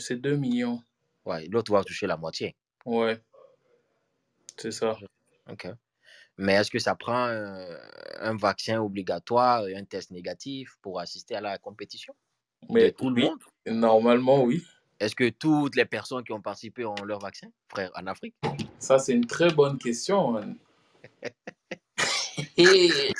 C'est 0.00 0.16
2 0.16 0.36
millions. 0.36 0.82
Ouais, 1.24 1.46
l'autre 1.46 1.70
va 1.72 1.84
toucher 1.84 2.08
la 2.08 2.16
moitié. 2.16 2.56
Ouais, 2.84 3.22
c'est 4.56 4.72
ça. 4.72 4.98
Ok. 5.48 5.68
Mais 6.36 6.54
est-ce 6.54 6.70
que 6.72 6.80
ça 6.80 6.96
prend 6.96 7.28
euh, 7.28 7.78
un 8.18 8.36
vaccin 8.36 8.80
obligatoire 8.80 9.68
et 9.68 9.76
un 9.76 9.84
test 9.84 10.10
négatif 10.10 10.76
pour 10.82 10.98
assister 10.98 11.36
à 11.36 11.40
la 11.40 11.58
compétition? 11.58 12.14
De 12.62 12.74
Mais 12.74 12.90
tout 12.90 13.10
le 13.10 13.22
monde? 13.22 13.38
Normalement, 13.66 14.42
oui. 14.42 14.64
Est-ce 15.02 15.16
que 15.16 15.28
toutes 15.30 15.74
les 15.74 15.84
personnes 15.84 16.22
qui 16.22 16.30
ont 16.30 16.40
participé 16.40 16.84
ont 16.84 16.94
leur 17.04 17.18
vaccin, 17.18 17.48
frère, 17.68 17.90
en 17.96 18.06
Afrique? 18.06 18.36
Ça, 18.78 19.00
c'est 19.00 19.12
une 19.12 19.26
très 19.26 19.50
bonne 19.52 19.76
question. 19.76 20.40
Et 22.56 23.12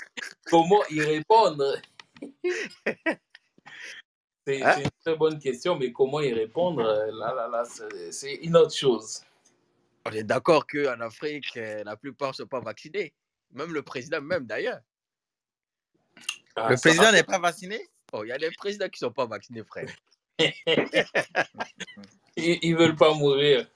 comment 0.49 0.85
y 0.91 1.01
répondre? 1.01 1.77
C'est 4.45 4.61
Hein? 4.61 4.73
c'est 4.77 4.83
une 4.83 4.91
très 5.05 5.17
bonne 5.17 5.39
question, 5.39 5.79
mais 5.79 5.93
comment 5.93 6.21
y 6.21 6.33
répondre? 6.33 6.83
Là, 6.83 7.33
là, 7.33 7.47
là, 7.47 7.63
c'est 8.11 8.35
une 8.35 8.57
autre 8.57 8.75
chose. 8.75 9.23
On 10.05 10.11
est 10.11 10.25
d'accord 10.25 10.67
qu'en 10.67 10.99
Afrique, 11.01 11.57
euh, 11.57 11.85
la 11.85 11.97
plupart 11.97 12.31
ne 12.31 12.35
sont 12.35 12.47
pas 12.49 12.59
vaccinés. 12.59 13.15
Même 13.53 13.73
le 13.73 13.83
président, 13.83 14.21
même 14.21 14.45
d'ailleurs. 14.45 14.81
Ah, 16.57 16.71
Le 16.71 16.77
président 16.77 17.13
n'est 17.13 17.23
pas 17.23 17.39
vacciné? 17.39 17.89
Oh, 18.13 18.25
il 18.25 18.31
y 18.31 18.33
a 18.33 18.39
des 18.39 18.51
présidents 18.51 18.89
qui 18.89 19.05
ne 19.05 19.07
sont 19.09 19.13
pas 19.13 19.27
vaccinés, 19.27 19.63
frère. 19.63 19.87
Ils, 22.37 22.59
ils 22.63 22.77
veulent 22.77 22.97
pas 22.97 23.15
mourir. 23.15 23.69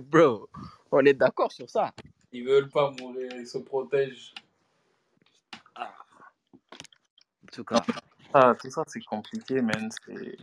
Bro, 0.00 0.48
on 0.90 1.04
est 1.04 1.14
d'accord 1.14 1.52
sur 1.52 1.68
ça. 1.68 1.92
Ils 2.32 2.44
veulent 2.44 2.70
pas 2.70 2.90
mourir. 2.90 3.30
Ils 3.36 3.46
se 3.46 3.58
protègent. 3.58 4.34
En 7.44 7.48
tout 7.52 7.64
cas, 7.64 7.84
Ah, 8.34 8.54
tout 8.60 8.70
ça, 8.70 8.82
c'est 8.86 9.02
compliqué, 9.04 9.60
man. 9.62 9.90
C'est 10.06 10.36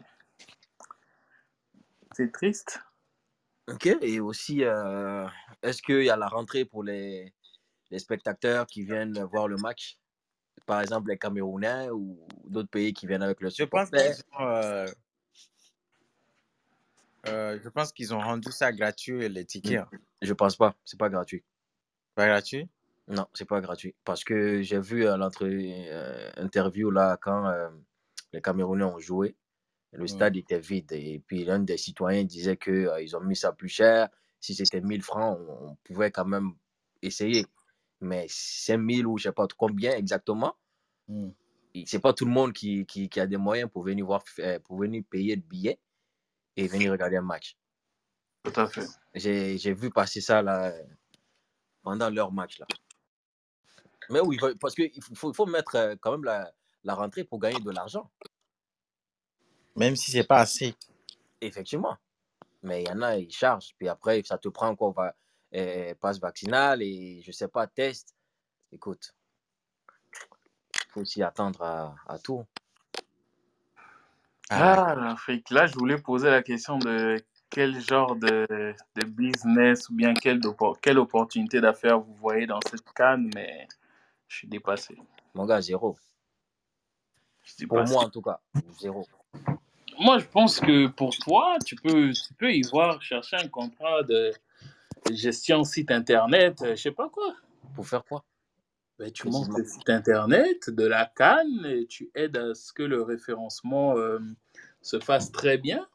c'est 2.13 2.31
triste. 2.31 2.79
ok. 3.67 3.87
Et 4.01 4.19
aussi, 4.19 4.63
euh, 4.63 5.27
est-ce 5.61 5.81
qu'il 5.81 6.03
y 6.03 6.09
a 6.09 6.17
la 6.17 6.27
rentrée 6.27 6.65
pour 6.65 6.83
les, 6.83 7.33
les 7.91 7.99
spectateurs 7.99 8.67
qui 8.67 8.83
viennent 8.83 9.21
voir 9.25 9.47
le 9.47 9.57
match? 9.57 9.97
Par 10.65 10.81
exemple, 10.81 11.09
les 11.11 11.17
Camerounais 11.17 11.89
ou 11.91 12.27
d'autres 12.45 12.69
pays 12.69 12.93
qui 12.93 13.07
viennent 13.07 13.23
avec 13.23 13.41
le 13.41 13.49
Je 13.49 13.63
pense 13.65 13.89
supporter? 13.89 14.13
qu'ils 14.13 14.23
ont, 14.39 14.47
euh, 14.47 14.85
euh, 17.27 17.59
je 17.63 17.69
pense 17.69 17.91
qu'ils 17.91 18.13
ont 18.13 18.19
rendu 18.19 18.51
ça 18.51 18.71
gratuit, 18.71 19.27
les 19.29 19.45
tickets. 19.45 19.79
hein. 19.79 19.89
Je 20.21 20.33
pense 20.33 20.55
pas. 20.55 20.75
C'est 20.85 20.99
pas 20.99 21.09
gratuit. 21.09 21.43
Pas 22.15 22.27
gratuit? 22.27 22.69
Non, 23.07 23.27
c'est 23.33 23.45
pas 23.45 23.61
gratuit. 23.61 23.95
Parce 24.03 24.23
que 24.23 24.61
j'ai 24.61 24.79
vu 24.79 25.07
à 25.07 25.17
l'interview 25.17 26.89
là, 26.91 27.17
quand 27.21 27.47
euh, 27.47 27.69
les 28.33 28.41
Camerounais 28.41 28.83
ont 28.85 28.99
joué, 28.99 29.35
le 29.91 30.07
stade 30.07 30.35
était 30.35 30.59
vide. 30.59 30.91
Et 30.91 31.21
puis 31.25 31.45
l'un 31.45 31.59
des 31.59 31.77
citoyens 31.77 32.23
disait 32.23 32.57
qu'ils 32.57 33.15
ont 33.15 33.21
mis 33.21 33.35
ça 33.35 33.51
plus 33.53 33.69
cher. 33.69 34.09
Si 34.39 34.53
c'était 34.55 34.81
1000 34.81 35.01
francs, 35.01 35.39
on, 35.39 35.69
on 35.69 35.75
pouvait 35.83 36.11
quand 36.11 36.25
même 36.25 36.51
essayer. 37.01 37.45
Mais 38.01 38.25
5000 38.27 39.07
ou 39.07 39.17
je 39.17 39.23
sais 39.23 39.31
pas 39.31 39.47
combien 39.57 39.95
exactement, 39.95 40.55
et 41.73 41.83
c'est 41.85 41.99
pas 41.99 42.13
tout 42.13 42.25
le 42.25 42.31
monde 42.31 42.51
qui, 42.53 42.85
qui, 42.85 43.09
qui 43.09 43.19
a 43.19 43.27
des 43.27 43.37
moyens 43.37 43.69
pour 43.71 43.83
venir, 43.83 44.05
voir, 44.05 44.23
euh, 44.39 44.59
pour 44.59 44.77
venir 44.77 45.03
payer 45.09 45.35
le 45.35 45.41
billet 45.41 45.79
et 46.57 46.67
venir 46.67 46.91
regarder 46.91 47.17
un 47.17 47.21
match. 47.21 47.57
Tout 48.43 48.59
à 48.59 48.67
fait. 48.67 48.87
J'ai 49.13 49.57
j'ai 49.57 49.73
vu 49.73 49.89
passer 49.89 50.21
ça 50.21 50.41
là, 50.41 50.73
pendant 51.81 52.09
leur 52.09 52.31
match. 52.31 52.59
Là. 52.59 52.67
Mais 54.09 54.19
oui, 54.21 54.37
parce 54.59 54.75
qu'il 54.75 55.01
faut, 55.15 55.33
faut 55.33 55.45
mettre 55.47 55.75
euh, 55.75 55.95
quand 55.99 56.11
même 56.11 56.23
la, 56.23 56.53
la 56.83 56.93
rentrée 56.93 57.23
pour 57.23 57.39
gagner 57.39 57.59
de 57.59 57.71
l'argent, 57.71 58.11
Même 59.75 59.95
si 59.95 60.11
c'est 60.11 60.23
pas 60.27 60.39
assez. 60.39 60.75
effectivement. 61.41 61.97
Mais 62.61 62.83
il 62.83 62.87
y 62.87 62.91
en 62.91 63.01
a, 63.01 63.17
ils 63.17 63.31
chargent. 63.31 63.73
Puis 63.77 63.87
après, 63.87 64.21
ça 64.23 64.37
te 64.37 64.47
prend 64.49 64.67
encore 64.69 64.93
va, 64.93 65.15
euh, 65.55 65.93
passe 65.95 66.19
vaccinal 66.19 66.81
et 66.81 67.21
je 67.23 67.31
sais 67.31 67.47
pas, 67.47 67.67
test. 67.67 68.15
Écoute, 68.71 69.13
faut 70.89 71.01
aussi 71.01 71.21
attendre 71.23 71.61
à, 71.61 71.95
à 72.07 72.19
tout. 72.19 72.43
Ah, 74.49 74.95
l'Afrique. 74.95 75.49
Là, 75.49 75.65
je 75.65 75.73
voulais 75.75 75.97
poser 75.97 76.29
la 76.29 76.43
question 76.43 76.77
de 76.77 77.17
quel 77.49 77.79
genre 77.81 78.15
de, 78.15 78.45
de 78.95 79.05
business 79.05 79.89
ou 79.89 79.93
bien 79.95 80.13
quelle, 80.13 80.39
oppor- 80.39 80.77
quelle 80.81 80.99
opportunité 80.99 81.61
d'affaires 81.61 81.99
vous 81.99 82.13
voyez 82.15 82.45
dans 82.45 82.59
cette 82.69 82.89
canne, 82.93 83.29
mais 83.33 83.67
je 84.27 84.37
suis 84.37 84.47
dépassé. 84.47 84.97
Mon 85.33 85.45
gars, 85.45 85.61
zéro. 85.61 85.97
Je 87.43 87.53
suis 87.53 87.67
Pour 87.67 87.77
dépassé. 87.77 87.93
moi, 87.93 88.03
en 88.05 88.09
tout 88.09 88.21
cas, 88.21 88.39
zéro. 88.79 89.05
Moi, 89.99 90.19
je 90.19 90.25
pense 90.25 90.59
que 90.59 90.87
pour 90.87 91.15
toi, 91.17 91.57
tu 91.65 91.75
peux, 91.75 92.11
tu 92.11 92.33
peux 92.33 92.51
y 92.51 92.61
voir, 92.63 93.01
chercher 93.01 93.37
un 93.37 93.47
contrat 93.47 94.03
de 94.03 94.31
gestion 95.11 95.63
site 95.63 95.91
internet, 95.91 96.61
euh, 96.61 96.75
je 96.75 96.81
sais 96.81 96.91
pas 96.91 97.09
quoi. 97.09 97.33
Pour 97.73 97.87
faire 97.87 98.03
quoi? 98.03 98.23
Ben, 98.97 99.11
tu 99.11 99.23
Précisément. 99.23 99.47
montes 99.47 99.57
le 99.57 99.65
site 99.65 99.89
internet 99.89 100.69
de 100.69 100.85
la 100.85 101.05
Cannes 101.05 101.65
et 101.65 101.85
tu 101.85 102.09
aides 102.15 102.37
à 102.37 102.55
ce 102.55 102.71
que 102.71 102.83
le 102.83 103.01
référencement 103.01 103.97
euh, 103.97 104.19
se 104.81 104.99
fasse 104.99 105.31
très 105.31 105.57
bien. 105.57 105.85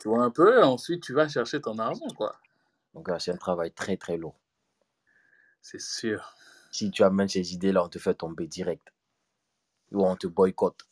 Tu 0.00 0.08
vois 0.08 0.24
un 0.24 0.30
peu, 0.30 0.62
ensuite 0.64 1.02
tu 1.02 1.12
vas 1.12 1.28
chercher 1.28 1.60
ton 1.60 1.78
argent, 1.78 2.08
quoi. 2.16 2.36
Mon 2.94 3.00
gars, 3.00 3.18
c'est 3.18 3.30
un 3.30 3.36
travail 3.36 3.70
très, 3.72 3.96
très 3.96 4.16
lourd. 4.16 4.34
C'est 5.62 5.80
sûr. 5.80 6.34
Si 6.70 6.90
tu 6.90 7.04
amènes 7.04 7.28
ces 7.28 7.54
idées-là, 7.54 7.84
on 7.84 7.88
te 7.88 7.98
fait 7.98 8.14
tomber 8.14 8.46
direct. 8.46 8.92
Ou 9.92 10.04
on 10.04 10.16
te 10.16 10.26
boycotte. 10.26 10.88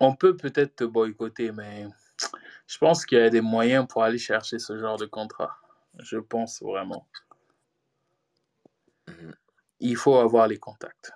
On 0.00 0.14
peut 0.14 0.36
peut-être 0.36 0.76
te 0.76 0.84
boycotter, 0.84 1.52
mais 1.52 1.86
je 2.66 2.78
pense 2.78 3.06
qu'il 3.06 3.18
y 3.18 3.20
a 3.20 3.30
des 3.30 3.40
moyens 3.40 3.86
pour 3.88 4.02
aller 4.02 4.18
chercher 4.18 4.58
ce 4.58 4.78
genre 4.78 4.96
de 4.96 5.06
contrat. 5.06 5.56
Je 6.00 6.18
pense 6.18 6.62
vraiment. 6.62 7.06
Il 9.80 9.96
faut 9.96 10.16
avoir 10.16 10.48
les 10.48 10.58
contacts. 10.58 11.12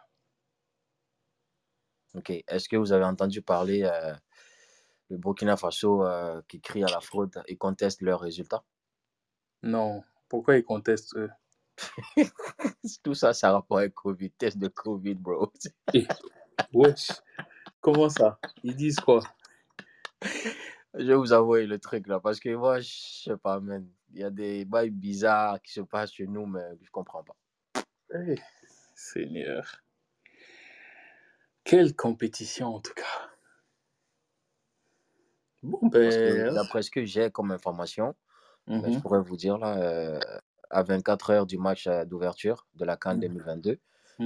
Ok. 2.15 2.31
Est-ce 2.31 2.69
que 2.69 2.77
vous 2.77 2.93
avez 2.93 3.05
entendu 3.05 3.43
parler 3.43 3.83
euh, 3.85 4.15
le 5.09 5.17
Burkina 5.17 5.57
Faso 5.57 6.05
euh, 6.05 6.41
qui 6.49 6.61
crie 6.61 6.85
à 6.85 6.89
la 6.89 7.01
fraude 7.01 7.43
et 7.47 7.57
conteste 7.57 8.03
leurs 8.03 8.21
résultats? 8.21 8.65
Non. 9.63 10.03
Pourquoi 10.29 10.57
ils 10.57 10.65
contestent 10.65 11.17
eux? 11.17 11.31
Tout 13.03 13.15
ça, 13.15 13.33
ça 13.33 13.49
a 13.49 13.53
rapport 13.53 13.79
avec 13.79 13.95
Covid, 13.95 14.31
test 14.33 14.59
de 14.59 14.69
Covid, 14.69 15.15
bro. 15.15 15.53
Wesh. 16.73 17.11
Comment 17.81 18.09
ça? 18.09 18.39
Ils 18.63 18.77
disent 18.77 19.01
quoi? 19.01 19.21
Je 20.95 21.07
vais 21.07 21.15
vous 21.15 21.33
avouer 21.33 21.67
le 21.67 21.79
truc 21.79 22.07
là, 22.07 22.21
parce 22.21 22.39
que 22.39 22.55
moi, 22.55 22.81
je 22.81 22.91
sais 23.25 23.37
pas, 23.37 23.59
man. 23.61 23.89
Il 24.13 24.21
y 24.21 24.25
a 24.25 24.31
des 24.31 24.67
bails 24.67 24.91
bizarres 24.91 25.61
qui 25.63 25.73
se 25.73 25.81
passent 25.81 26.13
chez 26.13 26.27
nous, 26.27 26.45
mais 26.45 26.77
je 26.83 26.91
comprends 26.91 27.25
pas. 27.25 27.35
Seigneur. 28.95 29.83
Quelle 31.65 31.97
compétition 31.97 32.69
en 32.77 32.81
tout 32.81 32.95
cas. 32.95 33.33
Bon 35.63 35.79
ben. 35.89 36.53
d'après 36.53 36.83
ce 36.83 36.91
que 36.91 37.05
j'ai 37.05 37.31
comme 37.31 37.51
information, 37.51 38.15
ben, 38.81 38.91
je 38.93 38.99
mhm, 38.99 39.01
pourrais 39.01 39.21
vous 39.23 39.37
dire 39.37 39.59
là, 39.59 39.79
euh, 39.79 40.21
à 40.71 40.83
24 40.83 41.31
heures 41.31 41.47
du 41.47 41.59
match 41.59 41.87
euh, 41.87 42.05
d'ouverture 42.05 42.67
de 42.75 42.85
la 42.85 42.97
CAN 42.97 43.17
mhm, 43.17 43.21
2022, 43.21 43.79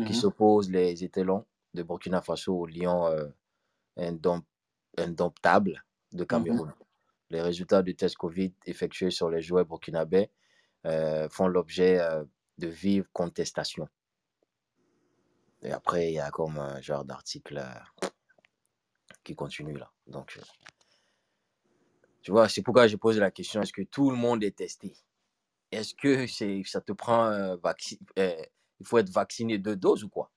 qui 0.05 0.15
mhm. 0.15 0.15
s'oppose 0.15 0.71
les 0.71 1.05
étalons 1.05 1.47
de 1.75 1.83
Burkina 1.83 2.23
Faso 2.23 2.55
au 2.61 2.67
Lion 2.67 3.07
euh, 3.07 3.29
indom- 3.99 4.45
indomptable 4.99 5.85
de 6.13 6.25
Mhm. 6.31 6.61
Cameroun. 6.61 6.75
Les 7.31 7.43
résultats 7.43 7.83
du 7.83 7.97
test 7.97 8.17
Covid 8.17 8.55
effectués 8.67 9.11
sur 9.11 9.31
les 9.31 9.43
joueurs 9.43 9.67
burkinabés 9.67 10.31
euh, 10.87 11.29
font 11.31 11.49
l'objet 11.49 12.01
de 12.59 12.69
vives 12.69 13.09
contestations. 13.13 13.89
Et 15.63 15.73
après, 15.73 16.09
il 16.09 16.15
y 16.15 16.21
a 16.21 16.31
comme 16.31 16.59
un 16.59 16.81
genre 16.81 17.05
d'article 17.05 17.59
euh, 17.59 18.09
qui 19.25 19.35
continue 19.35 19.77
là. 19.77 19.91
Donc, 20.07 20.37
euh, 20.39 20.43
tu 22.23 22.31
vois, 22.31 22.49
c'est 22.49 22.63
pourquoi 22.63 22.87
je 22.87 22.97
pose 22.97 23.19
la 23.19 23.31
question 23.31 23.63
est-ce 23.63 23.73
que 23.73 23.83
tout 23.83 24.11
le 24.11 24.17
monde 24.17 24.43
est 24.45 24.57
testé? 24.57 24.97
Est-ce 25.73 25.95
que 25.95 26.27
c'est, 26.27 26.63
ça 26.65 26.81
te 26.81 26.93
prend 26.93 27.57
vaccin 27.57 27.97
euh, 28.19 28.37
Il 28.81 28.87
faut 28.87 28.99
être 28.99 29.11
vacciné 29.11 29.59
deux 29.59 29.77
doses 29.77 30.05
ou 30.05 30.09
quoi? 30.09 30.31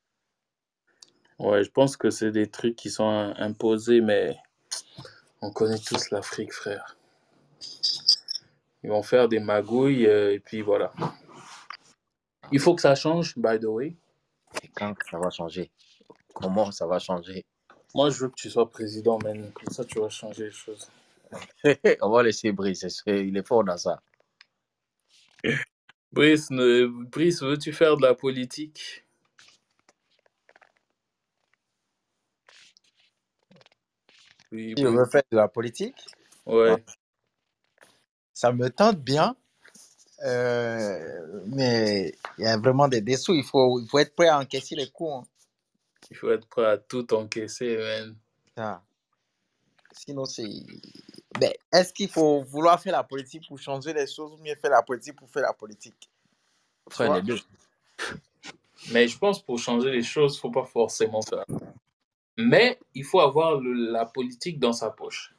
Ouais, 1.37 1.63
je 1.63 1.69
pense 1.71 1.95
que 1.95 2.09
c'est 2.09 2.31
des 2.31 2.49
trucs 2.49 2.75
qui 2.75 2.89
sont 2.89 3.07
im- 3.07 3.33
imposés, 3.37 4.01
mais 4.01 4.37
on 5.41 5.51
connaît 5.51 5.79
tous 5.79 6.09
l'Afrique, 6.09 6.53
frère. 6.53 6.97
Ils 8.83 8.89
vont 8.89 9.03
faire 9.03 9.29
des 9.29 9.39
magouilles 9.39 10.07
euh, 10.07 10.33
et 10.33 10.39
puis 10.39 10.61
voilà. 10.61 10.91
Il 12.51 12.59
faut 12.59 12.75
que 12.75 12.81
ça 12.81 12.95
change, 12.95 13.37
by 13.37 13.59
the 13.59 13.65
way. 13.65 13.95
Et 14.63 14.67
quand 14.69 14.95
ça 15.09 15.19
va 15.19 15.29
changer? 15.29 15.71
Comment 16.33 16.71
ça 16.71 16.87
va 16.87 16.99
changer? 16.99 17.45
Moi, 17.95 18.09
je 18.09 18.19
veux 18.21 18.29
que 18.29 18.35
tu 18.35 18.49
sois 18.49 18.69
président, 18.69 19.19
man. 19.23 19.51
Comme 19.53 19.73
ça, 19.73 19.83
tu 19.85 19.99
vas 19.99 20.09
changer 20.09 20.45
les 20.45 20.51
choses. 20.51 20.89
On 22.01 22.09
va 22.09 22.23
laisser 22.23 22.51
Brice, 22.51 23.03
il 23.05 23.37
est 23.37 23.47
fort 23.47 23.63
dans 23.63 23.77
ça. 23.77 24.01
Brice, 26.11 26.49
ne... 26.49 26.87
Brice, 26.87 27.41
veux-tu 27.43 27.71
faire 27.71 27.97
de 27.97 28.01
la 28.01 28.15
politique? 28.15 29.05
Oui, 34.51 34.73
Brice. 34.73 34.85
veux 34.85 35.05
faire 35.05 35.23
de 35.31 35.37
la 35.37 35.47
politique, 35.47 36.05
Ouais. 36.45 36.83
ça 38.33 38.51
me 38.51 38.69
tente 38.69 38.97
bien, 38.99 39.35
euh, 40.25 41.41
mais 41.47 42.13
il 42.37 42.43
y 42.43 42.47
a 42.47 42.57
vraiment 42.57 42.87
des 42.87 43.01
dessous. 43.01 43.33
Il 43.33 43.43
faut, 43.43 43.79
il 43.79 43.87
faut 43.87 43.99
être 43.99 44.15
prêt 44.15 44.27
à 44.27 44.39
encaisser 44.39 44.75
les 44.75 44.89
coups. 44.89 45.13
hein. 45.13 45.23
Il 46.11 46.17
faut 46.17 46.31
être 46.31 46.47
prêt 46.47 46.65
à 46.65 46.77
tout 46.77 47.13
encaisser, 47.13 47.77
man. 47.77 48.15
Ça. 48.57 48.83
Sinon, 49.91 50.25
c'est. 50.25 50.49
Ben, 51.39 51.53
est-ce 51.71 51.93
qu'il 51.93 52.09
faut 52.09 52.41
vouloir 52.43 52.81
faire 52.81 52.93
la 52.93 53.03
politique 53.03 53.47
pour 53.47 53.59
changer 53.59 53.93
les 53.93 54.07
choses 54.07 54.33
ou 54.33 54.37
mieux 54.37 54.55
faire 54.55 54.71
la 54.71 54.81
politique 54.81 55.15
pour 55.15 55.29
faire 55.29 55.43
la 55.43 55.53
politique? 55.53 56.09
Tu 56.89 56.95
Frère, 56.95 57.13
les 57.15 57.21
deux. 57.21 57.39
Mais 58.91 59.07
je 59.07 59.17
pense 59.17 59.43
pour 59.43 59.59
changer 59.59 59.91
les 59.91 60.01
choses, 60.03 60.39
faut 60.39 60.49
pas 60.51 60.65
forcément 60.65 61.21
faire. 61.21 61.45
Mais 62.37 62.79
il 62.95 63.03
faut 63.03 63.19
avoir 63.19 63.59
le- 63.59 63.91
la 63.91 64.05
politique 64.05 64.59
dans 64.59 64.73
sa 64.73 64.89
poche. 64.89 65.35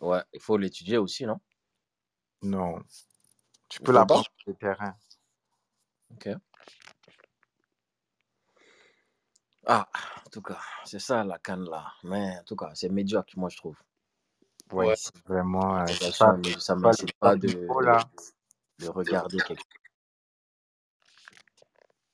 Ouais, 0.00 0.20
il 0.32 0.40
faut 0.40 0.56
l'étudier 0.58 0.98
aussi, 0.98 1.24
non? 1.24 1.40
Non. 2.42 2.78
Tu 3.68 3.78
peux 3.80 3.92
pas 3.92 4.00
l'apprendre 4.00 4.24
sur 4.38 4.50
le 4.50 4.54
terrain. 4.56 4.96
Ok. 6.12 6.28
Ah, 9.66 9.88
en 10.24 10.30
tout 10.30 10.42
cas, 10.42 10.60
c'est 10.84 11.00
ça 11.00 11.24
la 11.24 11.38
canne 11.38 11.64
là. 11.68 11.92
Mais 12.04 12.38
en 12.38 12.44
tout 12.44 12.54
cas, 12.56 12.70
c'est 12.74 12.88
médiocre, 12.88 13.32
moi 13.36 13.48
je 13.48 13.56
trouve. 13.56 13.76
Ouais, 14.72 14.86
Ouais. 14.88 14.96
c'est 14.96 15.16
vraiment. 15.26 15.74
euh, 15.74 15.78
L'organisation, 15.78 16.26
pas, 16.26 16.36
mais 16.36 16.58
ça 16.60 16.74
ne 16.76 16.82
pas 16.82 16.90
le 16.92 17.12
pas 17.18 17.30
top 17.32 17.40
de, 17.40 17.84
là. 17.84 17.98
de 18.78 18.88
regarder 18.88 19.36
quelque 19.38 19.58
chose. 19.58 19.66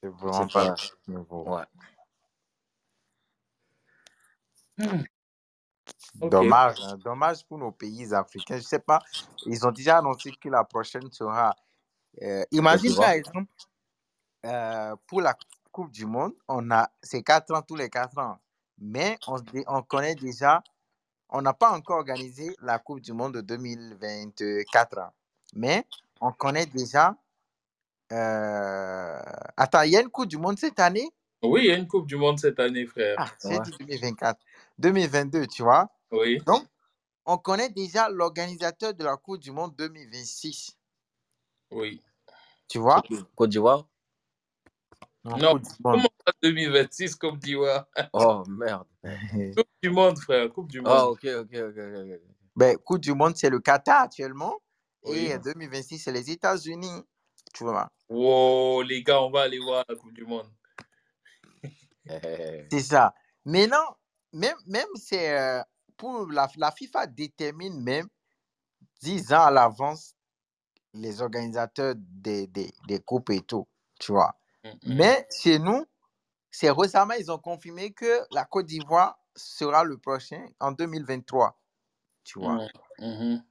C'est 0.03 0.09
vraiment 0.09 0.47
pas 0.49 0.75
pas. 0.75 1.37
Ouais. 1.37 1.65
Hmm. 4.79 5.03
Dommage, 6.15 6.79
hein. 6.83 6.97
dommage 6.99 7.45
pour 7.47 7.59
nos 7.59 7.73
pays 7.73 8.15
africains. 8.15 8.57
Je 8.59 8.63
sais 8.63 8.79
pas, 8.79 9.01
ils 9.45 9.67
ont 9.67 9.73
déjà 9.73 9.99
annoncé 9.99 10.33
que 10.35 10.49
la 10.49 10.65
prochaine 10.65 11.11
sera. 11.13 11.57
euh, 12.23 12.45
imagine 12.53 12.95
par 12.97 13.11
exemple, 13.11 13.51
euh, 14.47 14.97
pour 15.07 15.21
la 15.23 15.37
Coupe 15.73 15.91
du 15.93 16.07
Monde, 16.07 16.35
on 16.49 16.71
a 16.71 16.91
c'est 17.03 17.23
quatre 17.23 17.55
ans 17.55 17.63
tous 17.63 17.77
les 17.77 17.91
quatre 17.91 18.19
ans, 18.19 18.39
mais 18.79 19.19
on, 19.27 19.39
on 19.69 19.83
connaît 19.83 20.15
déjà, 20.17 20.63
on 21.31 21.43
n'a 21.43 21.55
pas 21.55 21.73
encore 21.73 21.99
organisé 21.99 22.57
la 22.63 22.79
Coupe 22.79 23.01
du 23.01 23.13
Monde 23.13 23.35
de 23.35 23.41
2024, 23.43 24.99
hein. 24.99 25.13
mais 25.55 25.87
on 26.21 26.33
connaît 26.33 26.67
déjà. 26.67 27.17
euh, 28.13 29.23
Attends, 29.57 29.83
il 29.83 29.93
y 29.93 29.97
a 29.97 30.01
une 30.03 30.11
Coupe 30.11 30.29
du 30.29 30.39
Monde 30.39 30.59
cette 30.59 30.81
année? 30.81 31.11
Oui, 31.43 31.63
il 31.65 31.67
y 31.67 31.71
a 31.73 31.77
une 31.77 31.89
Coupe 31.89 32.07
du 32.07 32.17
Monde 32.17 32.39
cette 32.39 32.61
année, 32.61 32.87
frère. 32.87 33.19
Ah, 33.19 33.31
c'est 33.39 33.59
Ouais. 33.59 33.61
dit 33.61 33.73
2024. 33.79 34.41
2022, 34.79 35.47
tu 35.47 35.63
vois? 35.63 35.91
Oui. 36.13 36.39
Donc, 36.47 36.67
on 37.25 37.39
connaît 37.39 37.71
déjà 37.71 38.09
l'organisateur 38.09 38.95
de 38.95 39.05
la 39.05 39.17
Coupe 39.17 39.39
du 39.41 39.51
Monde 39.51 39.75
2026. 39.77 40.77
Oui. 41.71 42.03
Tu 42.69 42.79
vois? 42.79 43.03
Côte 43.35 43.51
d'Ivoire 43.51 43.87
Non, 45.25 45.37
Non, 45.39 45.53
Coupe 45.53 45.63
du 45.63 45.69
Monde. 45.85 45.93
comment 45.97 46.09
ça 46.27 46.33
2026 46.43 47.17
Coupe 47.17 47.39
d'Ivoire? 47.39 47.87
Oh 48.13 48.45
merde. 48.49 48.87
Coupe 49.57 49.69
du 49.83 49.91
Monde, 49.91 50.19
frère. 50.19 50.53
Coupe 50.53 50.71
du 50.71 50.81
Ah, 50.85 51.05
Monde. 51.05 51.13
ok, 51.13 51.25
ok, 51.25 51.55
ok. 51.55 51.79
ok, 51.79 52.13
ok. 52.13 52.21
ben, 52.57 52.77
Coupe 52.79 53.01
du 53.01 53.15
Monde, 53.15 53.37
c'est 53.37 53.51
le 53.51 53.61
Qatar 53.61 54.03
actuellement. 54.03 54.61
Oui. 55.05 55.19
Et 55.19 55.39
2026, 55.39 55.99
c'est 55.99 56.13
les 56.13 56.31
États-Unis. 56.31 57.03
Tu 57.55 57.65
vois? 57.65 57.91
Wow, 58.09 58.83
les 58.83 59.03
gars, 59.03 59.23
on 59.23 59.31
va 59.31 59.43
aller 59.43 59.59
voir 59.59 59.85
la 59.89 59.95
Coupe 59.97 60.13
du 60.13 60.25
Monde. 60.27 60.49
Eh, 62.11 62.67
C'est 62.71 62.81
ça. 62.81 63.15
Maintenant, 63.45 63.97
même, 64.33 64.57
même 64.67 64.89
c'est 64.97 65.39
euh, 65.39 65.63
pour 66.03 66.27
la, 66.33 66.49
la 66.57 66.73
FIFA 66.73 67.07
détermine 67.07 67.81
même 67.81 68.09
10 69.03 69.33
ans 69.33 69.45
à 69.45 69.51
l'avance 69.53 70.17
les 70.95 71.23
organisateurs 71.23 71.95
des, 71.97 72.49
des, 72.49 72.73
des 72.89 72.99
coupes 72.99 73.31
et 73.31 73.41
tout. 73.41 73.69
Tu 74.01 74.11
vois? 74.11 74.35
Mhm. 74.65 74.97
Mais 74.97 75.29
chez 75.31 75.61
nous, 75.61 75.87
c'est 76.51 76.73
récemment, 76.73 77.15
ils 77.15 77.31
ont 77.31 77.39
confirmé 77.39 77.93
que 77.93 78.27
la 78.33 78.45
Côte 78.45 78.67
d'Ivoire 78.67 79.17
sera 79.37 79.85
le 79.85 79.97
prochain 79.97 80.45
en 80.59 80.73
2023. 80.73 81.57
Tu 82.25 82.41
vois. 82.41 82.67
Mhm. 82.99 83.45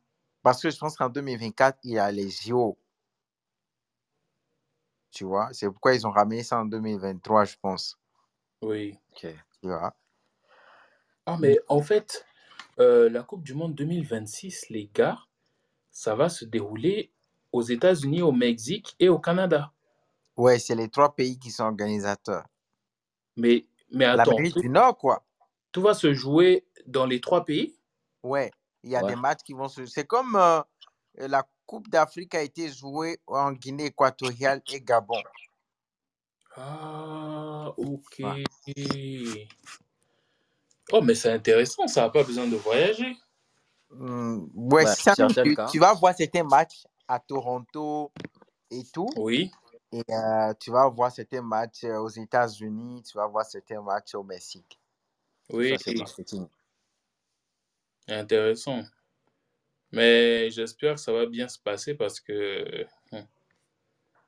Parce 0.43 0.61
que 0.61 0.69
je 0.69 0.77
pense 0.77 0.97
qu'en 0.97 1.07
2024, 1.07 1.79
il 1.83 1.91
y 1.91 1.99
a 1.99 2.11
les 2.11 2.29
JO. 2.29 2.77
Tu 5.09 5.23
vois. 5.23 5.53
C'est 5.53 5.69
pourquoi 5.69 5.95
ils 5.95 6.05
ont 6.05 6.11
ramené 6.11 6.43
ça 6.43 6.59
en 6.59 6.65
2023, 6.65 7.45
je 7.45 7.55
pense. 7.61 7.97
Oui. 8.61 8.99
Ok. 9.13 9.21
Tu 9.21 9.67
vois. 9.69 9.95
Ah, 11.25 11.37
mais 11.39 11.59
en 11.69 11.81
fait, 11.81 12.25
euh, 12.79 13.09
la 13.09 13.23
Coupe 13.23 13.43
du 13.43 13.53
Monde 13.53 13.75
2026, 13.75 14.69
les 14.69 14.89
gars, 14.93 15.19
ça 15.91 16.15
va 16.15 16.29
se 16.29 16.45
dérouler 16.45 17.11
aux 17.51 17.61
États-Unis, 17.61 18.21
au 18.21 18.31
Mexique 18.31 18.95
et 18.99 19.09
au 19.09 19.19
Canada. 19.19 19.71
Ouais, 20.37 20.57
c'est 20.59 20.75
les 20.75 20.89
trois 20.89 21.13
pays 21.13 21.37
qui 21.37 21.51
sont 21.51 21.63
organisateurs. 21.65 22.45
Mais, 23.35 23.65
mais 23.91 24.05
attends, 24.05 24.31
L'Amérique 24.31 24.59
du 24.59 24.69
Nord, 24.69 24.97
quoi. 24.97 25.23
tout 25.71 25.81
va 25.81 25.93
se 25.93 26.13
jouer 26.13 26.65
dans 26.87 27.05
les 27.05 27.19
trois 27.21 27.43
pays? 27.45 27.77
Ouais. 28.23 28.51
Il 28.83 28.89
y 28.91 28.95
a 28.95 29.03
Ouais. 29.03 29.09
des 29.13 29.15
matchs 29.15 29.41
qui 29.43 29.53
vont 29.53 29.67
se. 29.67 29.85
C'est 29.85 30.07
comme 30.07 30.35
euh, 30.35 30.61
la 31.17 31.47
Coupe 31.65 31.87
d'Afrique 31.89 32.33
a 32.35 32.41
été 32.41 32.71
jouée 32.71 33.19
en 33.27 33.51
Guinée 33.51 33.85
équatoriale 33.87 34.61
et 34.71 34.81
Gabon. 34.81 35.21
Ah, 36.55 37.71
ok. 37.77 38.19
Ouais. 38.19 39.47
Oh, 40.91 41.01
mais 41.01 41.15
c'est 41.15 41.31
intéressant, 41.31 41.87
ça 41.87 42.01
n'a 42.01 42.09
pas 42.09 42.23
besoin 42.23 42.47
de 42.47 42.55
voyager. 42.55 43.17
Hmm, 43.89 44.47
ouais, 44.53 44.85
Ouais, 44.85 44.95
ça, 44.95 45.13
tu, 45.71 45.79
vas 45.79 45.93
voir 45.93 46.15
certains 46.15 46.43
matchs 46.43 46.83
à 47.07 47.19
Toronto 47.19 48.11
et 48.69 48.83
tout. 48.93 49.09
Oui. 49.17 49.51
Et 49.91 50.03
euh, 50.09 50.53
tu 50.59 50.71
vas 50.71 50.87
voir 50.87 51.11
certains 51.11 51.41
matchs 51.41 51.83
euh, 51.83 51.97
aux 51.97 52.09
États-Unis, 52.09 53.03
tu 53.03 53.17
vas 53.17 53.27
voir 53.27 53.45
certains 53.45 53.81
matchs 53.81 54.15
au 54.15 54.23
Mexique. 54.23 54.79
Oui, 55.49 55.75
Ça, 55.77 55.91
intéressant. 58.07 58.83
Mais 59.91 60.49
j'espère 60.49 60.95
que 60.95 61.01
ça 61.01 61.11
va 61.11 61.25
bien 61.25 61.49
se 61.49 61.59
passer 61.59 61.93
parce 61.93 62.21
que 62.21 62.85
hum, 63.11 63.25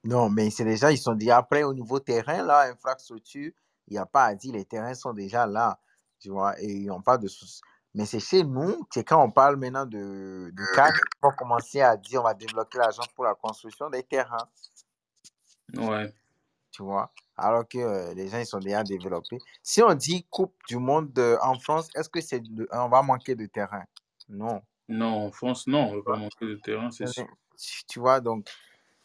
Non, 0.04 0.30
mais 0.30 0.50
c'est 0.50 0.66
déjà, 0.66 0.92
ils 0.92 0.98
sont 0.98 1.16
déjà 1.16 1.42
prêts 1.42 1.64
au 1.64 1.74
niveau 1.74 2.00
terrain, 2.00 2.44
là, 2.44 2.70
infrastructure. 2.70 3.52
Il 3.88 3.94
n'y 3.94 3.98
a 3.98 4.06
pas 4.06 4.26
à 4.26 4.36
dire, 4.36 4.54
les 4.54 4.66
terrains 4.66 4.94
sont 4.94 5.14
déjà 5.14 5.46
là, 5.46 5.80
tu 6.24 6.30
vois, 6.30 6.60
et 6.62 6.72
ils 6.72 6.86
n'ont 6.88 7.02
pas 7.02 7.18
de 7.18 7.28
soucis. 7.28 7.60
Mais 7.94 8.06
c'est 8.06 8.22
chez 8.22 8.44
nous, 8.44 8.88
c'est 8.92 9.04
quand 9.04 9.22
on 9.22 9.30
parle 9.30 9.58
maintenant 9.58 9.86
de, 9.86 10.52
cadre, 10.74 10.98
on 11.22 11.28
va 11.28 11.36
commencer 11.36 11.82
à 11.82 11.98
dire, 11.98 12.22
on 12.22 12.24
va 12.24 12.34
débloquer 12.34 12.78
l'argent 12.78 13.04
pour 13.14 13.26
la 13.26 13.36
construction 13.36 13.90
des 13.90 14.04
terrains, 14.04 14.48
ouais. 15.76 16.12
tu 16.72 16.82
vois. 16.82 17.12
Alors 17.36 17.68
que 17.68 17.78
euh, 17.78 18.14
les 18.14 18.30
gens, 18.30 18.40
ils 18.40 18.46
sont 18.46 18.60
déjà 18.60 18.84
développés. 18.84 19.38
Si 19.62 19.84
on 19.84 19.94
dit 19.94 20.26
Coupe 20.30 20.56
du 20.70 20.78
Monde 20.78 21.12
euh, 21.20 21.38
en 21.42 21.60
France, 21.60 21.90
est-ce 21.96 22.08
que 22.10 22.22
c'est 22.22 22.42
le- 22.56 22.68
on 22.72 22.88
va 22.88 23.02
manquer 23.02 23.36
de 23.36 23.46
terrain? 23.48 23.84
Non. 24.30 24.62
Non, 24.88 25.26
en 25.28 25.32
France, 25.32 25.68
non, 25.68 25.90
on 25.90 25.92
ne 25.92 25.98
va 25.98 26.04
pas 26.14 26.18
manquer 26.18 26.46
de 26.46 26.56
terrain, 26.56 26.90
c'est 26.90 27.08
sûr. 27.08 27.28
Tu 27.58 27.84
tu 27.86 28.00
vois, 28.00 28.22
donc, 28.22 28.48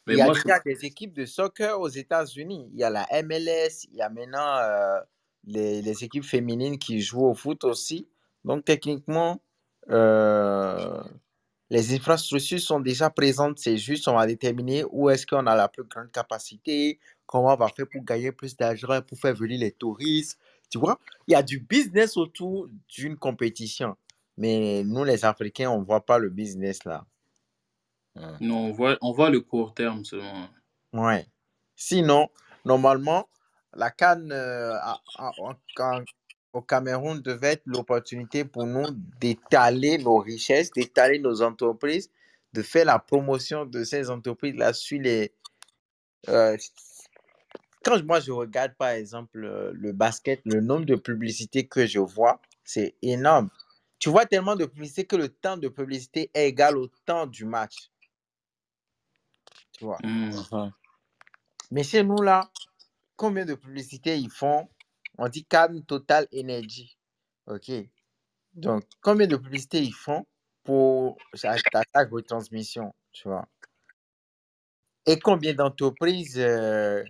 Mais 0.07 0.15
il 0.15 0.19
y 0.19 0.23
a 0.23 0.27
moi, 0.27 0.35
je- 0.35 0.43
déjà 0.43 0.61
des 0.61 0.85
équipes 0.85 1.15
de 1.15 1.27
soccer 1.27 1.79
aux 1.81 1.89
États-Unis. 1.89 2.71
Il 2.73 2.79
y 2.79 2.85
a 2.85 2.91
la 2.91 3.07
MLS, 3.23 3.85
il 3.91 3.97
y 3.97 4.03
a 4.03 4.09
maintenant 4.09 4.57
euh, 4.59 5.01
les, 5.49 5.83
les 5.83 6.05
équipes 6.05 6.25
féminines 6.25 6.79
qui 6.79 7.01
jouent 7.01 7.27
au 7.27 7.35
foot 7.35 7.65
aussi. 7.65 8.07
Donc, 8.45 8.65
techniquement, 8.65 9.41
euh, 9.91 11.03
les 11.71 11.95
infrastructures 11.95 12.61
sont 12.61 12.81
déjà 12.81 13.11
présentes. 13.11 13.59
C'est 13.59 13.79
juste, 13.79 14.07
on 14.09 14.15
va 14.15 14.27
déterminer 14.27 14.85
où 14.91 15.11
est-ce 15.11 15.27
qu'on 15.27 15.47
a 15.47 15.57
la 15.57 15.69
plus 15.69 15.85
grande 15.85 16.13
capacité, 16.13 16.99
comment 17.27 17.55
on 17.55 17.57
va 17.57 17.69
faire 17.69 17.89
pour 17.89 18.03
gagner 18.05 18.33
plus 18.33 18.57
d'argent, 18.57 19.01
pour 19.03 19.19
faire 19.19 19.35
venir 19.35 19.59
les 19.59 19.73
touristes. 19.73 20.39
Tu 20.71 20.79
vois, 20.79 20.99
il 21.27 21.33
y 21.33 21.35
a 21.35 21.43
du 21.43 21.61
business 21.61 22.17
autour 22.17 22.69
d'une 22.89 23.17
compétition. 23.17 23.97
Mais 24.37 24.85
nous, 24.85 25.05
les 25.05 25.25
Africains, 25.25 25.71
on 25.71 25.81
ne 25.81 25.85
voit 25.85 26.05
pas 26.05 26.19
le 26.19 26.29
business 26.29 26.85
là. 26.85 27.05
non, 28.41 28.67
on 28.67 28.73
voit, 28.73 28.99
on 29.01 29.13
voit 29.13 29.31
le 29.31 29.41
court 29.41 29.75
terme 29.75 30.05
seulement. 30.05 30.49
Ouais. 30.93 31.27
Sinon, 31.75 32.29
normalement, 32.65 33.29
la 33.75 33.91
Cannes 33.91 34.33
au 36.53 36.63
Cameroun 36.63 37.21
devait 37.21 37.53
être 37.53 37.67
l'opportunité 37.67 38.45
pour 38.45 38.67
nous 38.67 38.87
d'étaler 39.21 39.99
nos 39.99 40.19
richesses, 40.19 40.71
d'étaler 40.73 41.19
nos 41.19 41.43
entreprises, 41.43 42.11
de 42.55 42.63
faire 42.63 42.87
la 42.87 42.99
promotion 42.99 43.67
de 43.67 43.85
ces 43.85 44.11
entreprises-là 44.11 44.73
sur 44.73 45.01
les. 45.01 45.33
euh, 46.29 46.57
quand 47.85 48.03
moi 48.05 48.21
je 48.21 48.33
regarde 48.33 48.75
par 48.77 48.91
exemple 48.91 49.45
euh, 49.45 49.73
le 49.75 49.93
basket, 49.93 50.41
le 50.45 50.61
nombre 50.61 50.87
de 50.87 50.97
publicités 50.97 51.67
que 51.67 51.87
je 51.87 51.99
vois, 52.01 52.41
c'est 52.65 52.97
énorme. 53.03 53.51
Tu 53.99 54.11
vois 54.11 54.27
tellement 54.27 54.57
de 54.57 54.67
publicités 54.67 55.05
que 55.07 55.17
le 55.17 55.29
temps 55.29 55.57
de 55.57 55.69
publicité 55.69 56.31
est 56.35 56.49
égal 56.49 56.77
au 56.79 56.89
temps 57.07 57.27
du 57.27 57.45
match. 57.45 57.91
Tu 59.73 59.85
vois. 59.85 59.99
Hum. 60.05 60.73
Mais 61.71 61.83
chez 61.83 62.03
nous, 62.03 62.23
là, 62.23 62.51
combien 63.19 63.45
de 63.45 63.55
publicités 63.55 64.17
ils 64.17 64.31
font? 64.31 64.71
On 65.19 65.29
dit 65.29 65.45
Cannes 65.45 65.85
Total 65.85 66.27
Energy. 66.33 66.97
OK. 67.47 67.71
Donc, 68.55 68.85
combien 69.03 69.27
de 69.27 69.37
publicités 69.37 69.83
ils 69.83 69.93
font 69.93 70.25
pour 70.63 71.19
chaque, 71.35 71.61
retransmission, 72.11 72.95
tu 73.13 73.29
vois? 73.29 73.47
Et 75.05 75.19
combien 75.19 75.55
d'entreprises 75.55 76.39
euh, 76.39 77.03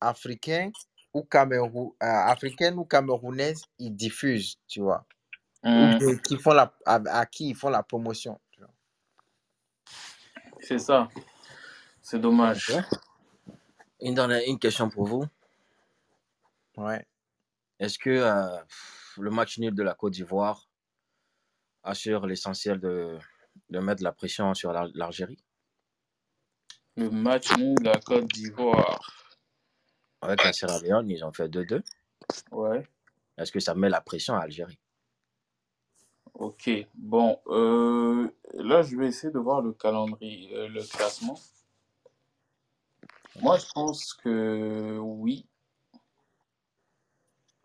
africaines 0.00 0.72
ou, 1.14 1.22
Camérou- 1.22 1.94
euh, 2.02 2.06
africaines 2.06 2.78
ou 2.78 2.84
camerounaises 2.84 3.62
ils 3.78 3.94
diffusent, 3.94 4.58
tu 4.66 4.80
vois? 4.80 5.06
Ou 5.64 5.86
bien 5.98 6.16
qui 6.18 6.36
font 6.36 6.52
la, 6.52 6.74
à, 6.84 6.94
à 7.20 7.26
qui 7.26 7.50
ils 7.50 7.56
font 7.56 7.70
la 7.70 7.82
promotion. 7.82 8.40
C'est 10.60 10.78
ça. 10.78 11.08
C'est 12.02 12.18
dommage. 12.18 12.70
Ok. 12.70 13.07
Une, 14.00 14.14
dernière- 14.14 14.42
une 14.46 14.58
question 14.58 14.88
pour 14.88 15.06
vous. 15.06 15.24
Ouais. 16.76 17.04
Est-ce 17.80 17.98
que 17.98 18.10
euh, 18.10 18.58
le 19.18 19.30
match 19.30 19.58
nul 19.58 19.74
de 19.74 19.82
la 19.82 19.94
Côte 19.94 20.12
d'Ivoire 20.12 20.68
assure 21.82 22.26
l'essentiel 22.26 22.80
de, 22.80 23.18
de 23.70 23.78
mettre 23.80 24.02
la 24.02 24.12
pression 24.12 24.54
sur 24.54 24.72
l'Al- 24.72 24.92
l'Algérie? 24.94 25.42
Le 26.96 27.10
match 27.10 27.56
nul 27.56 27.74
de 27.76 27.84
la 27.84 27.98
Côte 28.00 28.26
d'Ivoire. 28.28 29.00
Avec 30.20 30.42
la 30.44 30.52
Sierra 30.52 30.78
Leone, 30.80 31.08
ils 31.10 31.24
ont 31.24 31.32
fait 31.32 31.48
2-2. 31.48 31.82
Ouais. 32.50 32.84
Est-ce 33.36 33.52
que 33.52 33.60
ça 33.60 33.74
met 33.74 33.88
la 33.88 34.00
pression 34.00 34.34
à 34.34 34.40
l'Algérie 34.40 34.78
Ok. 36.34 36.70
Bon, 36.94 37.40
euh, 37.46 38.28
là, 38.54 38.82
je 38.82 38.96
vais 38.96 39.06
essayer 39.08 39.32
de 39.32 39.38
voir 39.38 39.60
le 39.62 39.72
calendrier, 39.72 40.54
euh, 40.56 40.68
le 40.68 40.82
classement. 40.84 41.38
Moi, 43.42 43.58
je 43.58 43.66
pense 43.72 44.14
que 44.14 44.98
oui. 44.98 45.46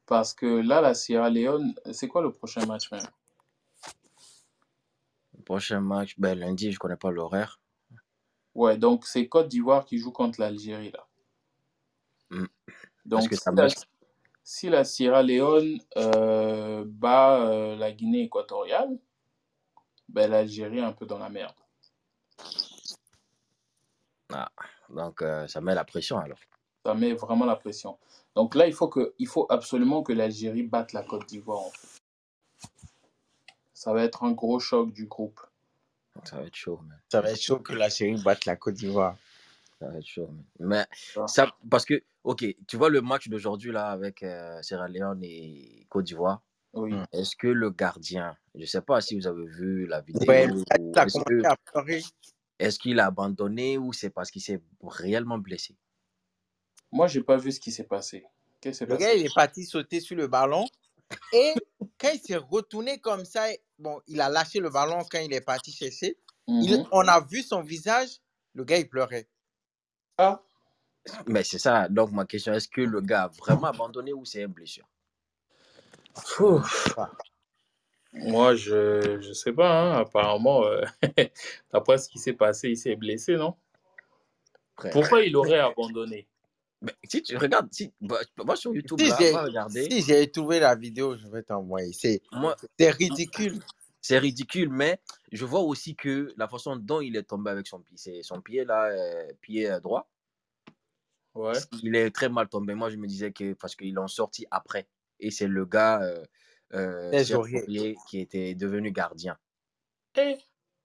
Parce 0.05 0.33
que 0.33 0.45
là, 0.45 0.81
la 0.81 0.93
Sierra 0.93 1.29
Leone, 1.29 1.73
c'est 1.91 2.07
quoi 2.07 2.21
le 2.21 2.31
prochain 2.31 2.65
match 2.65 2.91
même? 2.91 3.07
Le 5.37 5.43
prochain 5.43 5.79
match, 5.79 6.15
ben, 6.17 6.37
lundi, 6.37 6.71
je 6.71 6.79
connais 6.79 6.97
pas 6.97 7.11
l'horaire. 7.11 7.59
Ouais, 8.55 8.77
donc 8.77 9.05
c'est 9.05 9.27
Côte 9.27 9.47
d'Ivoire 9.47 9.85
qui 9.85 9.97
joue 9.97 10.11
contre 10.11 10.39
l'Algérie 10.39 10.91
là. 10.91 11.07
Mm. 12.29 12.43
Est-ce 12.43 12.75
Donc 13.05 13.29
que 13.29 13.35
si 13.35 13.41
ça 13.41 13.51
la, 13.51 13.63
met 13.63 13.73
si 14.43 14.69
la 14.69 14.83
Sierra 14.83 15.23
Leone 15.23 15.79
euh, 15.97 16.83
bat 16.85 17.41
euh, 17.41 17.75
la 17.75 17.91
Guinée 17.91 18.23
équatoriale, 18.23 18.99
ben 20.09 20.29
l'Algérie 20.29 20.79
est 20.79 20.83
un 20.83 20.93
peu 20.93 21.05
dans 21.05 21.17
la 21.17 21.29
merde. 21.29 21.55
Ah, 24.31 24.51
donc 24.89 25.21
euh, 25.21 25.47
ça 25.47 25.61
met 25.61 25.75
la 25.75 25.83
pression 25.83 26.17
alors. 26.17 26.37
Ça 26.85 26.93
met 26.93 27.13
vraiment 27.13 27.45
la 27.45 27.55
pression. 27.55 27.97
Donc 28.35 28.55
là, 28.55 28.67
il 28.67 28.73
faut 28.73 28.87
que, 28.89 29.13
il 29.19 29.27
faut 29.27 29.45
absolument 29.49 30.03
que 30.03 30.11
l'Algérie 30.11 30.63
batte 30.63 30.93
la 30.93 31.03
Côte 31.03 31.27
d'Ivoire. 31.27 31.59
en 31.61 31.69
fait. 31.69 32.01
Ça 33.73 33.93
va 33.93 34.03
être 34.03 34.23
un 34.23 34.31
gros 34.31 34.59
choc 34.59 34.91
du 34.91 35.05
groupe. 35.05 35.39
Ça 36.23 36.37
va 36.37 36.43
être 36.43 36.55
chaud, 36.55 36.79
man. 36.87 36.99
Ça 37.11 37.21
va 37.21 37.31
être 37.31 37.41
chaud 37.41 37.59
que 37.59 37.73
la 37.73 37.89
série 37.89 38.21
batte 38.21 38.45
la 38.45 38.55
Côte 38.55 38.75
d'Ivoire. 38.75 39.17
Ça 39.79 39.87
va 39.87 39.97
être 39.97 40.05
chaud, 40.05 40.27
man. 40.27 40.45
Mais 40.59 40.85
Ça. 41.13 41.27
ça, 41.27 41.51
parce 41.69 41.85
que, 41.85 42.01
ok, 42.23 42.45
tu 42.67 42.77
vois 42.77 42.89
le 42.89 43.01
match 43.01 43.27
d'aujourd'hui 43.29 43.71
là 43.71 43.87
avec 43.89 44.23
euh, 44.23 44.61
Sierra 44.61 44.87
Leone 44.87 45.23
et 45.23 45.85
Côte 45.89 46.05
d'Ivoire. 46.05 46.41
Oui. 46.73 46.93
Mm. 46.93 47.05
Est-ce 47.11 47.35
que 47.35 47.47
le 47.47 47.69
gardien, 47.69 48.35
je 48.55 48.65
sais 48.65 48.81
pas 48.81 48.99
si 49.01 49.15
vous 49.15 49.27
avez 49.27 49.45
vu 49.45 49.85
la 49.85 50.01
vidéo, 50.01 50.27
Ouais, 50.27 50.49
ou 50.49 50.63
il 50.63 51.45
a 51.45 51.55
est-ce 52.63 52.79
qu'il 52.79 52.99
a 52.99 53.07
abandonné 53.07 53.77
ou 53.77 53.93
c'est 53.93 54.09
parce 54.09 54.31
qu'il 54.31 54.41
s'est 54.41 54.61
réellement 54.83 55.37
blessé? 55.37 55.75
Moi, 56.91 57.07
j'ai 57.07 57.21
pas 57.23 57.37
vu 57.37 57.51
ce 57.51 57.59
qui 57.59 57.71
s'est 57.71 57.83
passé. 57.85 58.25
Le 58.87 58.97
gars, 58.97 59.13
il 59.15 59.25
est 59.25 59.33
parti 59.33 59.65
sauter 59.65 59.99
sur 59.99 60.15
le 60.15 60.27
ballon. 60.27 60.65
Et 61.33 61.53
quand 61.99 62.11
il 62.13 62.19
s'est 62.19 62.37
retourné 62.37 62.99
comme 62.99 63.25
ça, 63.25 63.47
bon, 63.79 64.01
il 64.07 64.21
a 64.21 64.29
lâché 64.29 64.59
le 64.59 64.69
ballon 64.69 65.03
quand 65.09 65.19
il 65.19 65.33
est 65.33 65.41
parti 65.41 65.71
chercher. 65.71 66.17
Il- 66.47 66.79
Mhm. 66.79 66.87
on 66.91 67.07
a 67.07 67.21
vu 67.21 67.41
son 67.43 67.61
visage. 67.61 68.19
Le 68.53 68.63
gars, 68.63 68.77
il 68.77 68.87
pleurait. 68.89 69.27
Ah, 70.17 70.41
Mais 71.27 71.43
c'est 71.43 71.59
ça. 71.59 71.89
Donc, 71.89 72.11
ma 72.11 72.25
question, 72.25 72.53
est-ce 72.53 72.67
que 72.67 72.81
le 72.81 73.01
gars 73.01 73.23
a 73.23 73.27
vraiment 73.29 73.67
abandonné 73.67 74.13
ou 74.13 74.25
c'est 74.25 74.41
une 74.43 74.47
blessure? 74.53 74.87
Ouf. 76.39 76.95
Moi, 78.13 78.55
je 78.55 79.19
je 79.21 79.33
sais 79.33 79.51
pas. 79.53 79.81
hein. 79.81 79.99
Apparemment, 80.01 80.65
euh, 80.65 80.81
d'après 81.73 81.97
ce 81.97 82.07
qui 82.09 82.19
s'est 82.19 82.33
passé, 82.33 82.69
il 82.69 82.77
s'est 82.77 82.95
blessé, 82.95 83.35
non? 83.35 83.55
Pourquoi 84.91 85.23
il 85.23 85.35
aurait 85.35 85.59
abandonné? 85.59 86.27
Mais 86.81 86.91
si 87.05 87.23
tu 87.23 87.37
regardes, 87.37 87.71
si, 87.71 87.91
bah, 88.01 88.19
moi 88.45 88.55
sur 88.55 88.75
YouTube, 88.75 88.99
Si 88.99 89.09
j'ai 89.17 89.33
si 89.89 90.01
j'ai 90.01 90.29
trouvé 90.31 90.59
la 90.59 90.75
vidéo, 90.75 91.15
je 91.17 91.27
vais 91.27 91.41
t'envoyer. 91.43 91.93
C'est 91.93 92.21
Moi, 92.33 92.55
c'est 92.77 92.89
ridicule. 92.91 93.59
c'est 94.01 94.17
ridicule, 94.19 94.69
mais 94.69 94.99
je 95.31 95.45
vois 95.45 95.61
aussi 95.61 95.95
que 95.95 96.33
la 96.35 96.47
façon 96.49 96.75
dont 96.75 96.99
il 96.99 97.15
est 97.15 97.23
tombé 97.23 97.51
avec 97.51 97.67
son 97.67 97.79
pied, 97.79 97.95
c'est 97.97 98.21
son 98.21 98.41
pied 98.41 98.65
là, 98.65 98.87
euh, 98.87 99.31
pied 99.41 99.69
euh, 99.71 99.79
droit, 99.79 100.09
Ouais. 101.35 101.53
il 101.81 101.95
est 101.95 102.11
très 102.11 102.29
mal 102.29 102.47
tombé. 102.49 102.75
Moi, 102.75 102.89
je 102.89 102.97
me 102.97 103.07
disais 103.07 103.31
que 103.31 103.53
parce 103.53 103.75
qu'ils 103.75 103.93
l'ont 103.93 104.07
sorti 104.09 104.45
après, 104.51 104.87
et 105.19 105.31
c'est 105.31 105.47
le 105.47 105.65
gars 105.65 106.01
euh, 106.03 106.23
euh. 106.73 107.23
Aurier 107.33 107.95
qui 108.07 108.19
était 108.19 108.55
devenu 108.55 108.91
gardien. 108.91 109.37
Eh, 110.17 110.37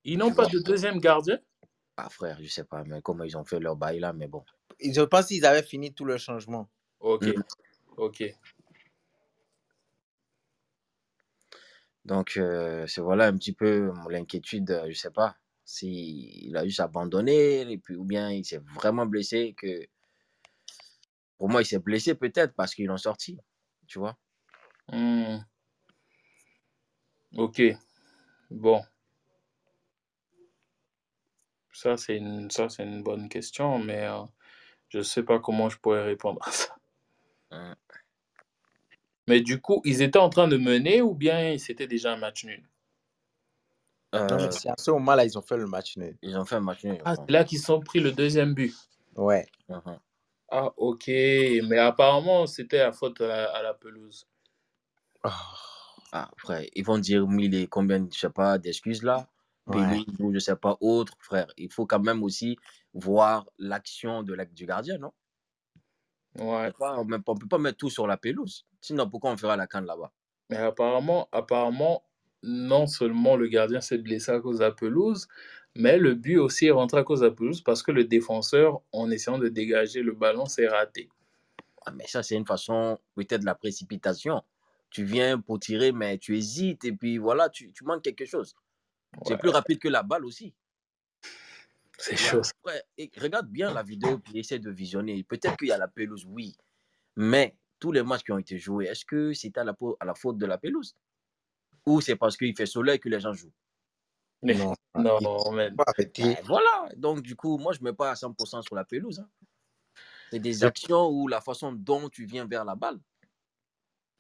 ils 0.05 0.19
n'ont 0.19 0.32
pas 0.32 0.44
vois. 0.44 0.52
de 0.52 0.59
deuxième 0.60 0.98
gardien? 1.01 1.39
Ah 1.97 2.09
frère, 2.09 2.39
je 2.40 2.48
sais 2.48 2.65
pas, 2.65 2.85
mais 2.85 3.02
comment 3.02 3.24
ils 3.24 3.36
ont 3.36 3.44
fait 3.44 3.59
leur 3.59 3.77
bail 3.77 3.98
là, 4.01 4.12
mais 4.12 4.28
bon. 4.28 4.44
Je 4.81 5.01
pense 5.02 5.27
qu'ils 5.27 5.44
avaient 5.44 5.62
fini 5.62 5.93
tout 5.93 6.05
le 6.05 6.16
changement. 6.19 6.69
Ok, 7.01 7.27
Mm. 7.27 7.43
ok. 7.97 8.24
Donc, 12.05 12.36
euh, 12.36 12.86
c'est 12.86 13.01
voilà 13.01 13.27
un 13.27 13.36
petit 13.36 13.52
peu 13.52 13.90
mon- 13.93 14.09
l'inquiétude, 14.09 14.70
euh, 14.70 14.86
je 14.89 14.94
sais 14.98 15.10
pas 15.10 15.36
s'il 15.65 16.56
a 16.56 16.65
juste 16.65 16.81
abandonné, 16.81 17.60
et 17.70 17.78
puis, 17.78 17.94
ou 17.97 18.05
bien 18.05 18.31
il 18.31 18.44
s'est 18.44 18.62
vraiment 18.74 19.05
blessé, 19.05 19.55
que 19.59 19.86
pour 21.36 21.48
moi, 21.51 21.60
il 21.62 21.66
s'est 21.66 21.78
blessé 21.78 22.15
peut-être 22.15 22.55
parce 22.55 22.74
qu'ils 22.74 22.86
l'ont 22.86 22.97
sorti, 22.97 23.39
tu 23.86 23.98
vois. 23.98 24.16
Hmm. 24.90 25.39
Ok, 27.36 27.60
bon. 28.50 28.82
Ça, 31.72 31.96
c'est 31.96 32.16
une, 32.16 32.50
ça, 32.50 32.68
c'est 32.68 32.82
une 32.82 33.02
bonne 33.02 33.28
question, 33.28 33.78
mais 33.78 34.06
euh, 34.06 34.22
je 34.88 35.00
sais 35.02 35.22
pas 35.22 35.38
comment 35.38 35.68
je 35.68 35.78
pourrais 35.78 36.05
répondre 36.05 36.40
à 36.42 36.50
ça. 36.50 36.76
Hein. 37.50 37.76
Mais 39.28 39.40
du 39.42 39.60
coup, 39.60 39.82
ils 39.84 40.02
étaient 40.02 40.18
en 40.18 40.30
train 40.30 40.48
de 40.48 40.56
mener 40.56 41.02
ou 41.02 41.14
bien 41.14 41.56
c'était 41.59 41.86
déjà 41.86 42.14
un 42.14 42.16
match 42.16 42.44
nul? 42.44 42.66
Euh, 44.14 44.50
c'est 44.50 44.70
à 44.70 44.74
ce 44.78 44.90
moment-là, 44.92 45.24
ils 45.26 45.36
ont 45.36 45.42
fait 45.42 45.56
le 45.56 45.66
match 45.66 45.96
nul. 45.98 46.16
ils 46.22 46.36
ont 46.36 46.46
fait 46.46 46.56
un 46.56 46.60
match 46.60 46.82
nul, 46.84 46.98
Ah, 47.05 47.14
c'est 47.14 47.30
là 47.30 47.44
qu'ils 47.44 47.70
ont 47.70 47.80
pris 47.80 48.00
le 48.00 48.10
deuxième 48.12 48.55
but. 48.55 48.74
Ouais. 49.16 49.46
Mhm. 49.68 49.98
Ah, 50.50 50.72
ok. 50.78 51.09
Mais 51.09 51.78
apparemment, 51.78 52.46
c'était 52.46 52.78
la 52.78 52.92
faute 52.92 53.20
à 53.20 53.26
la, 53.26 53.44
à 53.50 53.62
la 53.62 53.74
pelouse. 53.74 54.26
Oh, 55.24 55.30
Ah, 56.12 56.30
frère, 56.36 56.66
ils 56.74 56.85
vont 56.85 56.98
dire 56.98 57.26
mille 57.26 57.55
et 57.55 57.66
combien, 57.66 58.06
je 58.12 58.18
sais 58.18 58.30
pas, 58.30 58.59
d'excuses 58.59 59.02
là, 59.02 59.28
ouais. 59.66 60.05
ou 60.18 60.32
je 60.32 60.39
sais 60.39 60.56
pas, 60.56 60.76
autre, 60.80 61.14
frère. 61.20 61.48
Il 61.56 61.72
faut 61.72 61.86
quand 61.86 62.01
même 62.01 62.22
aussi 62.22 62.56
voir 62.94 63.47
l'action 63.59 64.22
de 64.22 64.35
la, 64.35 64.44
du 64.44 64.66
gardien, 64.66 64.98
non? 64.98 65.12
On 66.39 66.47
Ouais. 66.47 66.72
on 66.80 67.06
on 67.26 67.35
peut 67.36 67.48
pas 67.48 67.59
mettre 67.59 67.76
tout 67.78 67.90
sur 67.90 68.06
la 68.06 68.16
pelouse. 68.16 68.66
Sinon, 68.80 69.10
pourquoi 69.10 69.30
on 69.32 69.36
fera 69.36 69.56
la 69.56 69.66
canne 69.66 69.85
là-bas? 69.85 70.12
Mais 70.51 70.56
apparemment, 70.59 71.28
apparemment, 71.32 72.05
non 72.43 72.86
seulement 72.86 73.36
le 73.36 73.48
gardien 73.48 73.80
s'est 73.80 73.98
blessé 73.98 74.30
à 74.30 74.40
cause 74.40 74.59
de 74.59 74.64
la 74.64 74.72
pelouse, 74.72 75.26
mais 75.74 75.97
le 75.98 76.14
but 76.14 76.39
aussi 76.39 76.66
est 76.66 76.70
rentré 76.70 76.98
à 77.01 77.05
cause 77.05 77.20
de 77.20 77.26
la 77.26 77.32
pelouse 77.32 77.62
parce 77.62 77.82
que 77.82 77.93
le 77.93 78.05
défenseur, 78.05 78.82
en 78.93 79.10
essayant 79.10 79.39
de 79.39 79.48
dégager 79.48 80.02
le 80.02 80.12
ballon, 80.12 80.47
s'est 80.47 80.68
raté. 80.68 81.09
Ah, 81.86 81.90
mais 81.93 82.06
ça, 82.06 82.22
c'est 82.22 82.36
une 82.36 82.47
façon 82.47 82.98
peut-être 83.14 83.40
de 83.40 83.47
la 83.47 83.55
précipitation. 83.55 84.43
Tu 84.90 85.05
viens 85.05 85.39
pour 85.40 85.60
tirer, 85.60 85.93
mais 85.93 86.19
tu 86.19 86.36
hésites 86.36 86.85
et 86.85 86.93
puis 86.93 87.19
voilà, 87.19 87.48
tu, 87.51 87.73
tu 87.73 87.85
manques 87.85 88.02
quelque 88.02 88.24
chose. 88.24 88.55
C'est 89.27 89.36
plus 89.36 89.51
rapide 89.51 89.78
que 89.78 89.89
la 89.89 90.02
balle 90.02 90.24
aussi. 90.24 90.55
c'est 91.98 92.16
chaud. 92.16 92.43
Ouais, 92.65 92.82
et 92.97 93.10
regarde 93.19 93.48
bien 93.48 93.73
la 93.73 93.82
vidéo 93.82 94.19
puis 94.19 94.39
essaie 94.39 94.59
de 94.59 94.70
visionner. 94.70 95.24
Peut-être 95.24 95.56
qu'il 95.56 95.69
y 95.69 95.73
a 95.73 95.78
la 95.78 95.89
pelouse, 95.89 96.24
oui. 96.27 96.56
Mais 97.16 97.56
tous 97.81 97.93
les 97.93 98.02
matchs 98.02 98.23
qui 98.24 98.32
ont 98.32 98.39
été 98.39 98.59
joués, 98.59 98.86
est-ce 98.86 99.05
que 99.05 99.32
c'est 99.32 99.56
à 99.59 99.65
la, 99.65 99.74
po- 99.74 99.97
à 100.01 100.05
la 100.05 100.15
faute 100.15 100.39
de 100.39 100.47
la 100.47 100.59
pelouse? 100.59 100.94
Ou 101.86 102.01
c'est 102.01 102.16
parce 102.16 102.36
qu'il 102.36 102.55
fait 102.56 102.66
soleil 102.66 102.98
que 103.01 103.09
les 103.09 103.20
gens 103.20 103.32
jouent? 103.32 103.52
Mais 104.43 104.55
Non, 104.55 104.74
non, 104.94 105.19
arrêter. 105.86 106.23
Ben 106.23 106.36
Voilà. 106.44 106.89
Donc, 106.97 107.23
du 107.23 107.35
coup, 107.35 107.59
moi, 107.59 107.73
je 107.73 107.81
ne 107.81 107.85
mets 107.85 107.93
pas 107.93 108.10
à 108.10 108.15
100% 108.15 108.62
sur 108.62 108.74
la 108.77 108.85
pelouse. 108.85 109.20
hein. 109.20 109.28
C'est 110.31 110.39
des 110.39 110.62
actions 110.65 111.09
ou 111.09 111.27
la 111.27 111.40
façon 111.40 111.73
dont 111.73 112.09
tu 112.09 112.24
viens 112.27 112.47
vers 112.47 112.65
la 112.65 112.74
balle. 112.74 113.01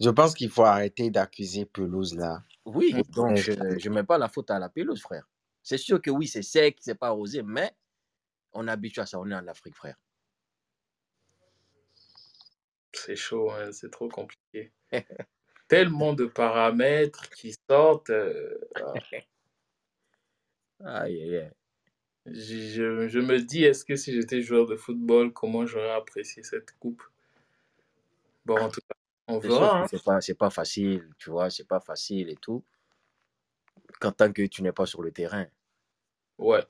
Je 0.00 0.10
pense 0.10 0.34
qu'il 0.34 0.50
faut 0.50 0.64
arrêter 0.64 1.10
d'accuser 1.10 1.64
pelouse 1.66 2.14
là. 2.16 2.42
Oui, 2.64 2.94
donc 3.10 3.36
Ouais. 3.36 3.42
je 3.42 3.52
ne 3.88 3.94
mets 3.94 4.04
pas 4.04 4.18
la 4.18 4.28
faute 4.28 4.50
à 4.50 4.58
la 4.58 4.68
pelouse, 4.68 5.00
frère. 5.00 5.28
C'est 5.62 5.78
sûr 5.78 6.00
que 6.00 6.10
oui, 6.10 6.26
c'est 6.28 6.42
sec, 6.42 6.78
c'est 6.80 6.94
pas 6.94 7.08
arrosé, 7.08 7.42
mais 7.42 7.72
on 8.52 8.68
est 8.68 8.70
habitué 8.70 9.02
à 9.02 9.06
ça, 9.06 9.18
on 9.20 9.30
est 9.30 9.34
en 9.34 9.46
Afrique, 9.48 9.76
frère. 9.76 9.96
C'est 12.92 13.16
chaud, 13.16 13.50
hein, 13.50 13.72
c'est 13.72 13.90
trop 13.90 14.08
compliqué. 14.08 14.72
Tellement 15.68 16.14
de 16.14 16.26
paramètres 16.26 17.30
qui 17.30 17.54
sortent. 17.68 18.10
euh, 18.10 18.58
ah. 18.76 19.00
Aïe, 20.84 21.22
aïe, 21.22 21.36
aïe. 21.36 21.52
je, 22.26 22.32
je- 22.32 23.08
je 23.08 23.18
me 23.20 23.38
dis, 23.40 23.64
est-ce 23.64 23.84
que 23.84 23.96
si 23.96 24.12
j'étais 24.14 24.42
joueur 24.42 24.66
de 24.66 24.76
football, 24.76 25.32
comment 25.32 25.66
j'aurais 25.66 25.92
apprécié 25.92 26.42
cette 26.42 26.72
coupe? 26.78 27.02
Bon, 28.46 28.58
en 28.58 28.70
tout 28.70 28.80
cas, 28.80 28.94
on 29.28 29.38
verra. 29.38 29.82
hein. 29.82 29.86
c'est 29.88 30.02
pas, 30.02 30.18
pas 30.38 30.50
facile, 30.50 31.08
tu 31.18 31.30
vois, 31.30 31.50
c'est 31.50 31.64
pas 31.66 31.80
facile 31.80 32.28
et 32.30 32.36
tout. 32.36 32.64
Quand 34.00 34.12
tant 34.12 34.32
que 34.32 34.42
tu 34.46 34.62
n'es 34.62 34.72
pas 34.72 34.86
sur 34.86 35.02
le 35.02 35.12
terrain. 35.12 35.46
Ouais, 36.38 36.64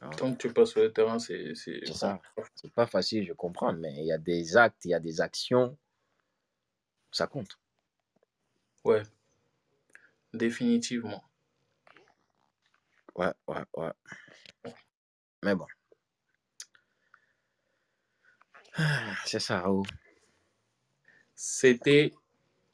hein. 0.00 0.10
tant 0.10 0.32
que 0.32 0.38
tu 0.38 0.52
passes 0.52 0.70
sur 0.70 0.80
le 0.82 0.92
terrain, 0.92 1.18
c'est 1.18 1.54
c'est 1.54 1.80
C'est 1.84 1.92
ça. 1.94 2.20
C'est 2.54 2.72
pas 2.72 2.86
facile, 2.86 3.26
je 3.26 3.32
comprends, 3.32 3.72
mais 3.72 3.92
il 3.98 4.06
y 4.06 4.12
a 4.12 4.18
des 4.18 4.56
actes, 4.56 4.84
il 4.84 4.90
y 4.90 4.94
a 4.94 5.00
des 5.00 5.20
actions, 5.20 5.76
ça 7.10 7.26
compte. 7.26 7.58
Ouais, 8.84 9.02
définitivement. 10.32 11.22
Ouais, 13.14 13.32
ouais, 13.48 13.64
ouais. 13.76 13.92
Mais 15.42 15.54
bon. 15.54 15.66
Ah, 18.76 19.14
C'est 19.26 19.40
ça, 19.40 19.60
Raoult. 19.60 19.82
C'était 21.42 22.12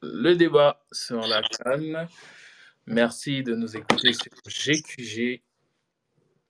le 0.01 0.33
débat 0.35 0.83
sur 0.91 1.25
la 1.25 1.41
canne. 1.41 2.09
Merci 2.85 3.41
de 3.41 3.55
nous 3.55 3.77
écouter 3.77 4.11
sur 4.11 4.29
GQG 4.45 5.41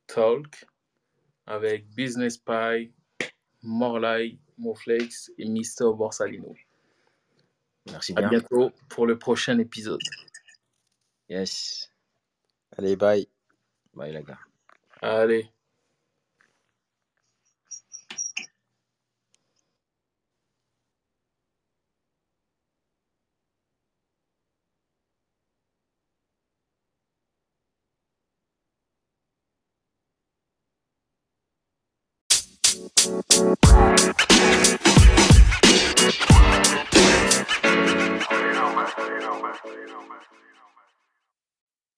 Talk 0.08 0.66
avec 1.46 1.88
Business 1.90 2.40
Pie, 2.40 2.92
Morlai, 3.62 4.40
Moflex 4.58 5.32
et 5.38 5.48
Mister 5.48 5.86
Borsalino. 5.94 6.56
Merci 7.92 8.14
À 8.16 8.22
bien. 8.22 8.30
bientôt 8.30 8.72
pour 8.90 9.06
le 9.06 9.20
prochain 9.20 9.60
épisode. 9.60 10.02
Yes. 11.30 11.94
Allez, 12.76 12.96
bye. 12.96 13.28
Bye, 13.94 14.12
les 14.12 14.24
gars. 14.24 14.40
Allez. 15.04 15.52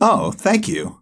Oh, 0.01 0.31
thank 0.31 0.67
you. 0.67 1.01